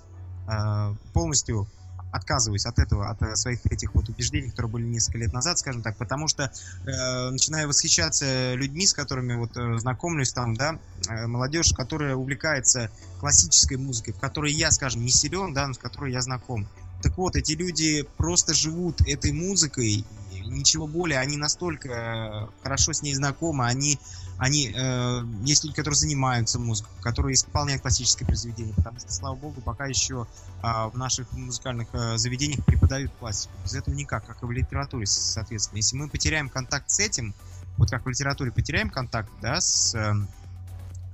э, 0.48 0.94
полностью 1.12 1.66
отказываюсь 2.12 2.66
от 2.66 2.78
этого, 2.78 3.08
от 3.08 3.20
э, 3.22 3.36
своих 3.36 3.64
этих 3.66 3.94
вот 3.94 4.08
убеждений, 4.08 4.50
которые 4.50 4.70
были 4.70 4.86
несколько 4.86 5.18
лет 5.18 5.32
назад, 5.32 5.58
скажем 5.58 5.82
так, 5.82 5.96
потому 5.96 6.28
что 6.28 6.44
э, 6.84 7.30
начинаю 7.30 7.68
восхищаться 7.68 8.54
людьми, 8.54 8.86
с 8.86 8.94
которыми 8.94 9.34
вот 9.34 9.56
э, 9.56 9.78
знакомлюсь 9.78 10.32
там, 10.32 10.54
да, 10.54 10.78
э, 11.08 11.26
молодежь, 11.26 11.72
которая 11.72 12.16
увлекается 12.16 12.90
классической 13.20 13.76
музыкой, 13.76 14.14
в 14.14 14.18
которой 14.18 14.52
я, 14.52 14.70
скажем, 14.70 15.02
не 15.02 15.10
силен, 15.10 15.52
да, 15.52 15.66
но 15.66 15.74
с 15.74 15.78
которой 15.78 16.12
я 16.12 16.20
знаком. 16.20 16.66
Так 17.06 17.16
вот, 17.18 17.36
эти 17.36 17.52
люди 17.52 18.04
просто 18.16 18.52
живут 18.52 19.00
этой 19.02 19.30
музыкой, 19.30 20.04
ничего 20.32 20.88
более, 20.88 21.20
они 21.20 21.36
настолько 21.36 21.88
э, 21.88 22.62
хорошо 22.64 22.92
с 22.92 23.00
ней 23.00 23.14
знакомы, 23.14 23.64
они 23.64 23.96
они, 24.38 24.74
э, 24.76 25.22
есть 25.44 25.62
люди, 25.62 25.76
которые 25.76 25.96
занимаются 25.96 26.58
музыкой, 26.58 26.90
которые 27.00 27.34
исполняют 27.34 27.82
классическое 27.82 28.26
произведение, 28.26 28.74
потому 28.74 28.98
что, 28.98 29.12
слава 29.12 29.36
богу, 29.36 29.60
пока 29.60 29.86
еще 29.86 30.26
э, 30.64 30.66
в 30.66 30.98
наших 30.98 31.30
музыкальных 31.30 31.86
э, 31.92 32.18
заведениях 32.18 32.64
преподают 32.64 33.12
классику. 33.20 33.52
Без 33.62 33.74
этого 33.74 33.94
никак, 33.94 34.26
как 34.26 34.42
и 34.42 34.46
в 34.46 34.50
литературе, 34.50 35.06
соответственно. 35.06 35.76
Если 35.76 35.96
мы 35.96 36.08
потеряем 36.08 36.48
контакт 36.48 36.90
с 36.90 36.98
этим, 36.98 37.36
вот 37.76 37.90
как 37.90 38.04
в 38.04 38.08
литературе 38.08 38.50
потеряем 38.50 38.90
контакт, 38.90 39.30
да, 39.40 39.60
с, 39.60 39.94
э, 39.94 40.12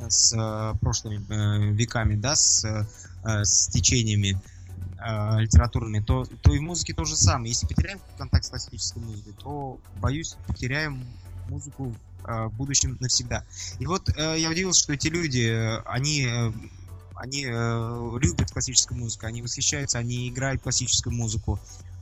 с 0.08 0.32
э, 0.32 0.78
прошлыми 0.80 1.22
э, 1.28 1.72
веками, 1.74 2.16
да, 2.16 2.34
с, 2.34 2.64
э, 2.64 3.44
с 3.44 3.68
течениями, 3.68 4.40
э, 5.04 5.40
литературными, 5.40 6.02
то, 6.02 6.24
то 6.24 6.54
и 6.54 6.58
в 6.58 6.62
музыке 6.62 6.94
то 6.94 7.04
же 7.04 7.16
самое. 7.16 7.50
Если 7.50 7.66
потеряем 7.66 8.00
контакт 8.18 8.44
с 8.44 8.50
классической 8.50 9.02
музыкой, 9.02 9.34
то, 9.38 9.78
боюсь, 10.00 10.36
потеряем 10.46 11.04
музыку 11.48 11.94
Э, 12.24 12.46
в 12.46 12.52
будущем 12.52 12.96
навсегда. 13.00 13.44
И 13.80 13.86
вот 13.86 14.08
э, 14.16 14.36
я 14.38 14.50
удивился, 14.50 14.80
что 14.80 14.92
эти 14.92 15.08
люди, 15.08 15.80
они 15.86 16.24
э, 16.24 16.52
они 17.16 17.44
э, 17.46 18.18
любят 18.20 18.50
классическую 18.52 18.98
музыку, 18.98 19.26
они 19.26 19.42
восхищаются, 19.42 19.98
они 19.98 20.28
играют 20.28 20.62
классическую 20.62 21.14
музыку. 21.14 21.58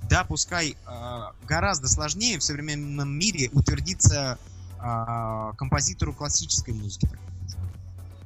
Да, 0.09 0.25
пускай 0.25 0.77
э, 0.87 1.23
гораздо 1.47 1.89
сложнее 1.89 2.39
в 2.39 2.43
современном 2.43 3.11
мире 3.19 3.49
утвердиться 3.53 4.39
э, 4.79 5.53
композитору 5.57 6.13
классической 6.13 6.75
музыки. 6.75 7.09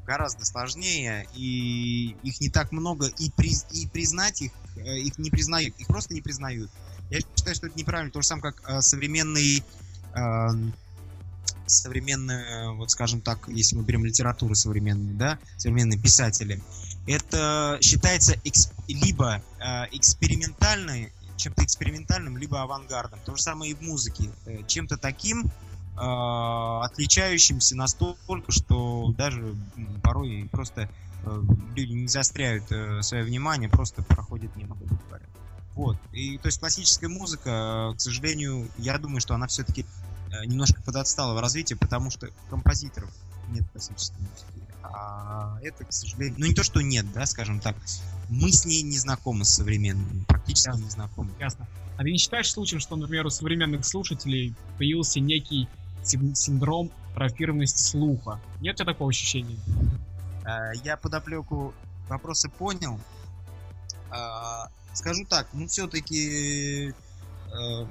Гораздо 0.06 0.44
сложнее, 0.44 1.26
и 1.34 2.16
их 2.22 2.40
не 2.40 2.50
так 2.50 2.72
много, 2.72 3.06
и, 3.06 3.30
приз, 3.30 3.66
и 3.72 3.86
признать 3.86 4.42
их, 4.42 4.52
э, 4.76 4.98
их 4.98 5.18
не 5.18 5.30
признают, 5.30 5.74
их 5.78 5.86
просто 5.86 6.14
не 6.14 6.20
признают. 6.20 6.70
Я 7.10 7.20
считаю, 7.20 7.54
что 7.56 7.66
это 7.68 7.78
неправильно, 7.78 8.10
то 8.10 8.20
же 8.20 8.26
самое, 8.26 8.52
как 8.52 8.62
э, 8.68 8.80
современный 8.82 9.62
э, 10.14 10.48
современные, 11.66 12.72
вот 12.72 12.90
скажем 12.90 13.20
так, 13.20 13.48
если 13.48 13.76
мы 13.76 13.84
берем 13.84 14.04
литературу 14.04 14.54
современную, 14.54 15.16
да, 15.16 15.38
современные 15.56 15.98
писатели, 15.98 16.60
это 17.06 17.78
считается 17.80 18.34
экс, 18.44 18.70
либо 18.88 19.42
э, 19.58 19.84
экспериментальной, 19.92 21.12
чем-то 21.36 21.64
экспериментальным, 21.64 22.36
либо 22.36 22.62
авангардом. 22.62 23.20
То 23.24 23.36
же 23.36 23.42
самое 23.42 23.72
и 23.72 23.74
в 23.74 23.82
музыке. 23.82 24.30
Э, 24.46 24.62
чем-то 24.66 24.96
таким, 24.96 25.44
э, 25.44 25.50
отличающимся 25.96 27.76
настолько, 27.76 28.50
что 28.50 29.12
даже 29.16 29.54
порой 30.02 30.48
просто 30.50 30.88
э, 31.24 31.42
люди 31.76 31.92
не 31.92 32.08
заостряют 32.08 32.64
э, 32.70 33.02
свое 33.02 33.24
внимание, 33.24 33.68
просто 33.68 34.02
проходят 34.02 34.54
мимо, 34.56 34.76
грубо 34.76 34.98
говоря. 35.06 35.26
Вот. 35.74 35.96
И 36.12 36.38
то 36.38 36.46
есть 36.46 36.60
классическая 36.60 37.08
музыка, 37.08 37.94
к 37.96 38.00
сожалению, 38.00 38.68
я 38.78 38.98
думаю, 38.98 39.20
что 39.20 39.34
она 39.34 39.46
все-таки 39.46 39.86
Э, 40.34 40.44
немножко 40.46 40.82
подотстала 40.82 41.34
в 41.34 41.40
развитии, 41.40 41.74
потому 41.74 42.10
что 42.10 42.28
композиторов 42.50 43.10
нет 43.50 43.64
классической 43.70 44.20
музыки. 44.20 44.68
А 44.82 45.58
это, 45.62 45.84
к 45.84 45.92
сожалению, 45.92 46.34
ну 46.38 46.46
не 46.46 46.54
то, 46.54 46.62
что 46.62 46.80
нет, 46.80 47.06
да, 47.12 47.26
скажем 47.26 47.60
так, 47.60 47.76
мы 48.28 48.50
с 48.50 48.64
ней 48.64 48.82
не 48.82 48.98
знакомы 48.98 49.44
с 49.44 49.50
современными, 49.50 50.24
практически 50.24 50.68
Ясно. 50.68 50.82
не 50.82 50.90
знакомы. 50.90 51.30
Ясно. 51.38 51.68
А 51.96 52.02
ты 52.02 52.10
не 52.10 52.18
считаешь 52.18 52.50
случаем, 52.50 52.80
что, 52.80 52.96
например, 52.96 53.26
у 53.26 53.30
современных 53.30 53.84
слушателей 53.84 54.54
появился 54.78 55.20
некий 55.20 55.68
синдром 56.04 56.90
трофированности 57.14 57.80
слуха? 57.80 58.40
Нет 58.60 58.80
у 58.80 58.84
такого 58.84 59.10
ощущения? 59.10 59.58
Э, 60.44 60.72
я 60.84 60.96
подоплеку 60.96 61.74
вопроса 62.08 62.48
понял. 62.48 63.00
А, 64.10 64.68
скажу 64.92 65.24
так, 65.24 65.48
ну 65.52 65.66
все-таки 65.66 66.88
э, 66.90 67.86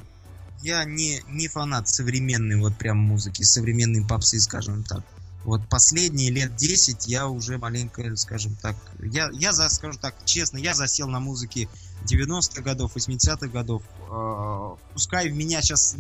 я 0.62 0.86
не, 0.86 1.22
не 1.28 1.48
фанат 1.48 1.90
современной 1.90 2.56
вот 2.58 2.78
прям 2.78 2.98
музыки, 2.98 3.44
современной 3.44 4.06
попсы, 4.06 4.40
скажем 4.40 4.84
так. 4.84 5.04
Вот 5.44 5.68
последние 5.68 6.32
лет 6.32 6.56
10 6.56 7.08
я 7.08 7.28
уже 7.28 7.58
маленько, 7.58 8.16
скажем 8.16 8.56
так, 8.56 8.78
я, 9.00 9.30
я 9.34 9.52
за, 9.52 9.68
скажу 9.68 10.00
так, 10.00 10.16
честно, 10.24 10.58
я 10.58 10.74
засел 10.74 11.10
на 11.10 11.20
музыке 11.20 11.68
90-х 12.06 12.62
годов, 12.62 12.96
80-х 12.96 13.48
годов. 13.48 13.84
Э, 14.12 14.76
пускай 14.94 15.30
в 15.30 15.36
меня 15.36 15.62
сейчас 15.62 15.96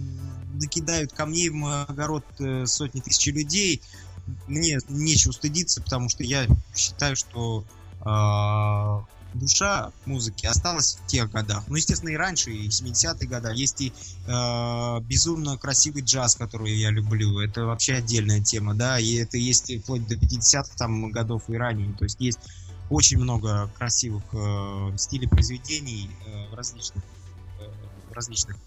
накидают 0.54 1.14
камней 1.14 1.49
в 1.49 1.54
мой 1.54 1.84
огород 1.84 2.26
э, 2.39 2.66
сотни 2.66 2.99
тысяч 2.99 3.26
людей, 3.28 3.82
мне 4.47 4.80
нечего 4.89 5.32
стыдиться, 5.32 5.82
потому 5.82 6.10
что 6.10 6.24
я 6.24 6.47
считаю, 6.76 7.16
что 7.16 7.66
э, 8.01 9.14
душа 9.34 9.91
музыки 10.06 10.45
осталась 10.45 10.97
в 11.04 11.08
тех 11.08 11.32
годах. 11.32 11.64
Ну, 11.68 11.76
естественно, 11.76 12.10
и 12.10 12.16
раньше, 12.16 12.51
и 12.51 12.70
70-е 12.70 13.28
годы. 13.28 13.51
Есть 13.54 13.82
и 13.82 13.93
э, 14.28 14.99
безумно 15.01 15.58
красивый 15.58 16.04
джаз, 16.04 16.36
который 16.36 16.74
я 16.74 16.89
люблю. 16.89 17.39
Это 17.39 17.66
вообще 17.66 17.95
отдельная 17.95 18.41
тема, 18.41 18.76
да. 18.76 18.99
И 18.99 19.16
это 19.16 19.38
есть 19.38 19.74
вплоть 19.82 20.08
до 20.08 20.16
50-х 20.16 20.76
там, 20.78 21.12
годов 21.12 21.43
и 21.49 21.56
ранее. 21.56 21.93
То 21.93 22.06
есть 22.06 22.20
есть 22.20 22.39
очень 22.89 23.17
много 23.17 23.69
красивых 23.77 24.23
э, 24.34 24.97
стилей 24.97 25.27
произведений 25.27 26.09
э, 26.25 26.49
в 26.49 26.53
различных 26.53 27.03
э, 27.59 27.67
в 28.09 28.13
различных 28.13 28.57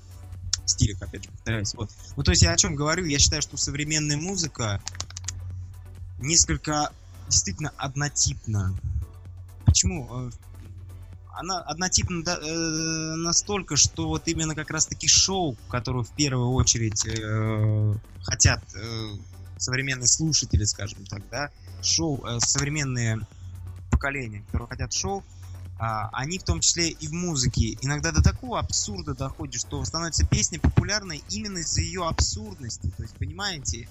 стилях, 0.65 1.01
опять 1.01 1.25
же, 1.25 1.31
повторяюсь. 1.31 1.75
Вот. 1.75 1.91
Ну, 2.17 2.23
то 2.23 2.33
есть 2.33 2.43
я 2.43 2.53
о 2.53 2.57
чем 2.57 2.75
говорю? 2.75 3.05
Я 3.05 3.19
считаю, 3.19 3.43
что 3.43 3.57
современная 3.57 4.17
музыка 4.17 4.81
несколько 6.19 6.93
действительно 7.29 7.73
однотипна. 7.77 8.77
Почему? 9.65 10.09
Э, 10.11 10.31
она 11.37 11.61
однотипна 11.61 12.25
да, 12.25 12.39
э, 12.39 13.15
настолько, 13.17 13.77
что 13.77 14.09
вот 14.09 14.27
именно 14.27 14.55
как 14.55 14.71
раз-таки 14.71 15.07
шоу, 15.07 15.57
которое 15.69 16.03
в 16.03 16.11
первую 16.11 16.51
очередь 16.53 17.07
э, 17.07 17.95
хотят 18.23 18.63
э, 18.75 19.11
современные 19.59 20.07
слушатели, 20.07 20.65
скажем 20.65 21.05
так, 21.05 21.23
да, 21.31 21.51
шоу, 21.83 22.25
э, 22.25 22.41
современные 22.41 23.21
поколения, 23.97 24.43
которые 24.47 24.69
хотят 24.69 24.93
шоу, 24.93 25.25
э, 25.79 25.83
они 26.13 26.39
в 26.39 26.45
том 26.45 26.61
числе 26.61 26.91
и 26.91 27.09
в 27.09 27.13
музыке 27.13 27.77
иногда 27.81 28.13
до 28.13 28.23
такого 28.23 28.59
абсурда 28.59 29.15
доходят, 29.15 29.61
что 29.61 29.83
становится 29.85 30.27
песня 30.27 30.61
популярной 30.61 31.25
именно 31.31 31.59
из-за 31.59 31.81
ее 31.81 32.07
абсурдности. 32.07 32.93
То 32.97 33.03
есть, 33.03 33.15
понимаете, 33.15 33.89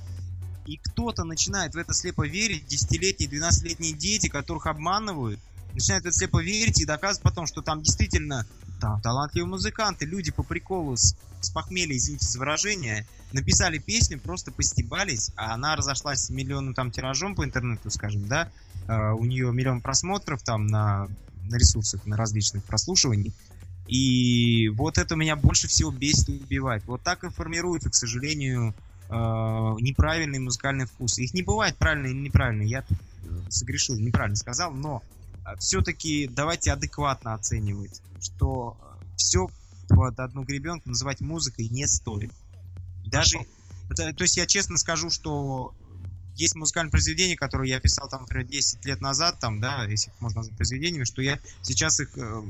и 0.66 0.78
кто-то 0.78 1.24
начинает 1.24 1.76
в 1.76 1.78
это 1.78 1.94
слепо 1.94 2.26
верить, 2.28 2.68
десятилетние, 2.68 3.30
12-летние 3.30 3.94
дети, 3.94 4.28
которых 4.28 4.68
обманывают, 4.68 5.40
начинают 5.74 6.06
это 6.06 6.16
слепо 6.16 6.42
верить 6.42 6.80
и 6.82 6.86
доказывать 6.86 7.24
потом, 7.24 7.48
что 7.48 7.62
там 7.62 7.82
действительно 7.82 8.46
там 8.86 9.02
талантливые 9.02 9.50
музыканты, 9.50 10.06
люди 10.06 10.32
по 10.32 10.44
приколу 10.44 10.96
с, 10.96 11.16
с 11.42 11.50
похмелья, 11.50 11.98
извините 11.98 12.28
за 12.28 12.38
выражение, 12.38 13.08
написали 13.32 13.80
песню, 13.80 14.20
просто 14.20 14.52
постебались, 14.52 15.32
а 15.36 15.56
она 15.56 15.76
разошлась 15.76 16.30
миллионным 16.30 16.76
там 16.76 16.92
тиражом 16.92 17.34
по 17.34 17.44
интернету, 17.44 17.90
скажем, 17.90 18.28
да, 18.28 18.52
uh, 18.88 19.14
у 19.14 19.26
нее 19.26 19.52
миллион 19.52 19.82
просмотров 19.82 20.44
там 20.44 20.68
на, 20.68 21.08
на 21.50 21.56
ресурсах, 21.56 22.06
на 22.06 22.16
различных 22.16 22.64
прослушиваний, 22.64 23.34
И 23.88 24.70
вот 24.70 25.00
это 25.00 25.16
меня 25.16 25.36
больше 25.36 25.68
всего 25.68 25.90
бесит 25.90 26.30
и 26.30 26.44
убивает. 26.44 26.84
Вот 26.86 27.02
так 27.02 27.24
и 27.24 27.30
формируется, 27.30 27.90
к 27.90 27.96
сожалению, 27.96 28.76
э, 29.10 29.14
неправильный 29.14 30.38
музыкальный 30.38 30.86
вкус. 30.86 31.18
Их 31.18 31.34
не 31.34 31.42
бывает 31.42 31.76
правильный 31.78 32.12
или 32.12 32.20
неправильный. 32.20 32.68
Я 32.68 32.84
согрешил, 33.50 33.98
неправильно 33.98 34.36
сказал, 34.36 34.74
но 34.74 35.02
все-таки 35.60 36.28
давайте 36.28 36.72
адекватно 36.72 37.34
оценивать, 37.34 38.02
что 38.26 38.78
все 39.16 39.48
под 39.88 40.20
одну 40.20 40.44
гребенку 40.44 40.90
называть 40.90 41.22
музыкой 41.22 41.68
не 41.70 41.88
стоит. 41.88 42.32
Даже, 43.06 43.38
то, 43.90 44.14
то 44.14 44.24
есть 44.24 44.38
я 44.38 44.46
честно 44.46 44.78
скажу, 44.78 45.10
что 45.10 45.74
есть 46.36 46.56
музыкальные 46.56 46.92
произведения, 46.92 47.36
которые 47.36 47.70
я 47.70 47.80
писал 47.80 48.10
там, 48.10 48.22
например, 48.22 48.48
10 48.48 48.84
лет 48.86 49.00
назад, 49.00 49.40
там, 49.40 49.62
да, 49.62 49.86
если 49.86 50.12
можно 50.20 50.40
назвать 50.40 50.58
произведениями, 50.58 51.06
что 51.06 51.22
я 51.22 51.40
сейчас 51.62 52.00
их 52.00 52.18
э, 52.18 52.44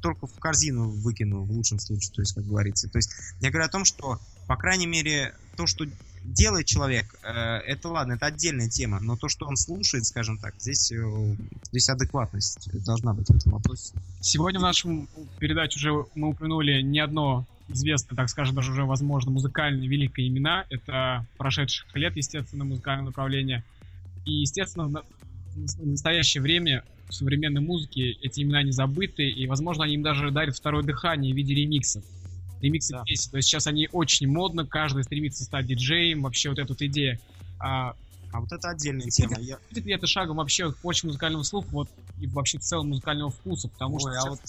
только 0.00 0.26
в 0.26 0.38
корзину 0.38 0.90
выкину 0.90 1.42
в 1.42 1.50
лучшем 1.50 1.78
случае, 1.78 2.12
то 2.12 2.22
есть, 2.22 2.34
как 2.34 2.46
говорится. 2.46 2.88
То 2.88 2.98
есть 2.98 3.10
я 3.40 3.50
говорю 3.50 3.66
о 3.66 3.70
том, 3.70 3.84
что, 3.84 4.20
по 4.46 4.56
крайней 4.56 4.86
мере, 4.86 5.34
то, 5.56 5.66
что 5.66 5.84
делает 6.24 6.66
человек, 6.66 7.06
э, 7.22 7.28
это 7.30 7.88
ладно, 7.88 8.14
это 8.14 8.26
отдельная 8.26 8.68
тема, 8.68 9.00
но 9.00 9.16
то, 9.16 9.28
что 9.28 9.46
он 9.46 9.56
слушает, 9.56 10.04
скажем 10.06 10.38
так, 10.38 10.54
здесь, 10.58 10.92
э, 10.92 11.36
здесь 11.70 11.88
адекватность 11.88 12.70
должна 12.84 13.12
быть 13.14 13.28
в 13.28 13.36
этом 13.36 13.52
вопросе. 13.52 13.94
Сегодня 14.20 14.58
в 14.60 14.62
нашем 14.62 15.08
передаче 15.38 15.78
уже 15.78 16.06
мы 16.14 16.28
упомянули 16.28 16.82
не 16.82 17.00
одно 17.00 17.46
известное, 17.68 18.16
так 18.16 18.28
скажем, 18.28 18.54
даже 18.54 18.72
уже, 18.72 18.84
возможно, 18.84 19.30
музыкальные 19.30 19.88
великие 19.88 20.28
имена. 20.28 20.64
Это 20.70 21.26
прошедших 21.36 21.94
лет, 21.96 22.16
естественно, 22.16 22.64
музыкальное 22.64 23.06
направление. 23.06 23.64
И, 24.24 24.32
естественно, 24.32 25.02
в 25.54 25.86
настоящее 25.86 26.42
время 26.42 26.84
в 27.08 27.14
современной 27.14 27.60
музыке 27.60 28.12
эти 28.22 28.42
имена 28.42 28.62
не 28.62 28.72
забыты, 28.72 29.28
и, 29.28 29.46
возможно, 29.46 29.84
они 29.84 29.94
им 29.94 30.02
даже 30.02 30.30
дарят 30.30 30.56
второе 30.56 30.82
дыхание 30.82 31.32
в 31.32 31.36
виде 31.36 31.54
ремиксов. 31.54 32.04
Ремиксы 32.60 32.92
да. 32.92 33.02
песен. 33.04 33.30
То 33.30 33.36
есть 33.36 33.48
сейчас 33.48 33.66
они 33.66 33.88
очень 33.92 34.28
модно, 34.28 34.66
каждый 34.66 35.04
стремится 35.04 35.44
стать 35.44 35.66
диджеем, 35.66 36.22
вообще 36.22 36.48
вот 36.48 36.58
эта 36.58 36.72
вот 36.72 36.82
идея. 36.82 37.20
А, 37.60 37.94
а 38.32 38.40
вот 38.40 38.52
это 38.52 38.68
отдельная 38.68 39.08
тема. 39.08 39.36
Будет, 39.36 39.58
будет 39.70 39.86
ли 39.86 39.94
это 39.94 40.06
шагом 40.06 40.36
вообще 40.36 40.68
в 40.68 40.76
почве 40.76 41.08
музыкального 41.08 41.42
слуха, 41.42 41.68
вот, 41.70 41.88
и 42.20 42.26
вообще 42.26 42.58
в 42.58 42.62
целом 42.62 42.88
музыкального 42.88 43.30
вкуса, 43.30 43.68
потому 43.68 43.96
Ой, 43.96 44.00
что 44.00 44.10
а 44.10 44.30
вот 44.30 44.40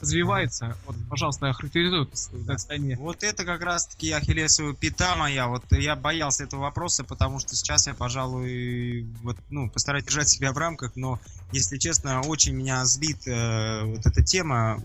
развивается. 0.00 0.76
Вот, 0.86 0.96
пожалуйста, 1.08 1.52
характеризуй 1.52 2.08
да. 2.44 2.54
состояние. 2.54 2.96
Вот 2.96 3.22
это 3.22 3.44
как 3.44 3.60
раз-таки 3.62 4.10
ахиллесовая 4.10 4.74
пята 4.74 5.14
моя. 5.16 5.46
Вот 5.46 5.64
я 5.70 5.94
боялся 5.94 6.44
этого 6.44 6.62
вопроса, 6.62 7.04
потому 7.04 7.38
что 7.38 7.54
сейчас 7.54 7.86
я, 7.86 7.94
пожалуй, 7.94 9.06
вот, 9.22 9.36
ну, 9.50 9.70
постараюсь 9.70 10.04
держать 10.04 10.28
себя 10.28 10.52
в 10.52 10.58
рамках, 10.58 10.96
но, 10.96 11.20
если 11.52 11.78
честно, 11.78 12.22
очень 12.22 12.54
меня 12.54 12.84
злит 12.86 13.26
э, 13.28 13.84
вот 13.84 14.04
эта 14.04 14.22
тема, 14.24 14.82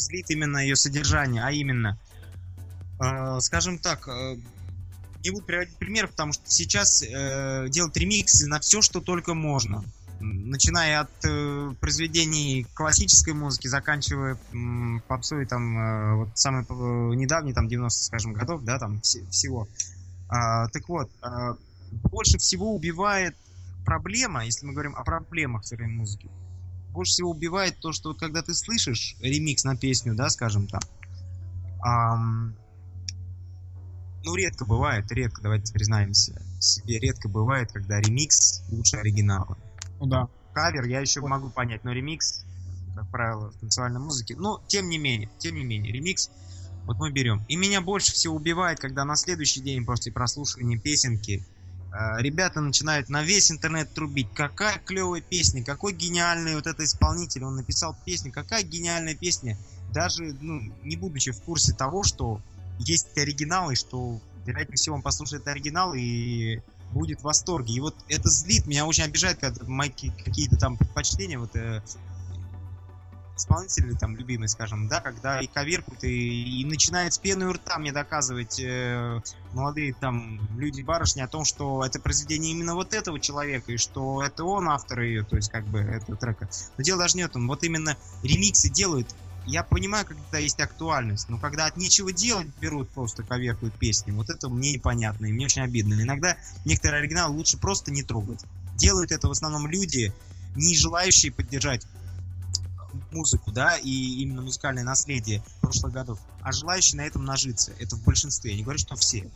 злит 0.00 0.30
именно 0.30 0.58
ее 0.58 0.76
содержание, 0.76 1.42
а 1.42 1.50
именно, 1.50 1.98
э, 3.00 3.40
скажем 3.40 3.78
так, 3.78 4.08
э, 4.08 4.36
не 5.22 5.30
буду 5.30 5.44
приводить 5.44 5.76
пример, 5.76 6.08
потому 6.08 6.32
что 6.32 6.42
сейчас 6.46 7.02
э, 7.02 7.66
делать 7.68 7.96
ремиксы 7.96 8.46
на 8.46 8.60
все, 8.60 8.80
что 8.82 9.00
только 9.00 9.34
можно. 9.34 9.84
Начиная 10.20 11.00
от 11.00 11.10
э, 11.24 11.74
произведений 11.80 12.66
классической 12.74 13.32
музыки, 13.32 13.68
заканчивая 13.68 14.34
э, 14.34 15.00
попсой 15.08 15.46
там 15.46 15.78
э, 15.78 16.14
вот 16.16 16.28
самый 16.34 16.64
э, 16.64 17.14
недавний, 17.16 17.52
там 17.52 17.68
90 17.68 18.04
скажем, 18.04 18.32
годов, 18.32 18.62
да, 18.64 18.78
там 18.78 18.96
вс- 18.96 19.28
всего. 19.30 19.68
А, 20.28 20.68
так 20.68 20.88
вот, 20.88 21.10
э, 21.22 21.54
больше 22.10 22.38
всего 22.38 22.74
убивает 22.74 23.34
проблема, 23.84 24.44
если 24.44 24.66
мы 24.66 24.72
говорим 24.72 24.94
о 24.94 25.04
проблемах 25.04 25.64
современной 25.64 25.98
музыки, 25.98 26.30
больше 26.92 27.12
всего 27.12 27.30
убивает 27.30 27.78
то, 27.80 27.92
что 27.92 28.10
вот 28.10 28.18
когда 28.18 28.42
ты 28.42 28.54
слышишь 28.54 29.16
ремикс 29.20 29.64
на 29.64 29.76
песню, 29.76 30.14
да, 30.14 30.28
скажем 30.30 30.66
там, 30.66 30.80
эм, 31.84 32.56
ну, 34.24 34.34
редко 34.34 34.64
бывает, 34.64 35.10
редко, 35.12 35.42
давайте 35.42 35.72
признаемся 35.72 36.40
себе, 36.58 36.98
редко 36.98 37.28
бывает, 37.28 37.72
когда 37.72 38.00
ремикс 38.00 38.62
лучше 38.70 38.96
оригинала. 38.96 39.56
Ну 39.98 40.06
да. 40.06 40.28
Кавер 40.52 40.84
я 40.84 41.00
еще 41.00 41.20
вот. 41.20 41.28
могу 41.28 41.50
понять, 41.50 41.84
но 41.84 41.92
ремикс, 41.92 42.44
как 42.94 43.08
правило, 43.10 43.50
в 43.50 43.56
танцевальной 43.56 44.00
музыке, 44.00 44.36
но 44.36 44.62
тем 44.66 44.88
не 44.88 44.98
менее, 44.98 45.30
тем 45.38 45.54
не 45.54 45.64
менее, 45.64 45.92
ремикс 45.92 46.30
вот 46.86 46.98
мы 46.98 47.12
берем. 47.12 47.44
И 47.48 47.56
меня 47.56 47.80
больше 47.80 48.12
всего 48.12 48.34
убивает, 48.36 48.80
когда 48.80 49.04
на 49.04 49.16
следующий 49.16 49.60
день 49.60 49.84
после 49.84 50.12
прослушивания 50.12 50.78
песенки 50.78 51.46
ребята 51.92 52.60
начинают 52.60 53.08
на 53.08 53.22
весь 53.22 53.50
интернет 53.50 53.92
трубить. 53.92 54.28
Какая 54.34 54.78
клевая 54.78 55.20
песня, 55.20 55.64
какой 55.64 55.92
гениальный 55.92 56.54
вот 56.54 56.66
этот 56.66 56.80
исполнитель, 56.80 57.44
он 57.44 57.56
написал 57.56 57.96
песню, 58.04 58.32
какая 58.32 58.62
гениальная 58.62 59.14
песня. 59.14 59.58
Даже, 59.92 60.36
ну, 60.40 60.72
не 60.84 60.96
будучи 60.96 61.32
в 61.32 61.42
курсе 61.42 61.72
того, 61.72 62.04
что 62.04 62.40
есть 62.78 63.16
оригинал, 63.18 63.70
и 63.70 63.74
что, 63.74 64.20
вероятнее 64.46 64.76
всего, 64.76 64.96
он 64.96 65.02
послушает 65.02 65.46
оригинал 65.48 65.94
и 65.94 66.60
будет 66.92 67.20
в 67.20 67.24
восторге. 67.24 67.74
И 67.74 67.80
вот 67.80 67.96
это 68.08 68.28
злит, 68.28 68.66
меня 68.66 68.86
очень 68.86 69.04
обижает, 69.04 69.38
когда 69.38 69.64
мои 69.66 69.90
какие-то 69.90 70.56
там 70.56 70.76
предпочтения, 70.76 71.38
вот 71.38 71.54
э, 71.56 71.82
исполнители 73.40 73.92
там 73.94 74.16
любимые, 74.16 74.48
скажем, 74.48 74.88
да, 74.88 75.00
когда 75.00 75.40
и 75.40 75.46
коверкут, 75.46 76.04
и, 76.04 76.60
и 76.60 76.64
начинает 76.64 77.14
с 77.14 77.18
пены 77.18 77.46
у 77.48 77.52
рта 77.52 77.78
мне 77.78 77.92
доказывать 77.92 78.60
э, 78.60 79.20
молодые 79.52 79.94
там 79.94 80.40
люди, 80.58 80.82
барышни 80.82 81.20
о 81.20 81.28
том, 81.28 81.44
что 81.44 81.84
это 81.84 82.00
произведение 82.00 82.52
именно 82.52 82.74
вот 82.74 82.94
этого 82.94 83.18
человека, 83.18 83.72
и 83.72 83.76
что 83.76 84.22
это 84.22 84.44
он 84.44 84.68
автор 84.68 85.00
ее, 85.00 85.24
то 85.24 85.36
есть 85.36 85.50
как 85.50 85.64
бы 85.64 85.80
этого 85.80 86.16
трека. 86.16 86.48
Но 86.76 86.84
дело 86.84 87.00
даже 87.00 87.16
не 87.16 87.24
в 87.24 87.26
этом, 87.26 87.48
вот 87.48 87.64
именно 87.64 87.96
ремиксы 88.22 88.68
делают 88.68 89.08
я 89.46 89.62
понимаю, 89.62 90.04
когда 90.04 90.38
есть 90.38 90.60
актуальность, 90.60 91.28
но 91.28 91.38
когда 91.38 91.66
от 91.66 91.76
нечего 91.76 92.12
делать 92.12 92.48
берут, 92.60 92.90
просто 92.90 93.22
коверкают 93.22 93.74
песни, 93.74 94.12
вот 94.12 94.30
это 94.30 94.48
мне 94.48 94.74
непонятно, 94.74 95.26
и 95.26 95.32
мне 95.32 95.46
очень 95.46 95.62
обидно. 95.62 95.94
Иногда 95.94 96.36
некоторые 96.64 97.00
оригиналы 97.00 97.36
лучше 97.36 97.56
просто 97.56 97.90
не 97.90 98.02
трогать. 98.02 98.44
Делают 98.76 99.12
это 99.12 99.28
в 99.28 99.32
основном 99.32 99.66
люди, 99.66 100.12
не 100.54 100.76
желающие 100.76 101.32
поддержать 101.32 101.86
музыку, 103.12 103.52
да, 103.52 103.76
и 103.76 104.22
именно 104.22 104.42
музыкальное 104.42 104.84
наследие 104.84 105.42
прошлых 105.60 105.92
годов, 105.92 106.18
а 106.42 106.52
желающие 106.52 106.96
на 106.96 107.06
этом 107.06 107.24
нажиться. 107.24 107.72
Это 107.78 107.96
в 107.96 108.04
большинстве. 108.04 108.52
Я 108.52 108.58
не 108.58 108.62
говорю, 108.62 108.78
что 108.78 108.96
все. 108.96 109.30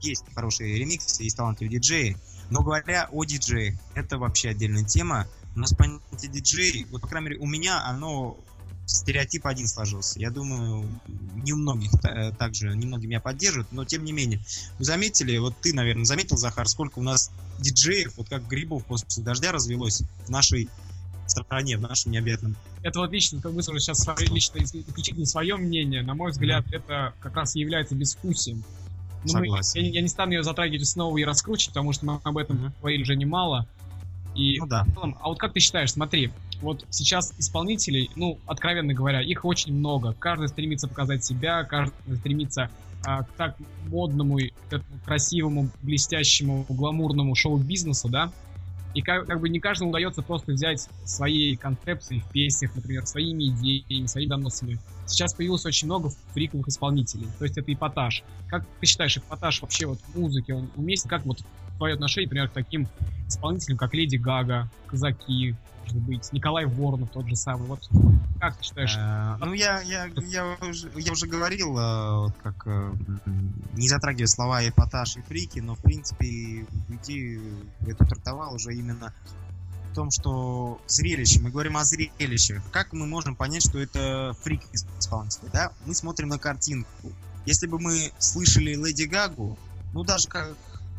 Есть 0.00 0.24
хорошие 0.34 0.78
ремиксы, 0.78 1.22
есть 1.22 1.36
талантливые 1.36 1.78
диджеи, 1.78 2.16
но 2.50 2.62
говоря 2.62 3.08
о 3.12 3.24
диджеях, 3.24 3.78
это 3.94 4.18
вообще 4.18 4.50
отдельная 4.50 4.84
тема. 4.84 5.28
У 5.54 5.60
нас 5.60 5.72
понятие 5.74 6.30
диджей, 6.30 6.86
вот, 6.90 7.02
по 7.02 7.06
крайней 7.06 7.28
мере, 7.28 7.40
у 7.40 7.46
меня 7.46 7.84
оно 7.84 8.36
стереотип 8.84 9.46
один 9.46 9.68
сложился. 9.68 10.18
Я 10.18 10.30
думаю, 10.30 10.88
не 11.36 11.52
у 11.52 11.56
многих 11.56 11.92
также, 12.36 12.76
не 12.76 12.86
многие 12.86 13.06
меня 13.06 13.20
поддерживают, 13.20 13.70
но 13.70 13.84
тем 13.84 14.04
не 14.04 14.12
менее. 14.12 14.40
Вы 14.78 14.84
заметили, 14.84 15.38
вот 15.38 15.54
ты, 15.60 15.72
наверное, 15.72 16.04
заметил, 16.04 16.36
Захар, 16.36 16.68
сколько 16.68 16.98
у 16.98 17.02
нас 17.02 17.30
диджеев, 17.60 18.16
вот 18.16 18.28
как 18.28 18.46
грибов 18.48 18.84
после 18.84 19.22
дождя 19.22 19.52
развелось 19.52 20.02
в 20.26 20.30
нашей 20.30 20.68
стране, 21.32 21.76
в 21.76 21.80
нашем 21.80 22.12
необъятном. 22.12 22.56
Это 22.82 23.00
вот 23.00 23.10
лично, 23.10 23.40
как 23.40 23.52
выскажу 23.52 23.78
сейчас 23.78 23.98
свое, 23.98 24.28
лично 24.28 24.58
исключительно 24.58 25.26
свое 25.26 25.56
мнение, 25.56 26.02
на 26.02 26.14
мой 26.14 26.30
взгляд, 26.30 26.64
mm-hmm. 26.66 26.76
это 26.76 27.14
как 27.20 27.36
раз 27.36 27.54
является 27.54 27.94
безвкусием. 27.94 28.62
Ну, 29.24 29.38
мы, 29.38 29.46
я, 29.46 29.60
я 29.74 30.02
не 30.02 30.08
стану 30.08 30.32
ее 30.32 30.42
затрагивать 30.42 30.86
снова 30.86 31.16
и 31.18 31.24
раскручивать, 31.24 31.74
потому 31.74 31.92
что 31.92 32.06
мы 32.06 32.20
об 32.22 32.38
этом 32.38 32.56
mm-hmm. 32.56 32.72
говорили 32.80 33.02
уже 33.02 33.16
немало. 33.16 33.66
И 34.34 34.58
ну, 34.58 34.66
да. 34.66 34.86
а 35.20 35.28
вот 35.28 35.38
как 35.38 35.52
ты 35.52 35.60
считаешь, 35.60 35.92
смотри, 35.92 36.30
вот 36.60 36.86
сейчас 36.90 37.34
исполнителей, 37.38 38.10
ну, 38.16 38.38
откровенно 38.46 38.94
говоря, 38.94 39.20
их 39.20 39.44
очень 39.44 39.74
много. 39.74 40.14
Каждый 40.18 40.48
стремится 40.48 40.88
показать 40.88 41.24
себя, 41.24 41.64
каждый 41.64 42.16
стремится 42.16 42.70
а, 43.04 43.24
к 43.24 43.32
так 43.32 43.56
модному, 43.88 44.38
красивому, 45.04 45.70
блестящему, 45.82 46.64
гламурному 46.68 47.34
шоу-бизнесу, 47.34 48.08
да, 48.08 48.32
и 48.94 49.02
как, 49.02 49.26
как 49.26 49.40
бы 49.40 49.48
не 49.48 49.60
каждому 49.60 49.90
удается 49.90 50.22
просто 50.22 50.52
взять 50.52 50.88
свои 51.04 51.56
концепции 51.56 52.18
в 52.20 52.26
песнях, 52.32 52.74
например, 52.74 53.06
своими 53.06 53.48
идеями, 53.48 54.06
своими 54.06 54.28
доносами. 54.28 54.78
Сейчас 55.06 55.34
появилось 55.34 55.66
очень 55.66 55.86
много 55.86 56.10
фриковых 56.32 56.68
исполнителей. 56.68 57.28
То 57.38 57.44
есть 57.44 57.56
это 57.56 57.72
эпатаж. 57.72 58.22
Как 58.48 58.64
ты 58.80 58.86
считаешь, 58.86 59.16
эпатаж 59.16 59.60
вообще 59.62 59.86
вот 59.86 59.98
в 59.98 60.18
музыке, 60.18 60.54
он 60.54 60.70
уместен? 60.76 61.08
Как 61.08 61.24
вот 61.24 61.38
твое 61.82 61.94
отношение, 61.94 62.28
например, 62.28 62.48
к 62.48 62.52
таким 62.52 62.86
исполнителям, 63.26 63.76
как 63.76 63.92
Леди 63.92 64.14
Гага, 64.14 64.70
Казаки, 64.86 65.56
может 65.82 65.98
быть, 65.98 66.32
Николай 66.32 66.64
Воронов 66.64 67.10
тот 67.10 67.26
же 67.26 67.34
самый. 67.34 67.66
Вот 67.66 67.80
как 68.38 68.56
ты 68.56 68.62
считаешь? 68.62 68.96
Э, 68.96 69.36
ну, 69.44 69.52
я, 69.52 69.80
я, 69.80 70.08
я, 70.28 70.56
уже, 70.60 70.92
я 70.94 71.10
уже 71.10 71.26
говорил, 71.26 71.76
э, 71.76 72.28
как 72.40 72.54
э, 72.66 72.92
не 73.72 73.88
затрагивая 73.88 74.28
слова 74.28 74.68
эпатаж 74.68 75.16
и 75.16 75.22
фрики, 75.22 75.58
но, 75.58 75.74
в 75.74 75.80
принципе, 75.80 76.66
уйти 76.88 77.40
это 77.80 78.04
трактовал 78.04 78.54
уже 78.54 78.72
именно 78.76 79.12
в 79.90 79.94
том, 79.96 80.12
что 80.12 80.80
зрелище, 80.86 81.40
мы 81.40 81.50
говорим 81.50 81.76
о 81.76 81.84
зрелище. 81.84 82.62
Как 82.70 82.92
мы 82.92 83.06
можем 83.08 83.34
понять, 83.34 83.68
что 83.68 83.80
это 83.80 84.36
фрик 84.40 84.62
исполнитель, 85.00 85.48
да? 85.52 85.72
Мы 85.84 85.96
смотрим 85.96 86.28
на 86.28 86.38
картинку. 86.38 87.12
Если 87.44 87.66
бы 87.66 87.80
мы 87.80 88.12
слышали 88.20 88.76
Леди 88.76 89.02
Гагу, 89.02 89.58
ну, 89.92 90.04
даже, 90.04 90.28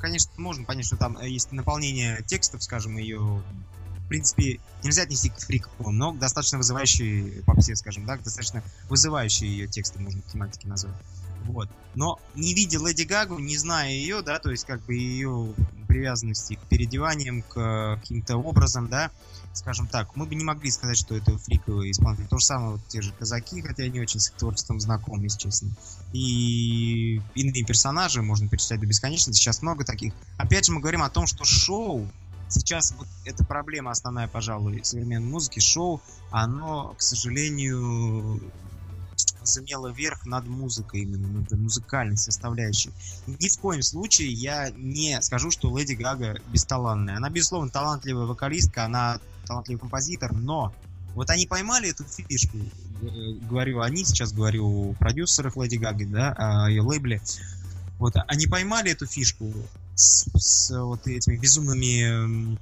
конечно, 0.04 0.30
можно 0.36 0.84
что 0.84 0.98
там 0.98 1.18
есть 1.22 1.54
наполнение 1.54 2.22
текстов, 2.28 2.62
скажем, 2.62 2.98
ее 2.98 3.20
в 3.20 4.08
принципе, 4.10 4.60
нельзя 4.84 5.04
отнести 5.04 5.30
к 5.30 5.40
фриковым, 5.40 5.98
но 5.98 6.12
достаточно 6.12 6.58
вызывающие 6.58 7.42
попсе, 7.44 7.74
скажем 7.76 8.06
так, 8.06 8.22
достаточно 8.22 8.62
вызывающие 8.90 9.50
ее 9.50 9.68
тексты, 9.68 10.00
можно 10.00 10.22
тематики 10.30 10.68
назвать. 10.68 10.94
Вот. 11.44 11.70
Но 11.96 12.20
не 12.36 12.54
видя 12.54 12.80
Леди 12.80 13.04
Гагу, 13.04 13.40
не 13.40 13.58
зная 13.58 13.92
ее, 13.92 14.22
да, 14.22 14.40
то 14.40 14.50
есть 14.50 14.66
как 14.66 14.82
бы 14.86 14.96
ее 14.96 15.54
привязанности 15.88 16.56
к 16.56 16.68
переодеваниям, 16.70 17.44
к 17.44 18.00
каким-то 18.02 18.38
образом, 18.38 18.88
да, 18.88 19.12
скажем 19.54 19.88
так, 19.88 20.16
мы 20.16 20.26
бы 20.26 20.34
не 20.34 20.44
могли 20.44 20.72
сказать, 20.72 20.98
что 20.98 21.16
это 21.16 21.38
фриковый 21.38 21.92
исполнитель. 21.92 22.28
То 22.28 22.40
же 22.40 22.46
самое 22.46 22.72
вот 22.72 22.82
те 22.88 23.02
же 23.02 23.14
казаки, 23.14 23.62
хотя 23.62 23.84
я 23.84 23.90
не 23.90 24.00
очень 24.00 24.20
с 24.20 24.30
их 24.30 24.36
творчеством 24.36 24.80
знаком, 24.80 25.22
если 25.22 25.38
честно. 25.38 25.70
И 26.12 27.22
иные 27.36 27.64
персонажи, 27.64 28.22
можно 28.24 28.48
перечислять 28.48 28.80
до 28.80 28.88
бесконечности, 28.88 29.40
сейчас 29.40 29.62
много 29.62 29.86
таких. 29.86 30.14
Опять 30.38 30.66
же, 30.66 30.72
мы 30.72 30.82
говорим 30.82 31.04
о 31.04 31.10
том, 31.12 31.28
что 31.28 31.44
шоу, 31.46 32.08
сейчас 32.50 32.94
вот 32.98 33.08
эта 33.26 33.44
проблема 33.46 33.92
основная, 33.92 34.28
пожалуй, 34.28 34.84
современной 34.84 35.30
музыки, 35.30 35.60
шоу, 35.60 36.02
оно, 36.32 36.96
к 36.98 37.02
сожалению, 37.04 38.42
возымела 39.44 39.90
верх 39.90 40.26
над 40.26 40.48
музыкой, 40.48 41.02
именно 41.02 41.28
над 41.28 41.52
музыкальной 41.52 42.18
составляющей. 42.18 42.92
Ни 43.28 43.50
в 43.50 43.60
коем 43.60 43.84
случае 43.84 44.32
я 44.32 44.70
не 44.72 45.22
скажу, 45.22 45.52
что 45.52 45.78
Леди 45.78 45.94
Гага 45.94 46.40
бесталантная. 46.52 47.18
Она, 47.18 47.30
безусловно, 47.30 47.70
талантливая 47.70 48.26
вокалистка, 48.26 48.86
она 48.86 49.20
талантливый 49.46 49.82
композитор, 49.82 50.34
но 50.34 50.74
вот 51.14 51.30
они 51.30 51.46
поймали 51.46 51.90
эту 51.90 52.06
фишку, 52.06 52.58
э, 52.58 53.06
говорю 53.50 53.82
они, 53.82 54.06
сейчас 54.06 54.32
говорю 54.32 54.92
о 54.92 54.94
продюсерах 54.94 55.58
Леди 55.58 55.76
Гаги, 55.76 56.06
да, 56.06 56.68
ее 56.70 56.82
лейбле. 56.82 57.22
Вот 58.00 58.16
они 58.28 58.48
поймали 58.48 58.92
эту 58.92 59.06
фишку 59.06 59.54
с, 59.96 60.26
с 60.36 60.84
вот 60.84 61.06
этими 61.08 61.38
безумными 61.38 62.58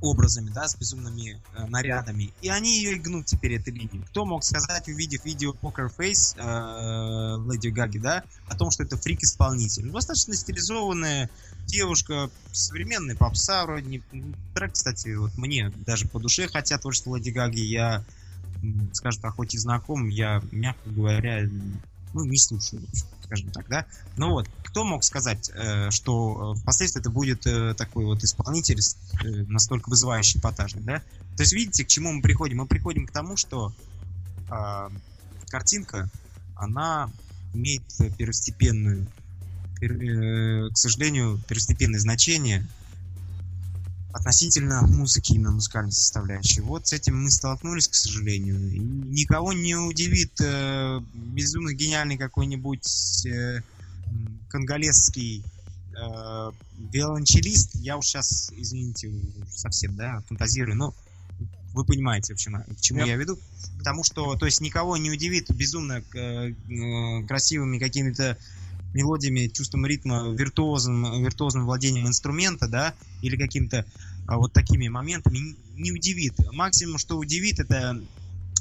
образами, 0.00 0.50
да, 0.50 0.66
с 0.66 0.76
безумными 0.76 1.40
э, 1.54 1.66
нарядами. 1.66 2.32
И 2.40 2.48
они 2.48 2.78
ее 2.78 2.96
и 2.96 2.98
гнут 2.98 3.26
теперь 3.26 3.54
этой 3.54 3.72
линии. 3.72 4.02
Кто 4.08 4.24
мог 4.24 4.44
сказать, 4.44 4.88
увидев 4.88 5.24
видео 5.24 5.52
Poker 5.52 5.90
Face 5.94 6.36
э, 6.36 7.52
Леди 7.52 7.68
Гаги, 7.68 7.98
да, 7.98 8.24
о 8.48 8.56
том, 8.56 8.70
что 8.70 8.82
это 8.82 8.96
фрик-исполнитель. 8.96 9.86
Ну, 9.86 9.92
достаточно 9.92 10.34
стилизованная 10.34 11.30
девушка, 11.66 12.30
современная 12.52 13.16
попса 13.16 13.64
вроде. 13.64 13.88
Не... 13.88 14.02
Трек, 14.54 14.72
кстати, 14.72 15.14
вот 15.14 15.36
мне 15.36 15.70
даже 15.86 16.08
по 16.08 16.18
душе, 16.18 16.48
хотя 16.48 16.78
творчество 16.78 17.16
Леди 17.16 17.30
Гаги 17.30 17.60
я, 17.60 18.04
скажем 18.92 19.22
так, 19.22 19.34
хоть 19.34 19.54
и 19.54 19.58
знаком, 19.58 20.08
я, 20.08 20.42
мягко 20.50 20.88
говоря, 20.90 21.48
ну, 22.12 22.24
не 22.24 22.38
слушаю, 22.38 22.82
скажем 23.24 23.50
так, 23.50 23.68
да. 23.68 23.86
Но 24.16 24.30
вот, 24.30 24.48
кто 24.64 24.84
мог 24.84 25.04
сказать, 25.04 25.50
э, 25.54 25.90
что 25.90 26.54
э, 26.54 26.60
впоследствии 26.60 27.00
это 27.00 27.10
будет 27.10 27.46
э, 27.46 27.74
такой 27.74 28.04
вот 28.04 28.22
исполнитель 28.24 28.80
настолько 29.48 29.90
вызывающий 29.90 30.40
эпатажный, 30.40 30.82
да? 30.82 30.98
То 31.36 31.42
есть, 31.42 31.52
видите, 31.52 31.84
к 31.84 31.88
чему 31.88 32.12
мы 32.12 32.22
приходим? 32.22 32.58
Мы 32.58 32.66
приходим 32.66 33.06
к 33.06 33.12
тому, 33.12 33.36
что 33.36 33.72
э, 34.50 34.88
картинка, 35.48 36.08
она 36.56 37.10
имеет 37.54 37.82
первостепенную, 38.16 39.06
к 39.80 40.76
сожалению, 40.76 41.40
первостепенное 41.48 41.98
значение 41.98 42.66
относительно 44.12 44.82
музыки, 44.82 45.32
именно 45.32 45.52
музыкальной 45.52 45.92
составляющей. 45.92 46.60
Вот 46.60 46.86
с 46.86 46.92
этим 46.92 47.22
мы 47.22 47.30
столкнулись, 47.30 47.88
к 47.88 47.94
сожалению. 47.94 48.58
И 48.72 48.78
никого 48.78 49.52
не 49.52 49.76
удивит 49.76 50.32
э, 50.40 51.00
безумно 51.14 51.72
гениальный 51.72 52.16
какой-нибудь 52.16 53.26
э, 53.26 53.60
конголезский 54.48 55.44
э, 55.96 56.50
виолончелист. 56.92 57.76
Я 57.76 57.96
уж 57.96 58.06
сейчас, 58.06 58.52
извините, 58.56 59.12
совсем, 59.48 59.96
да, 59.96 60.22
фантазирую, 60.28 60.76
но 60.76 60.94
вы 61.72 61.84
понимаете, 61.84 62.32
в 62.32 62.36
общем, 62.36 62.62
к 62.62 62.80
чему 62.80 63.00
yep. 63.00 63.06
я 63.06 63.16
веду. 63.16 63.38
Потому 63.78 64.02
что, 64.02 64.34
то 64.36 64.46
есть, 64.46 64.60
никого 64.60 64.96
не 64.96 65.10
удивит 65.10 65.50
безумно 65.50 66.02
э, 66.14 66.52
красивыми 67.28 67.78
какими-то 67.78 68.36
мелодиями, 68.94 69.48
чувством 69.48 69.86
ритма, 69.86 70.28
виртуозным, 70.30 71.22
виртуозным 71.22 71.64
владением 71.64 72.06
инструмента, 72.06 72.68
да, 72.68 72.94
или 73.22 73.36
каким-то 73.36 73.84
а, 74.26 74.36
вот 74.36 74.52
такими 74.52 74.88
моментами, 74.88 75.56
не 75.74 75.92
удивит. 75.92 76.34
Максимум, 76.52 76.98
что 76.98 77.16
удивит, 77.18 77.60
это 77.60 78.00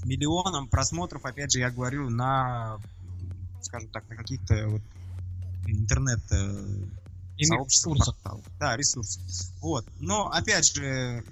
миллионом 0.03 0.67
просмотров, 0.67 1.25
опять 1.25 1.51
же, 1.51 1.59
я 1.59 1.69
говорю, 1.69 2.09
на, 2.09 2.77
скажем 3.61 3.89
так, 3.89 4.07
на 4.09 4.15
каких-то 4.15 4.67
вот 4.67 4.81
интернет 5.67 6.19
э, 6.31 6.85
сообществах. 7.41 8.15
Да, 8.59 8.77
ресурсы. 8.77 9.19
Вот. 9.61 9.85
Но, 9.99 10.27
опять 10.27 10.73
же, 10.73 11.23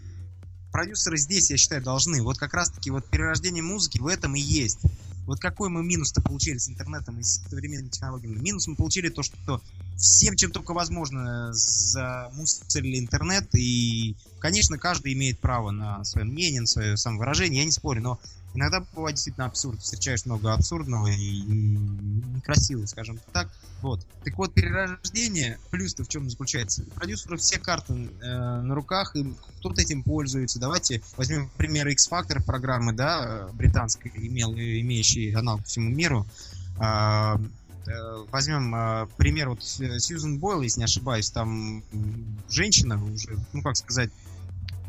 продюсеры 0.71 1.17
здесь, 1.17 1.49
я 1.49 1.57
считаю, 1.57 1.81
должны. 1.81 2.21
Вот 2.21 2.37
как 2.37 2.53
раз-таки 2.53 2.91
вот 2.91 3.09
перерождение 3.09 3.63
музыки 3.63 3.99
в 3.99 4.07
этом 4.07 4.35
и 4.35 4.39
есть. 4.39 4.79
Вот 5.27 5.41
какой 5.41 5.69
мы 5.69 5.83
минус-то 5.83 6.21
получили 6.21 6.57
с 6.57 6.69
интернетом 6.69 7.19
и 7.19 7.23
с 7.23 7.41
современными 7.49 7.89
технологиями? 7.89 8.39
Минус 8.39 8.65
мы 8.67 8.75
получили 8.75 9.09
то, 9.09 9.23
что 9.23 9.61
всем, 9.97 10.37
чем 10.37 10.51
только 10.51 10.73
возможно, 10.73 11.49
замусорили 11.51 12.97
интернет. 12.97 13.53
И, 13.53 14.15
конечно, 14.39 14.77
каждый 14.77 15.13
имеет 15.13 15.39
право 15.39 15.71
на 15.71 16.03
свое 16.05 16.25
мнение, 16.25 16.61
на 16.61 16.67
свое 16.67 16.95
самовыражение, 16.95 17.59
я 17.59 17.65
не 17.65 17.71
спорю, 17.71 18.01
но 18.01 18.19
иногда 18.57 18.83
бывает 18.93 19.15
действительно 19.15 19.45
абсурд. 19.45 19.79
Встречаешь 19.79 20.25
много 20.25 20.51
абсурдного 20.51 21.07
и 21.07 21.41
некрасивого, 21.41 22.87
скажем 22.87 23.19
так. 23.31 23.49
Вот. 23.81 24.05
Так 24.23 24.35
вот, 24.37 24.53
перерождение, 24.53 25.59
плюс-то 25.69 26.03
в 26.03 26.07
чем 26.07 26.27
заключается? 26.29 26.81
У 26.81 26.89
продюсеров 26.89 27.39
все 27.39 27.59
карты 27.59 27.93
э, 27.93 28.61
на 28.61 28.73
руках, 28.73 29.15
и 29.15 29.31
кто-то 29.59 29.81
этим 29.81 30.01
пользуется. 30.01 30.59
Давайте 30.59 31.03
возьмем 31.15 31.49
пример 31.55 31.87
X-Factor 31.89 32.43
программы, 32.43 32.93
да, 32.93 33.47
британской, 33.53 34.11
имел, 34.15 34.53
имеющей 34.53 35.33
аналог 35.33 35.61
по 35.61 35.67
всему 35.67 35.91
миру. 35.91 36.25
А, 36.79 37.39
э, 37.85 38.25
возьмем 38.31 38.73
э, 38.73 39.07
пример 39.17 39.49
вот 39.49 39.63
Сьюзен 39.63 40.39
Бойл, 40.39 40.63
если 40.63 40.79
не 40.79 40.85
ошибаюсь, 40.85 41.29
там 41.29 41.83
женщина 42.49 43.03
уже, 43.03 43.37
ну 43.53 43.61
как 43.61 43.77
сказать, 43.77 44.09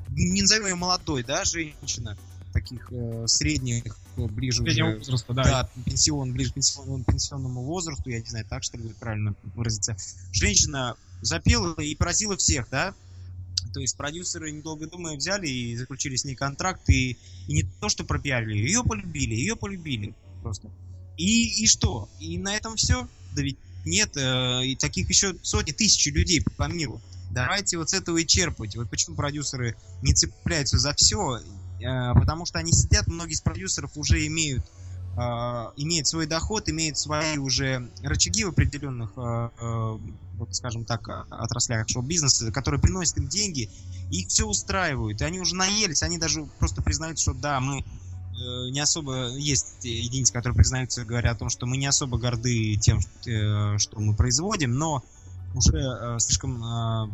не 0.08 0.40
назовем 0.40 0.66
ее 0.66 0.74
молодой, 0.74 1.22
да, 1.22 1.44
женщина, 1.44 2.16
таких 2.60 2.88
э, 2.90 3.24
средних, 3.26 3.96
ближе 4.16 4.62
Среднего 4.62 4.88
уже, 4.88 4.98
возраста, 4.98 5.32
да. 5.32 5.44
Да, 5.44 5.70
пенсион, 5.84 6.32
ближе 6.32 6.50
к 6.50 6.54
пенсионному, 6.54 7.04
пенсионному 7.04 7.62
возрасту, 7.62 8.10
я 8.10 8.20
не 8.20 8.26
знаю, 8.26 8.44
так 8.48 8.64
что 8.64 8.76
ли 8.76 8.92
правильно 8.98 9.34
выразиться. 9.54 9.96
Женщина 10.32 10.96
запела 11.22 11.80
и 11.80 11.94
поразила 11.94 12.36
всех, 12.36 12.68
да? 12.70 12.94
То 13.72 13.80
есть 13.80 13.96
продюсеры, 13.96 14.50
недолго 14.50 14.86
думая, 14.86 15.16
взяли 15.16 15.48
и 15.48 15.76
заключили 15.76 16.16
с 16.16 16.24
ней 16.24 16.34
контракт, 16.34 16.88
и, 16.88 17.16
и 17.46 17.52
не 17.52 17.64
то, 17.80 17.88
что 17.88 18.04
пропиарили, 18.04 18.56
ее 18.56 18.82
полюбили, 18.82 19.34
ее 19.34 19.56
полюбили 19.56 20.14
просто. 20.42 20.68
И, 21.16 21.62
и 21.62 21.66
что? 21.66 22.08
И 22.20 22.38
на 22.38 22.54
этом 22.54 22.76
все? 22.76 23.08
Да 23.34 23.42
ведь 23.42 23.58
нет, 23.84 24.16
э, 24.16 24.66
и 24.66 24.76
таких 24.76 25.08
еще 25.08 25.34
сотни, 25.42 25.72
тысячи 25.72 26.08
людей 26.08 26.42
по 26.56 26.68
миру. 26.68 27.00
Давайте 27.30 27.76
вот 27.76 27.90
с 27.90 27.94
этого 27.94 28.18
и 28.18 28.26
черпать. 28.26 28.74
Вот 28.76 28.88
почему 28.88 29.16
продюсеры 29.16 29.76
не 30.02 30.14
цепляются 30.14 30.78
за 30.78 30.94
все, 30.94 31.36
э, 31.36 31.42
потому 31.80 32.46
что 32.46 32.58
они 32.58 32.72
сидят, 32.72 33.06
многие 33.06 33.34
из 33.34 33.40
продюсеров 33.40 33.96
уже 33.96 34.26
имеют 34.26 34.64
э, 35.18 35.20
имеют 35.76 36.06
свой 36.06 36.26
доход, 36.26 36.68
имеют 36.68 36.96
свои 36.96 37.38
уже 37.38 37.88
рычаги 38.02 38.44
в 38.44 38.50
определенных, 38.50 39.12
э, 39.16 39.50
э, 39.60 39.98
вот 40.36 40.54
скажем 40.54 40.84
так, 40.84 41.08
отраслях 41.30 41.88
шоу-бизнеса, 41.88 42.52
которые 42.52 42.80
приносят 42.80 43.18
им 43.18 43.28
деньги, 43.28 43.68
и 44.10 44.20
их 44.20 44.28
все 44.28 44.46
устраивают. 44.46 45.20
И 45.20 45.24
они 45.24 45.40
уже 45.40 45.56
наелись, 45.56 46.02
они 46.02 46.18
даже 46.18 46.44
просто 46.58 46.82
признают, 46.82 47.18
что 47.18 47.34
да, 47.34 47.60
мы 47.60 47.80
э, 47.80 48.70
не 48.70 48.80
особо 48.80 49.28
есть 49.36 49.84
единицы, 49.84 50.32
которые 50.32 50.56
признаются, 50.56 51.04
говоря 51.04 51.32
о 51.32 51.34
том, 51.34 51.48
что 51.48 51.66
мы 51.66 51.76
не 51.76 51.86
особо 51.86 52.18
горды 52.18 52.76
тем, 52.76 53.00
э, 53.26 53.78
что 53.78 53.98
мы 54.00 54.14
производим, 54.14 54.74
но 54.74 55.02
уже 55.54 55.78
э, 55.78 56.18
слишком 56.20 56.62
э, 56.62 57.08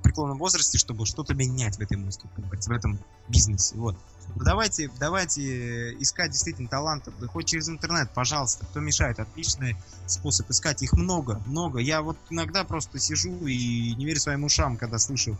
в 0.00 0.02
преклонном 0.02 0.38
возрасте, 0.38 0.78
чтобы 0.78 1.04
что-то 1.04 1.34
менять 1.34 1.76
в 1.76 1.80
этой 1.80 1.96
музыке, 1.96 2.28
в 2.36 2.70
этом 2.70 2.98
бизнесе. 3.28 3.76
Вот. 3.76 3.96
Ну, 4.34 4.42
давайте, 4.42 4.90
давайте 4.98 5.92
искать 6.00 6.30
действительно 6.30 6.68
талантов, 6.68 7.14
да 7.20 7.26
хоть 7.26 7.46
через 7.46 7.68
интернет, 7.68 8.10
пожалуйста, 8.14 8.64
кто 8.64 8.80
мешает, 8.80 9.20
отличный 9.20 9.76
способ 10.06 10.48
искать, 10.50 10.82
их 10.82 10.94
много, 10.94 11.40
много. 11.46 11.80
Я 11.80 12.00
вот 12.00 12.16
иногда 12.30 12.64
просто 12.64 12.98
сижу 12.98 13.46
и 13.46 13.94
не 13.94 14.06
верю 14.06 14.20
своим 14.20 14.44
ушам, 14.44 14.76
когда 14.76 14.98
слышу 14.98 15.36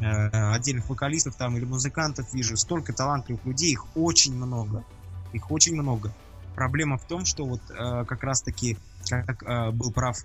э, 0.00 0.28
отдельных 0.54 0.88
вокалистов 0.88 1.36
там 1.36 1.56
или 1.56 1.64
музыкантов, 1.64 2.32
вижу 2.32 2.56
столько 2.56 2.92
талантливых 2.92 3.44
людей, 3.44 3.72
их 3.72 3.84
очень 3.94 4.34
много, 4.34 4.84
их 5.32 5.50
очень 5.50 5.74
много. 5.74 6.14
Проблема 6.54 6.96
в 6.96 7.04
том, 7.04 7.24
что 7.26 7.44
вот 7.44 7.60
э, 7.70 8.04
как 8.06 8.22
раз-таки, 8.22 8.78
как 9.08 9.42
э, 9.42 9.70
был 9.70 9.92
прав 9.92 10.16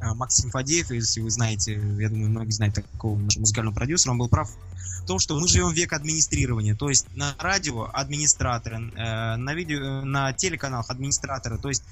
Максим 0.00 0.50
Фадеев, 0.50 0.90
если 0.90 1.20
вы 1.20 1.30
знаете, 1.30 1.74
я 1.98 2.08
думаю, 2.08 2.30
многие 2.30 2.52
знают 2.52 2.74
такого 2.74 3.18
нашего 3.18 3.40
музыкального 3.40 3.74
продюсера, 3.74 4.12
он 4.12 4.18
был 4.18 4.28
прав 4.28 4.50
в 5.02 5.06
том, 5.06 5.18
что 5.18 5.38
мы 5.38 5.48
живем 5.48 5.72
век 5.72 5.92
администрирования. 5.92 6.74
То 6.74 6.88
есть 6.88 7.06
на 7.14 7.34
радио 7.38 7.88
администраторы, 7.92 8.76
э, 8.76 9.36
на 9.36 9.54
видео, 9.54 10.02
на 10.04 10.32
телеканалах 10.32 10.90
администраторы. 10.90 11.58
То 11.58 11.68
есть 11.68 11.84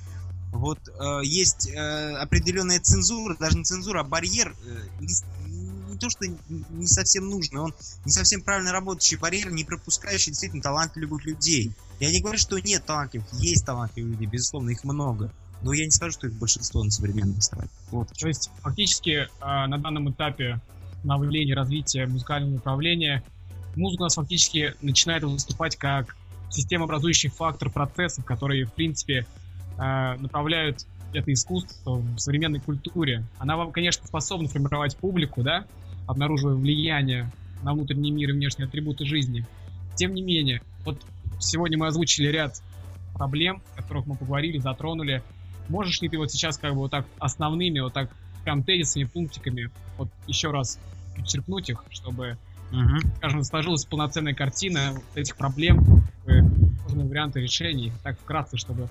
вот 0.52 0.78
э, 0.88 1.20
есть 1.24 1.68
э, 1.68 2.16
определенная 2.16 2.80
цензура, 2.80 3.36
даже 3.36 3.58
не 3.58 3.64
цензура, 3.64 4.00
а 4.00 4.04
барьер, 4.04 4.54
не 5.00 5.98
то, 5.98 6.08
что 6.10 6.26
не 6.26 6.86
совсем 6.86 7.28
нужный, 7.28 7.60
он 7.60 7.74
не 8.04 8.12
совсем 8.12 8.40
правильно 8.42 8.72
работающий 8.72 9.16
барьер, 9.16 9.50
не 9.50 9.64
пропускающий 9.64 10.30
действительно 10.30 10.62
талантливых 10.62 11.24
людей. 11.24 11.72
Я 12.00 12.10
не 12.10 12.20
говорю, 12.20 12.38
что 12.38 12.58
нет 12.58 12.84
талантливых, 12.86 13.26
есть 13.32 13.66
талантливые 13.66 14.12
люди, 14.12 14.26
безусловно, 14.26 14.70
их 14.70 14.84
много. 14.84 15.32
Но 15.62 15.72
я 15.72 15.84
не 15.84 15.90
скажу, 15.90 16.12
что 16.12 16.26
их 16.28 16.34
большинство 16.34 16.84
на 16.84 16.90
современном 16.90 17.38
эстраде. 17.38 17.70
Вот. 17.90 18.08
То 18.16 18.28
есть, 18.28 18.50
фактически, 18.62 19.28
на 19.40 19.78
данном 19.78 20.10
этапе 20.10 20.60
становления, 21.00 21.54
развития 21.54 22.06
музыкального 22.06 22.54
направления, 22.54 23.22
музыка 23.76 24.02
у 24.02 24.04
нас 24.04 24.14
фактически 24.14 24.74
начинает 24.82 25.24
выступать 25.24 25.76
как 25.76 26.16
системообразующий 26.50 27.28
фактор 27.28 27.70
процессов, 27.70 28.24
которые, 28.24 28.64
в 28.66 28.72
принципе, 28.72 29.26
направляют 29.76 30.86
это 31.12 31.32
искусство 31.32 31.96
в 31.96 32.18
современной 32.18 32.60
культуре. 32.60 33.24
Она 33.38 33.56
вам, 33.56 33.72
конечно, 33.72 34.06
способна 34.06 34.48
формировать 34.48 34.96
публику, 34.96 35.42
да, 35.42 35.66
обнаруживая 36.06 36.54
влияние 36.54 37.30
на 37.62 37.72
внутренний 37.72 38.10
мир 38.10 38.30
и 38.30 38.32
внешние 38.32 38.66
атрибуты 38.66 39.04
жизни. 39.04 39.46
Тем 39.96 40.14
не 40.14 40.22
менее, 40.22 40.62
вот 40.84 41.00
сегодня 41.40 41.78
мы 41.78 41.88
озвучили 41.88 42.28
ряд 42.28 42.62
проблем, 43.14 43.62
о 43.74 43.82
которых 43.82 44.06
мы 44.06 44.16
поговорили, 44.16 44.58
затронули. 44.58 45.22
Можешь 45.68 46.00
ли 46.00 46.08
ты 46.08 46.18
вот 46.18 46.30
сейчас 46.30 46.58
как 46.58 46.72
бы 46.72 46.78
вот 46.78 46.90
так 46.90 47.06
основными, 47.18 47.80
вот 47.80 47.92
так 47.92 48.10
прям 48.44 48.62
тезисами, 48.62 49.04
пунктиками, 49.04 49.70
вот 49.96 50.08
еще 50.26 50.50
раз 50.50 50.78
подчеркнуть 51.16 51.68
их, 51.68 51.84
чтобы, 51.90 52.38
угу. 52.72 52.98
скажем, 53.18 53.44
сложилась 53.44 53.84
полноценная 53.84 54.34
картина 54.34 54.94
этих 55.14 55.36
проблем, 55.36 56.04
возможные 56.24 57.08
варианты 57.08 57.40
решений, 57.40 57.92
так 58.02 58.18
вкратце, 58.18 58.56
чтобы 58.56 58.88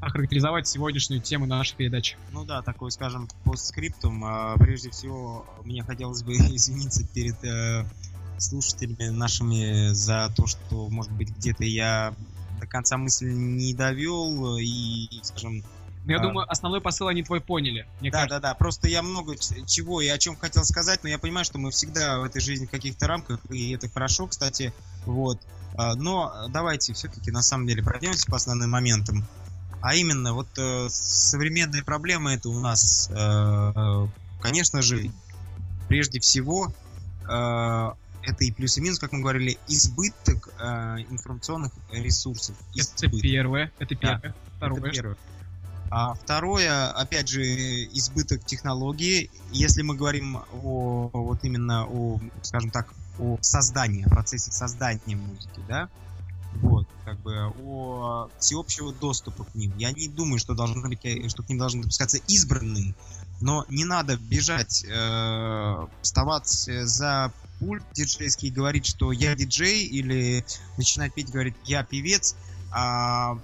охарактеризовать 0.00 0.68
сегодняшнюю 0.68 1.22
тему 1.22 1.46
нашей 1.46 1.76
передачи. 1.76 2.16
Ну 2.32 2.44
да, 2.44 2.62
такой, 2.62 2.90
скажем, 2.90 3.28
постскриптум. 3.44 4.24
А, 4.24 4.56
прежде 4.58 4.90
всего, 4.90 5.46
мне 5.64 5.82
хотелось 5.82 6.22
бы 6.22 6.32
извиниться 6.34 7.06
перед 7.08 7.42
э, 7.44 7.84
слушателями 8.38 9.08
нашими 9.08 9.92
за 9.92 10.32
то, 10.36 10.46
что, 10.46 10.88
может 10.88 11.12
быть, 11.12 11.30
где-то 11.36 11.64
я 11.64 12.14
до 12.60 12.66
конца 12.66 12.96
мысль 12.96 13.32
не 13.32 13.74
довел 13.74 14.56
и, 14.58 15.08
скажем, 15.22 15.62
я 16.06 16.18
а... 16.18 16.22
думаю, 16.22 16.50
основной 16.50 16.80
посыл 16.80 17.08
они 17.08 17.22
твой 17.22 17.40
поняли. 17.40 17.86
Мне 18.00 18.10
да, 18.10 18.18
кажется. 18.18 18.40
да, 18.40 18.48
да. 18.50 18.54
Просто 18.54 18.88
я 18.88 19.02
много 19.02 19.36
чего 19.36 20.00
и 20.00 20.08
о 20.08 20.18
чем 20.18 20.36
хотел 20.36 20.64
сказать, 20.64 21.02
но 21.02 21.08
я 21.08 21.18
понимаю, 21.18 21.44
что 21.44 21.58
мы 21.58 21.70
всегда 21.70 22.20
в 22.20 22.24
этой 22.24 22.40
жизни 22.40 22.66
в 22.66 22.70
каких-то 22.70 23.06
рамках, 23.06 23.40
и 23.50 23.72
это 23.72 23.88
хорошо, 23.88 24.26
кстати. 24.26 24.72
Вот. 25.04 25.40
А, 25.76 25.94
но 25.94 26.46
давайте 26.48 26.92
все-таки 26.92 27.30
на 27.30 27.42
самом 27.42 27.66
деле 27.66 27.82
пройдемся 27.82 28.26
по 28.26 28.36
основным 28.36 28.70
моментам. 28.70 29.24
А 29.82 29.94
именно, 29.94 30.32
вот 30.32 30.48
э, 30.56 30.88
современные 30.88 31.84
проблемы 31.84 32.32
это 32.32 32.48
у 32.48 32.58
нас, 32.58 33.10
э, 33.12 34.06
конечно 34.40 34.82
же, 34.82 35.10
прежде 35.88 36.18
всего, 36.18 36.72
э, 37.28 37.90
это 38.22 38.44
и 38.44 38.50
плюс 38.50 38.78
и 38.78 38.80
минус, 38.80 38.98
как 38.98 39.12
мы 39.12 39.20
говорили, 39.20 39.58
избыток 39.68 40.48
э, 40.58 40.96
информационных 41.10 41.72
ресурсов. 41.92 42.56
Избыток. 42.74 43.12
Это 43.12 43.20
первое, 43.20 43.72
это 43.78 43.94
первое. 43.94 44.20
Да, 44.20 44.34
второе. 44.56 44.80
Это 44.80 44.90
первое. 44.90 45.16
А 45.90 46.14
второе, 46.14 46.90
опять 46.90 47.28
же, 47.28 47.42
избыток 47.42 48.44
технологий. 48.44 49.30
Если 49.52 49.82
мы 49.82 49.94
говорим 49.94 50.36
о 50.50 51.10
вот 51.12 51.44
именно 51.44 51.86
о, 51.86 52.20
скажем 52.42 52.70
так, 52.70 52.92
о 53.18 53.38
создании, 53.40 54.04
о 54.04 54.10
процессе 54.10 54.50
создания 54.50 55.16
музыки, 55.16 55.62
да, 55.68 55.88
вот, 56.60 56.86
как 57.04 57.20
бы 57.20 57.52
о 57.56 58.28
всеобщего 58.38 58.92
доступа 58.92 59.44
к 59.44 59.54
ним. 59.54 59.76
Я 59.76 59.92
не 59.92 60.08
думаю, 60.08 60.38
что 60.38 60.54
должны 60.54 60.88
быть, 60.88 61.04
э, 61.04 61.28
что 61.28 61.42
к 61.42 61.48
ним 61.48 61.58
должны 61.58 61.82
допускаться 61.82 62.18
избранные, 62.26 62.94
но 63.40 63.64
не 63.68 63.84
надо 63.84 64.16
бежать, 64.16 64.84
э, 64.84 65.86
вставать 66.02 66.48
за 66.48 67.32
пульт 67.58 67.84
диджейский 67.92 68.48
и 68.48 68.52
говорить, 68.52 68.86
что 68.86 69.12
я 69.12 69.34
диджей, 69.34 69.84
или 69.84 70.44
начинать 70.76 71.14
петь, 71.14 71.30
говорить, 71.30 71.56
я 71.64 71.84
певец, 71.84 72.34
а 72.72 73.38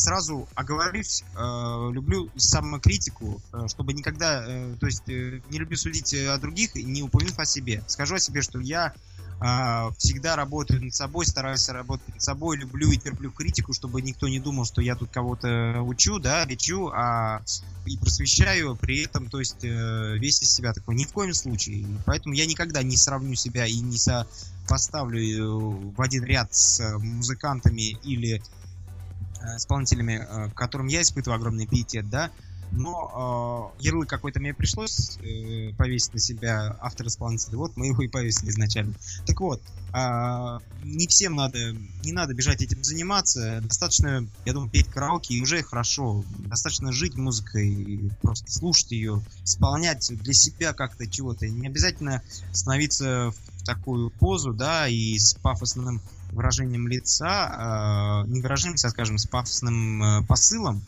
сразу 0.00 0.48
оговорюсь, 0.54 1.24
э, 1.36 1.90
люблю 1.92 2.30
самокритику, 2.36 3.40
э, 3.52 3.68
чтобы 3.68 3.92
никогда, 3.92 4.44
э, 4.46 4.74
то 4.80 4.86
есть 4.86 5.08
э, 5.08 5.40
не 5.50 5.58
люблю 5.58 5.76
судить 5.76 6.14
о 6.14 6.38
других, 6.38 6.74
не 6.74 7.02
упомянув 7.02 7.38
о 7.38 7.44
себе. 7.44 7.82
Скажу 7.86 8.16
о 8.16 8.20
себе, 8.20 8.42
что 8.42 8.58
я 8.60 8.94
а, 9.42 9.90
всегда 9.96 10.36
работаю 10.36 10.84
над 10.84 10.94
собой, 10.94 11.24
стараюсь 11.24 11.66
работать 11.70 12.06
над 12.08 12.22
собой, 12.22 12.58
люблю 12.58 12.90
и 12.90 12.98
терплю 12.98 13.30
критику, 13.30 13.72
чтобы 13.72 14.02
никто 14.02 14.28
не 14.28 14.38
думал, 14.38 14.66
что 14.66 14.82
я 14.82 14.94
тут 14.94 15.10
кого-то 15.10 15.80
учу, 15.80 16.18
да, 16.18 16.44
лечу, 16.44 16.90
а 16.92 17.40
и 17.86 17.96
просвещаю, 17.96 18.76
при 18.76 19.02
этом, 19.02 19.30
то 19.30 19.38
есть, 19.38 19.64
э, 19.64 20.18
весь 20.18 20.42
из 20.42 20.50
себя 20.50 20.74
такой, 20.74 20.94
ни 20.94 21.04
в 21.04 21.12
коем 21.12 21.32
случае. 21.32 21.86
Поэтому 22.04 22.34
я 22.34 22.44
никогда 22.44 22.82
не 22.82 22.98
сравню 22.98 23.34
себя 23.34 23.64
и 23.64 23.80
не 23.80 23.96
поставлю 24.68 25.20
э, 25.20 25.92
в 25.96 26.02
один 26.02 26.24
ряд 26.24 26.54
с 26.54 26.98
музыкантами 26.98 27.96
или 28.04 28.36
э, 28.36 28.42
исполнителями, 29.56 30.50
к 30.50 30.54
которым 30.54 30.86
я 30.86 31.02
испытываю 31.02 31.36
огромный 31.36 31.66
пиетет, 31.66 32.08
да, 32.08 32.30
но 32.72 33.72
э, 33.78 33.82
ярлык 33.82 34.08
какой-то 34.08 34.40
мне 34.40 34.54
пришлось 34.54 35.18
э, 35.18 35.72
повесить 35.76 36.14
на 36.14 36.20
себя 36.20 36.76
автор-исполнителя. 36.80 37.56
Вот 37.56 37.76
мы 37.76 37.86
его 37.86 38.02
и 38.02 38.08
повесили 38.08 38.50
изначально. 38.50 38.94
Так 39.26 39.40
вот, 39.40 39.60
э, 39.92 40.58
не 40.84 41.06
всем 41.08 41.34
надо, 41.34 41.72
не 42.04 42.12
надо 42.12 42.32
бежать 42.34 42.62
этим 42.62 42.82
заниматься. 42.84 43.60
Достаточно, 43.62 44.26
я 44.44 44.52
думаю, 44.52 44.70
петь 44.70 44.88
караоке 44.88 45.34
и 45.34 45.42
уже 45.42 45.62
хорошо. 45.62 46.24
Достаточно 46.38 46.92
жить 46.92 47.16
музыкой, 47.16 48.10
просто 48.22 48.50
слушать 48.52 48.92
ее, 48.92 49.20
исполнять 49.44 50.08
для 50.22 50.32
себя 50.32 50.72
как-то 50.72 51.06
чего-то. 51.08 51.48
Не 51.48 51.66
обязательно 51.66 52.22
становиться 52.52 53.32
в 53.56 53.64
такую 53.64 54.10
позу, 54.10 54.52
да, 54.52 54.86
и 54.86 55.18
с 55.18 55.34
пафосным 55.34 56.00
выражением 56.32 56.88
лица, 56.88 58.24
э, 58.26 58.30
не 58.30 58.40
выражением 58.40 58.74
лица, 58.74 58.88
а, 58.88 58.90
скажем, 58.90 59.18
с 59.18 59.26
пафосным 59.26 60.02
э, 60.02 60.22
посылом, 60.26 60.82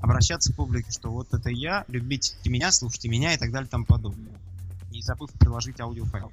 обращаться 0.00 0.52
к 0.52 0.56
публике, 0.56 0.90
что 0.90 1.10
вот 1.10 1.32
это 1.32 1.50
я, 1.50 1.84
любите 1.88 2.34
меня, 2.44 2.72
слушайте 2.72 3.08
меня 3.08 3.34
и 3.34 3.38
так 3.38 3.50
далее 3.50 3.66
и 3.66 3.70
тому 3.70 3.84
подобное. 3.84 4.32
Не 4.90 5.02
забыв 5.02 5.30
приложить 5.32 5.80
аудиофайл. 5.80 6.32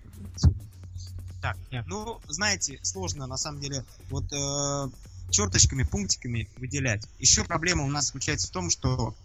Так, 1.42 1.58
ну, 1.86 2.20
знаете, 2.28 2.80
сложно 2.82 3.28
на 3.28 3.38
самом 3.38 3.62
деле 3.62 3.86
вот 4.10 4.26
э, 4.34 4.90
черточками, 5.30 5.84
пунктиками 5.84 6.50
выделять. 6.58 7.08
Еще 7.20 7.44
проблема 7.44 7.84
у 7.84 7.88
нас 7.88 8.08
заключается 8.08 8.48
в 8.48 8.52
том, 8.52 8.70
что 8.70 9.16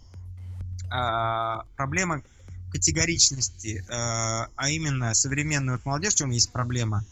э, 0.85 1.57
проблема 1.75 2.21
категоричности, 2.71 3.83
э, 3.87 3.89
а 3.89 4.69
именно 4.69 5.13
современную 5.13 5.77
вот 5.77 5.85
молодежь, 5.85 6.13
в 6.13 6.17
чем 6.17 6.29
есть 6.29 6.51
проблема, 6.51 7.03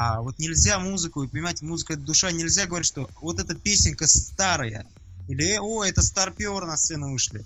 а 0.00 0.20
вот 0.20 0.38
нельзя 0.38 0.78
музыку, 0.78 1.24
и 1.24 1.26
понимаете, 1.26 1.64
музыка 1.64 1.94
это 1.94 2.02
душа, 2.02 2.30
нельзя 2.30 2.66
говорить, 2.66 2.86
что 2.86 3.10
вот 3.20 3.40
эта 3.40 3.56
песенка 3.56 4.06
старая, 4.06 4.86
или, 5.26 5.58
о, 5.58 5.82
это 5.82 6.02
старперы 6.02 6.66
на 6.66 6.76
сцену 6.76 7.10
вышли. 7.10 7.44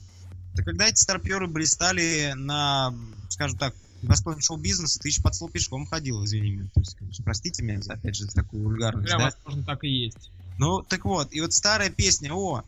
Да 0.52 0.62
когда 0.62 0.86
эти 0.86 1.00
старперы 1.00 1.46
блистали 1.46 2.34
на, 2.36 2.94
скажем 3.30 3.56
так, 3.56 3.74
Господь 4.02 4.44
шоу-бизнеса, 4.44 5.00
ты 5.00 5.08
еще 5.08 5.22
под 5.22 5.34
стол 5.34 5.48
пешком 5.48 5.86
ходил, 5.86 6.22
извини 6.26 6.50
меня. 6.50 6.68
То 6.74 6.80
есть, 6.80 6.94
конечно, 6.96 7.24
простите 7.24 7.62
меня, 7.62 7.80
за, 7.80 7.94
опять 7.94 8.16
же, 8.16 8.24
за 8.24 8.32
такую 8.32 8.64
вульгарность. 8.64 9.06
Прям, 9.06 9.20
да? 9.20 9.24
возможно, 9.30 9.64
так 9.64 9.84
и 9.84 9.88
есть. 9.88 10.30
Ну, 10.58 10.82
так 10.82 11.06
вот, 11.06 11.32
и 11.32 11.40
вот 11.40 11.54
старая 11.54 11.88
песня, 11.88 12.34
о, 12.34 12.64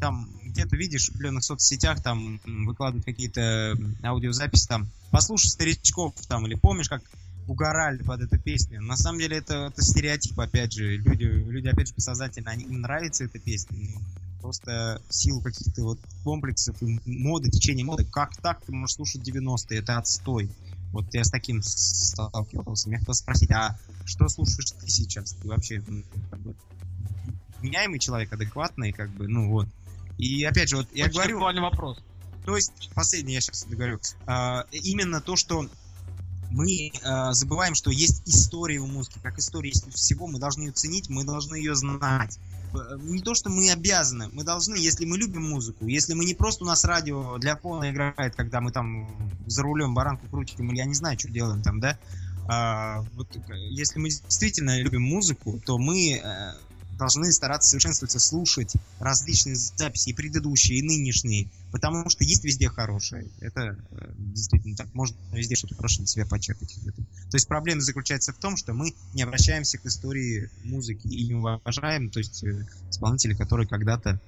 там 0.00 0.30
где-то 0.44 0.76
видишь 0.76 1.06
в 1.06 1.10
определенных 1.10 1.42
соцсетях 1.42 2.00
там 2.04 2.40
выкладывают 2.44 3.04
какие-то 3.04 3.74
аудиозаписи 4.04 4.68
там, 4.68 4.88
послушай 5.10 5.48
старичков 5.48 6.14
там, 6.28 6.46
или 6.46 6.54
помнишь, 6.54 6.88
как 6.88 7.02
угорали 7.48 8.02
под 8.02 8.20
эту 8.20 8.38
песню. 8.38 8.80
На 8.80 8.96
самом 8.96 9.18
деле 9.18 9.38
это, 9.38 9.70
это 9.72 9.82
стереотип, 9.82 10.38
опять 10.38 10.72
же. 10.72 10.96
Люди, 10.96 11.24
люди 11.24 11.66
опять 11.68 11.88
же, 11.88 11.94
бессознательно, 11.94 12.50
они, 12.50 12.64
им 12.64 12.82
нравится 12.82 13.24
эта 13.24 13.38
песня. 13.38 13.76
Но 13.76 14.00
просто 14.40 15.00
в 15.08 15.14
силу 15.14 15.40
каких-то 15.40 15.82
вот 15.82 15.98
комплексов 16.22 16.76
моды, 17.06 17.50
течения 17.50 17.84
моды, 17.84 18.04
как 18.04 18.36
так 18.36 18.62
ты 18.62 18.72
можешь 18.72 18.96
слушать 18.96 19.26
90-е, 19.26 19.80
это 19.80 19.98
отстой. 19.98 20.50
Вот 20.92 21.12
я 21.12 21.24
с 21.24 21.30
таким 21.30 21.62
сталкивался. 21.62 22.88
Меня 22.88 22.98
хотел 23.00 23.14
спросить, 23.14 23.50
а 23.50 23.78
что 24.04 24.28
слушаешь 24.28 24.70
ты 24.72 24.88
сейчас? 24.88 25.32
Ты 25.32 25.48
вообще 25.48 25.82
как 26.30 26.40
бы, 26.40 26.54
меняемый 27.62 27.98
человек, 27.98 28.32
адекватный, 28.32 28.92
как 28.92 29.10
бы, 29.10 29.26
ну 29.26 29.50
вот. 29.50 29.68
И 30.18 30.44
опять 30.44 30.68
же, 30.68 30.76
вот 30.76 30.88
я 30.92 31.06
Очень 31.06 31.14
говорю... 31.14 31.62
вопрос. 31.62 31.98
То 32.44 32.56
есть, 32.56 32.90
последний 32.94 33.34
я 33.34 33.40
сейчас 33.40 33.64
договорю. 33.64 34.00
А, 34.26 34.64
именно 34.70 35.20
то, 35.20 35.36
что 35.36 35.68
мы 36.50 36.90
э, 36.90 37.32
забываем, 37.32 37.74
что 37.74 37.90
есть 37.90 38.22
история 38.26 38.78
у 38.78 38.86
музыки. 38.86 39.18
Как 39.22 39.38
история 39.38 39.68
есть 39.68 39.92
всего, 39.92 40.26
мы 40.26 40.38
должны 40.38 40.62
ее 40.62 40.72
ценить, 40.72 41.08
мы 41.08 41.24
должны 41.24 41.56
ее 41.56 41.74
знать. 41.74 42.38
Э, 42.74 42.98
не 43.00 43.20
то, 43.20 43.34
что 43.34 43.50
мы 43.50 43.70
обязаны, 43.70 44.28
мы 44.32 44.44
должны, 44.44 44.76
если 44.76 45.04
мы 45.04 45.18
любим 45.18 45.48
музыку, 45.48 45.86
если 45.86 46.14
мы 46.14 46.24
не 46.24 46.34
просто 46.34 46.64
у 46.64 46.66
нас 46.66 46.84
радио 46.84 47.38
для 47.38 47.56
фона 47.56 47.90
играет, 47.90 48.34
когда 48.34 48.60
мы 48.60 48.72
там 48.72 49.08
за 49.46 49.62
рулем 49.62 49.94
баранку 49.94 50.26
крутим, 50.28 50.70
или 50.70 50.78
я 50.78 50.84
не 50.84 50.94
знаю, 50.94 51.18
что 51.18 51.28
делаем 51.30 51.62
там, 51.62 51.80
да, 51.80 51.98
а, 52.50 53.04
вот, 53.14 53.28
если 53.70 53.98
мы 53.98 54.08
действительно 54.08 54.80
любим 54.80 55.02
музыку, 55.02 55.60
то 55.66 55.76
мы 55.76 56.14
э, 56.14 56.52
должны 56.98 57.32
стараться 57.32 57.70
совершенствоваться, 57.70 58.18
слушать 58.18 58.74
различные 58.98 59.54
записи, 59.54 60.10
и 60.10 60.12
предыдущие, 60.12 60.78
и 60.78 60.82
нынешние, 60.82 61.48
потому 61.70 62.10
что 62.10 62.24
есть 62.24 62.44
везде 62.44 62.68
хорошее. 62.68 63.28
Это 63.40 63.78
э, 63.90 64.12
действительно 64.18 64.76
так, 64.76 64.92
можно 64.94 65.16
везде 65.32 65.54
что-то 65.54 65.76
хорошее 65.76 66.00
для 66.00 66.06
себя 66.08 66.26
почерпать. 66.26 66.76
То 66.84 67.36
есть 67.36 67.46
проблема 67.46 67.80
заключается 67.80 68.32
в 68.32 68.38
том, 68.38 68.56
что 68.56 68.74
мы 68.74 68.94
не 69.14 69.22
обращаемся 69.22 69.78
к 69.78 69.86
истории 69.86 70.50
музыки 70.64 71.06
и 71.06 71.28
не 71.28 71.34
уважаем, 71.34 72.10
то 72.10 72.18
есть 72.18 72.42
э, 72.42 72.66
исполнителей, 72.90 73.36
которые 73.36 73.66
когда-то 73.66 74.20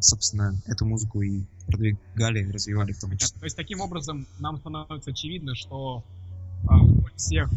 собственно, 0.00 0.52
эту 0.66 0.84
музыку 0.84 1.22
и 1.22 1.44
продвигали, 1.66 2.50
развивали 2.50 2.92
в 2.92 2.98
том 2.98 3.16
числе. 3.16 3.38
То 3.38 3.46
есть 3.46 3.56
таким 3.56 3.80
образом 3.80 4.26
нам 4.40 4.58
становится 4.58 5.10
очевидно, 5.10 5.54
что 5.54 6.02
э, 6.64 6.66
всех 7.14 7.48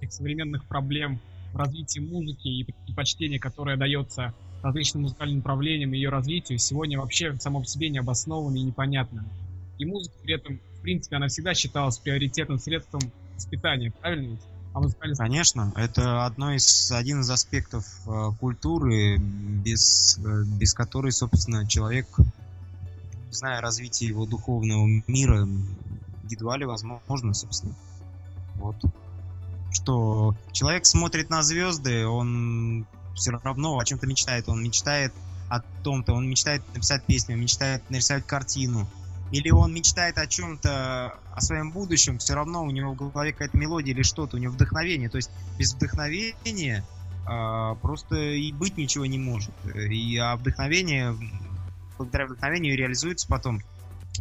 этих 0.00 0.12
современных 0.12 0.66
проблем 0.66 1.18
развитии 1.56 2.00
музыки 2.00 2.48
и 2.48 2.64
предпочтения, 2.64 3.38
которое 3.38 3.76
дается 3.76 4.34
различным 4.62 5.02
музыкальным 5.02 5.38
направлениям 5.38 5.94
и 5.94 5.96
ее 5.96 6.08
развитию, 6.08 6.58
сегодня 6.58 6.98
вообще 6.98 7.34
само 7.36 7.60
по 7.60 7.66
себе 7.66 7.88
не 7.88 7.98
обосновано 7.98 8.56
и 8.56 8.62
непонятно. 8.62 9.24
И 9.78 9.84
музыка 9.84 10.14
при 10.22 10.34
этом, 10.34 10.58
в 10.78 10.80
принципе, 10.82 11.16
она 11.16 11.28
всегда 11.28 11.54
считалась 11.54 11.98
приоритетным 11.98 12.58
средством 12.58 13.00
воспитания, 13.34 13.92
правильно 14.00 14.30
ведь? 14.30 14.40
А 14.72 14.80
музыкальный... 14.80 15.16
Конечно, 15.16 15.72
это 15.76 16.26
одно 16.26 16.52
из, 16.52 16.90
один 16.92 17.20
из 17.20 17.30
аспектов 17.30 17.86
э, 18.06 18.30
культуры, 18.38 19.16
без, 19.18 20.18
э, 20.18 20.44
без 20.58 20.74
которой, 20.74 21.12
собственно, 21.12 21.66
человек, 21.66 22.06
зная 23.30 23.60
развитие 23.60 24.10
его 24.10 24.26
духовного 24.26 24.86
мира, 25.06 25.48
едва 26.28 26.56
ли 26.58 26.66
возможно, 26.66 27.32
собственно. 27.32 27.74
Вот. 28.56 28.76
Что 29.76 30.34
человек 30.52 30.86
смотрит 30.86 31.28
на 31.28 31.42
звезды, 31.42 32.06
он 32.06 32.86
все 33.14 33.30
равно 33.30 33.78
о 33.78 33.84
чем-то 33.84 34.06
мечтает. 34.06 34.48
Он 34.48 34.62
мечтает 34.62 35.12
о 35.50 35.60
том-то, 35.84 36.14
он 36.14 36.28
мечтает 36.28 36.62
написать 36.74 37.04
песню, 37.04 37.36
мечтает 37.36 37.82
нарисовать 37.90 38.26
картину, 38.26 38.88
или 39.32 39.50
он 39.50 39.74
мечтает 39.74 40.16
о 40.16 40.26
чем-то, 40.26 41.18
о 41.30 41.40
своем 41.40 41.72
будущем, 41.72 42.18
все 42.18 42.34
равно 42.34 42.64
у 42.64 42.70
него 42.70 42.92
в 42.92 42.96
голове 42.96 43.32
какая-то 43.32 43.58
мелодия 43.58 43.92
или 43.92 44.02
что-то, 44.02 44.36
у 44.36 44.40
него 44.40 44.54
вдохновение. 44.54 45.10
То 45.10 45.18
есть 45.18 45.30
без 45.58 45.74
вдохновения 45.74 46.84
э, 47.28 47.74
просто 47.82 48.16
и 48.16 48.52
быть 48.52 48.78
ничего 48.78 49.04
не 49.04 49.18
может. 49.18 49.52
И 49.74 50.16
а 50.16 50.36
вдохновение, 50.36 51.14
благодаря 51.98 52.26
вдохновению 52.26 52.78
реализуются 52.78 53.28
потом 53.28 53.60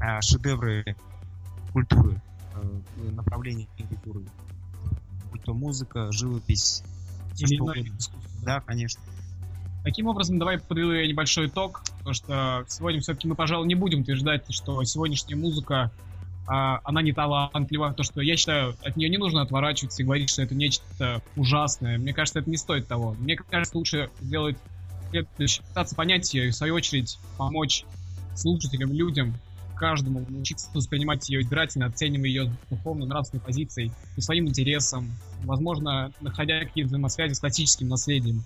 э, 0.02 0.22
шедевры 0.22 0.98
культуры, 1.72 2.22
э, 2.56 3.10
направления 3.12 3.68
культуры. 3.88 4.26
То 5.46 5.54
музыка, 5.54 6.12
живопись. 6.12 6.84
Или 7.38 7.58
иное 7.58 7.86
Да, 8.44 8.62
конечно. 8.62 9.02
Таким 9.84 10.08
образом, 10.08 10.40
давай 10.40 10.58
подведу 10.58 10.94
я 10.94 11.08
небольшой 11.08 11.46
итог, 11.46 11.84
потому 12.00 12.16
что 12.16 12.66
сегодня 12.68 13.02
все-таки 13.02 13.28
мы, 13.28 13.36
пожалуй, 13.36 13.68
не 13.68 13.76
будем 13.76 14.02
утверждать, 14.02 14.44
что 14.50 14.84
сегодняшняя 14.84 15.36
музыка, 15.36 15.92
а, 16.48 16.80
она 16.84 17.04
не 17.04 17.14
талантлива. 17.14 17.94
То, 17.94 18.02
что 18.02 18.22
я 18.22 18.36
считаю, 18.36 18.76
от 18.84 18.96
нее 18.98 19.10
не 19.10 19.18
нужно 19.18 19.44
отворачиваться 19.44 20.02
и 20.02 20.06
говорить, 20.06 20.32
что 20.32 20.42
это 20.42 20.56
нечто 20.56 21.22
ужасное. 21.36 22.00
Мне 22.00 22.14
кажется, 22.14 22.40
это 22.40 22.50
не 22.50 22.58
стоит 22.58 22.88
того. 22.88 23.16
Мне 23.20 23.36
кажется, 23.36 23.78
лучше 23.78 24.10
сделать 24.22 24.58
пытаться 25.12 25.96
понять 25.96 26.34
ее 26.34 26.48
и, 26.48 26.50
в 26.50 26.56
свою 26.56 26.74
очередь, 26.74 27.20
помочь 27.38 27.86
слушателям, 28.36 28.92
людям, 28.92 29.36
каждому 29.76 30.26
научиться 30.28 30.70
воспринимать 30.74 31.30
ее 31.30 31.42
избирательно, 31.42 31.88
оценивая 31.88 32.28
ее 32.28 32.52
духовно-нравственной 32.70 33.42
позицией 33.42 33.92
и 34.18 34.22
своим 34.22 34.48
интересом, 34.48 35.12
возможно, 35.44 36.12
находя 36.22 36.60
какие-то 36.60 36.90
взаимосвязи 36.90 37.34
с 37.34 37.40
классическим 37.40 37.88
наследием. 37.88 38.44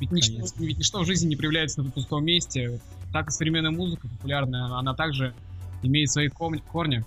Ведь 0.00 0.12
ничто, 0.12 0.40
ведь 0.58 0.78
ничто 0.78 1.02
в 1.02 1.06
жизни 1.06 1.28
не 1.28 1.36
проявляется 1.36 1.82
на 1.82 1.90
пустом 1.90 2.24
месте. 2.24 2.80
Так 3.12 3.28
и 3.28 3.30
современная 3.30 3.70
музыка 3.70 4.06
популярная, 4.08 4.66
она 4.76 4.94
также 4.94 5.34
имеет 5.82 6.10
свои 6.10 6.28
корни. 6.28 7.04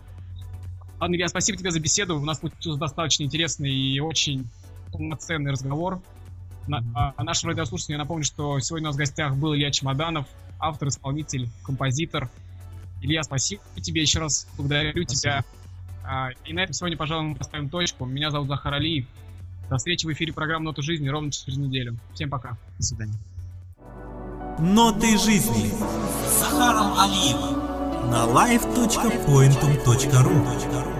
Ладно, 0.99 1.15
Илья, 1.15 1.28
спасибо 1.30 1.57
тебе 1.57 1.72
за 1.72 1.80
беседу. 1.80 2.17
У 2.19 2.26
нас 2.26 2.39
получился 2.39 2.80
достаточно 2.80 3.24
интересный 3.24 3.72
и 3.72 3.99
очень 3.99 4.47
полноценный 4.91 5.51
разговор. 5.51 6.01
На, 6.67 6.84
а, 6.93 7.13
а 7.15 7.24
нашим 7.24 7.49
радиослушателям 7.49 7.99
я 7.99 8.03
напомню, 8.03 8.24
что 8.24 8.59
сегодня 8.59 8.88
у 8.88 8.89
нас 8.89 8.95
в 8.95 8.99
гостях 8.99 9.36
был 9.36 9.55
Илья 9.55 9.72
Чемоданов, 9.72 10.28
автор, 10.59 10.89
исполнитель, 10.89 11.49
композитор. 11.63 12.30
Илья, 13.01 13.23
спасибо 13.23 13.61
тебе 13.81 14.01
еще 14.01 14.19
раз. 14.19 14.47
Благодарю 14.57 15.03
спасибо. 15.03 15.19
тебя. 15.19 15.43
А, 16.03 16.29
и 16.45 16.53
на 16.53 16.61
этом 16.61 16.73
сегодня, 16.73 16.97
пожалуй, 16.97 17.27
мы 17.29 17.35
поставим 17.35 17.69
точку. 17.69 18.05
Меня 18.05 18.31
зовут 18.31 18.47
Захар 18.47 18.75
Алиев. 18.75 19.05
До 19.69 19.77
встречи 19.77 20.05
в 20.05 20.11
эфире 20.11 20.33
программы 20.33 20.65
«Ноты 20.65 20.81
жизни» 20.81 21.07
ровно 21.07 21.31
через 21.31 21.57
неделю. 21.57 21.95
Всем 22.13 22.29
пока. 22.29 22.57
До 22.77 22.83
свидания. 22.83 23.15
Ноты 24.59 25.17
жизни 25.17 25.71
с 26.27 26.39
Захаром 26.39 26.99
Алиевым 26.99 27.61
на 28.11 28.25
live.pointum.ru 28.25 30.90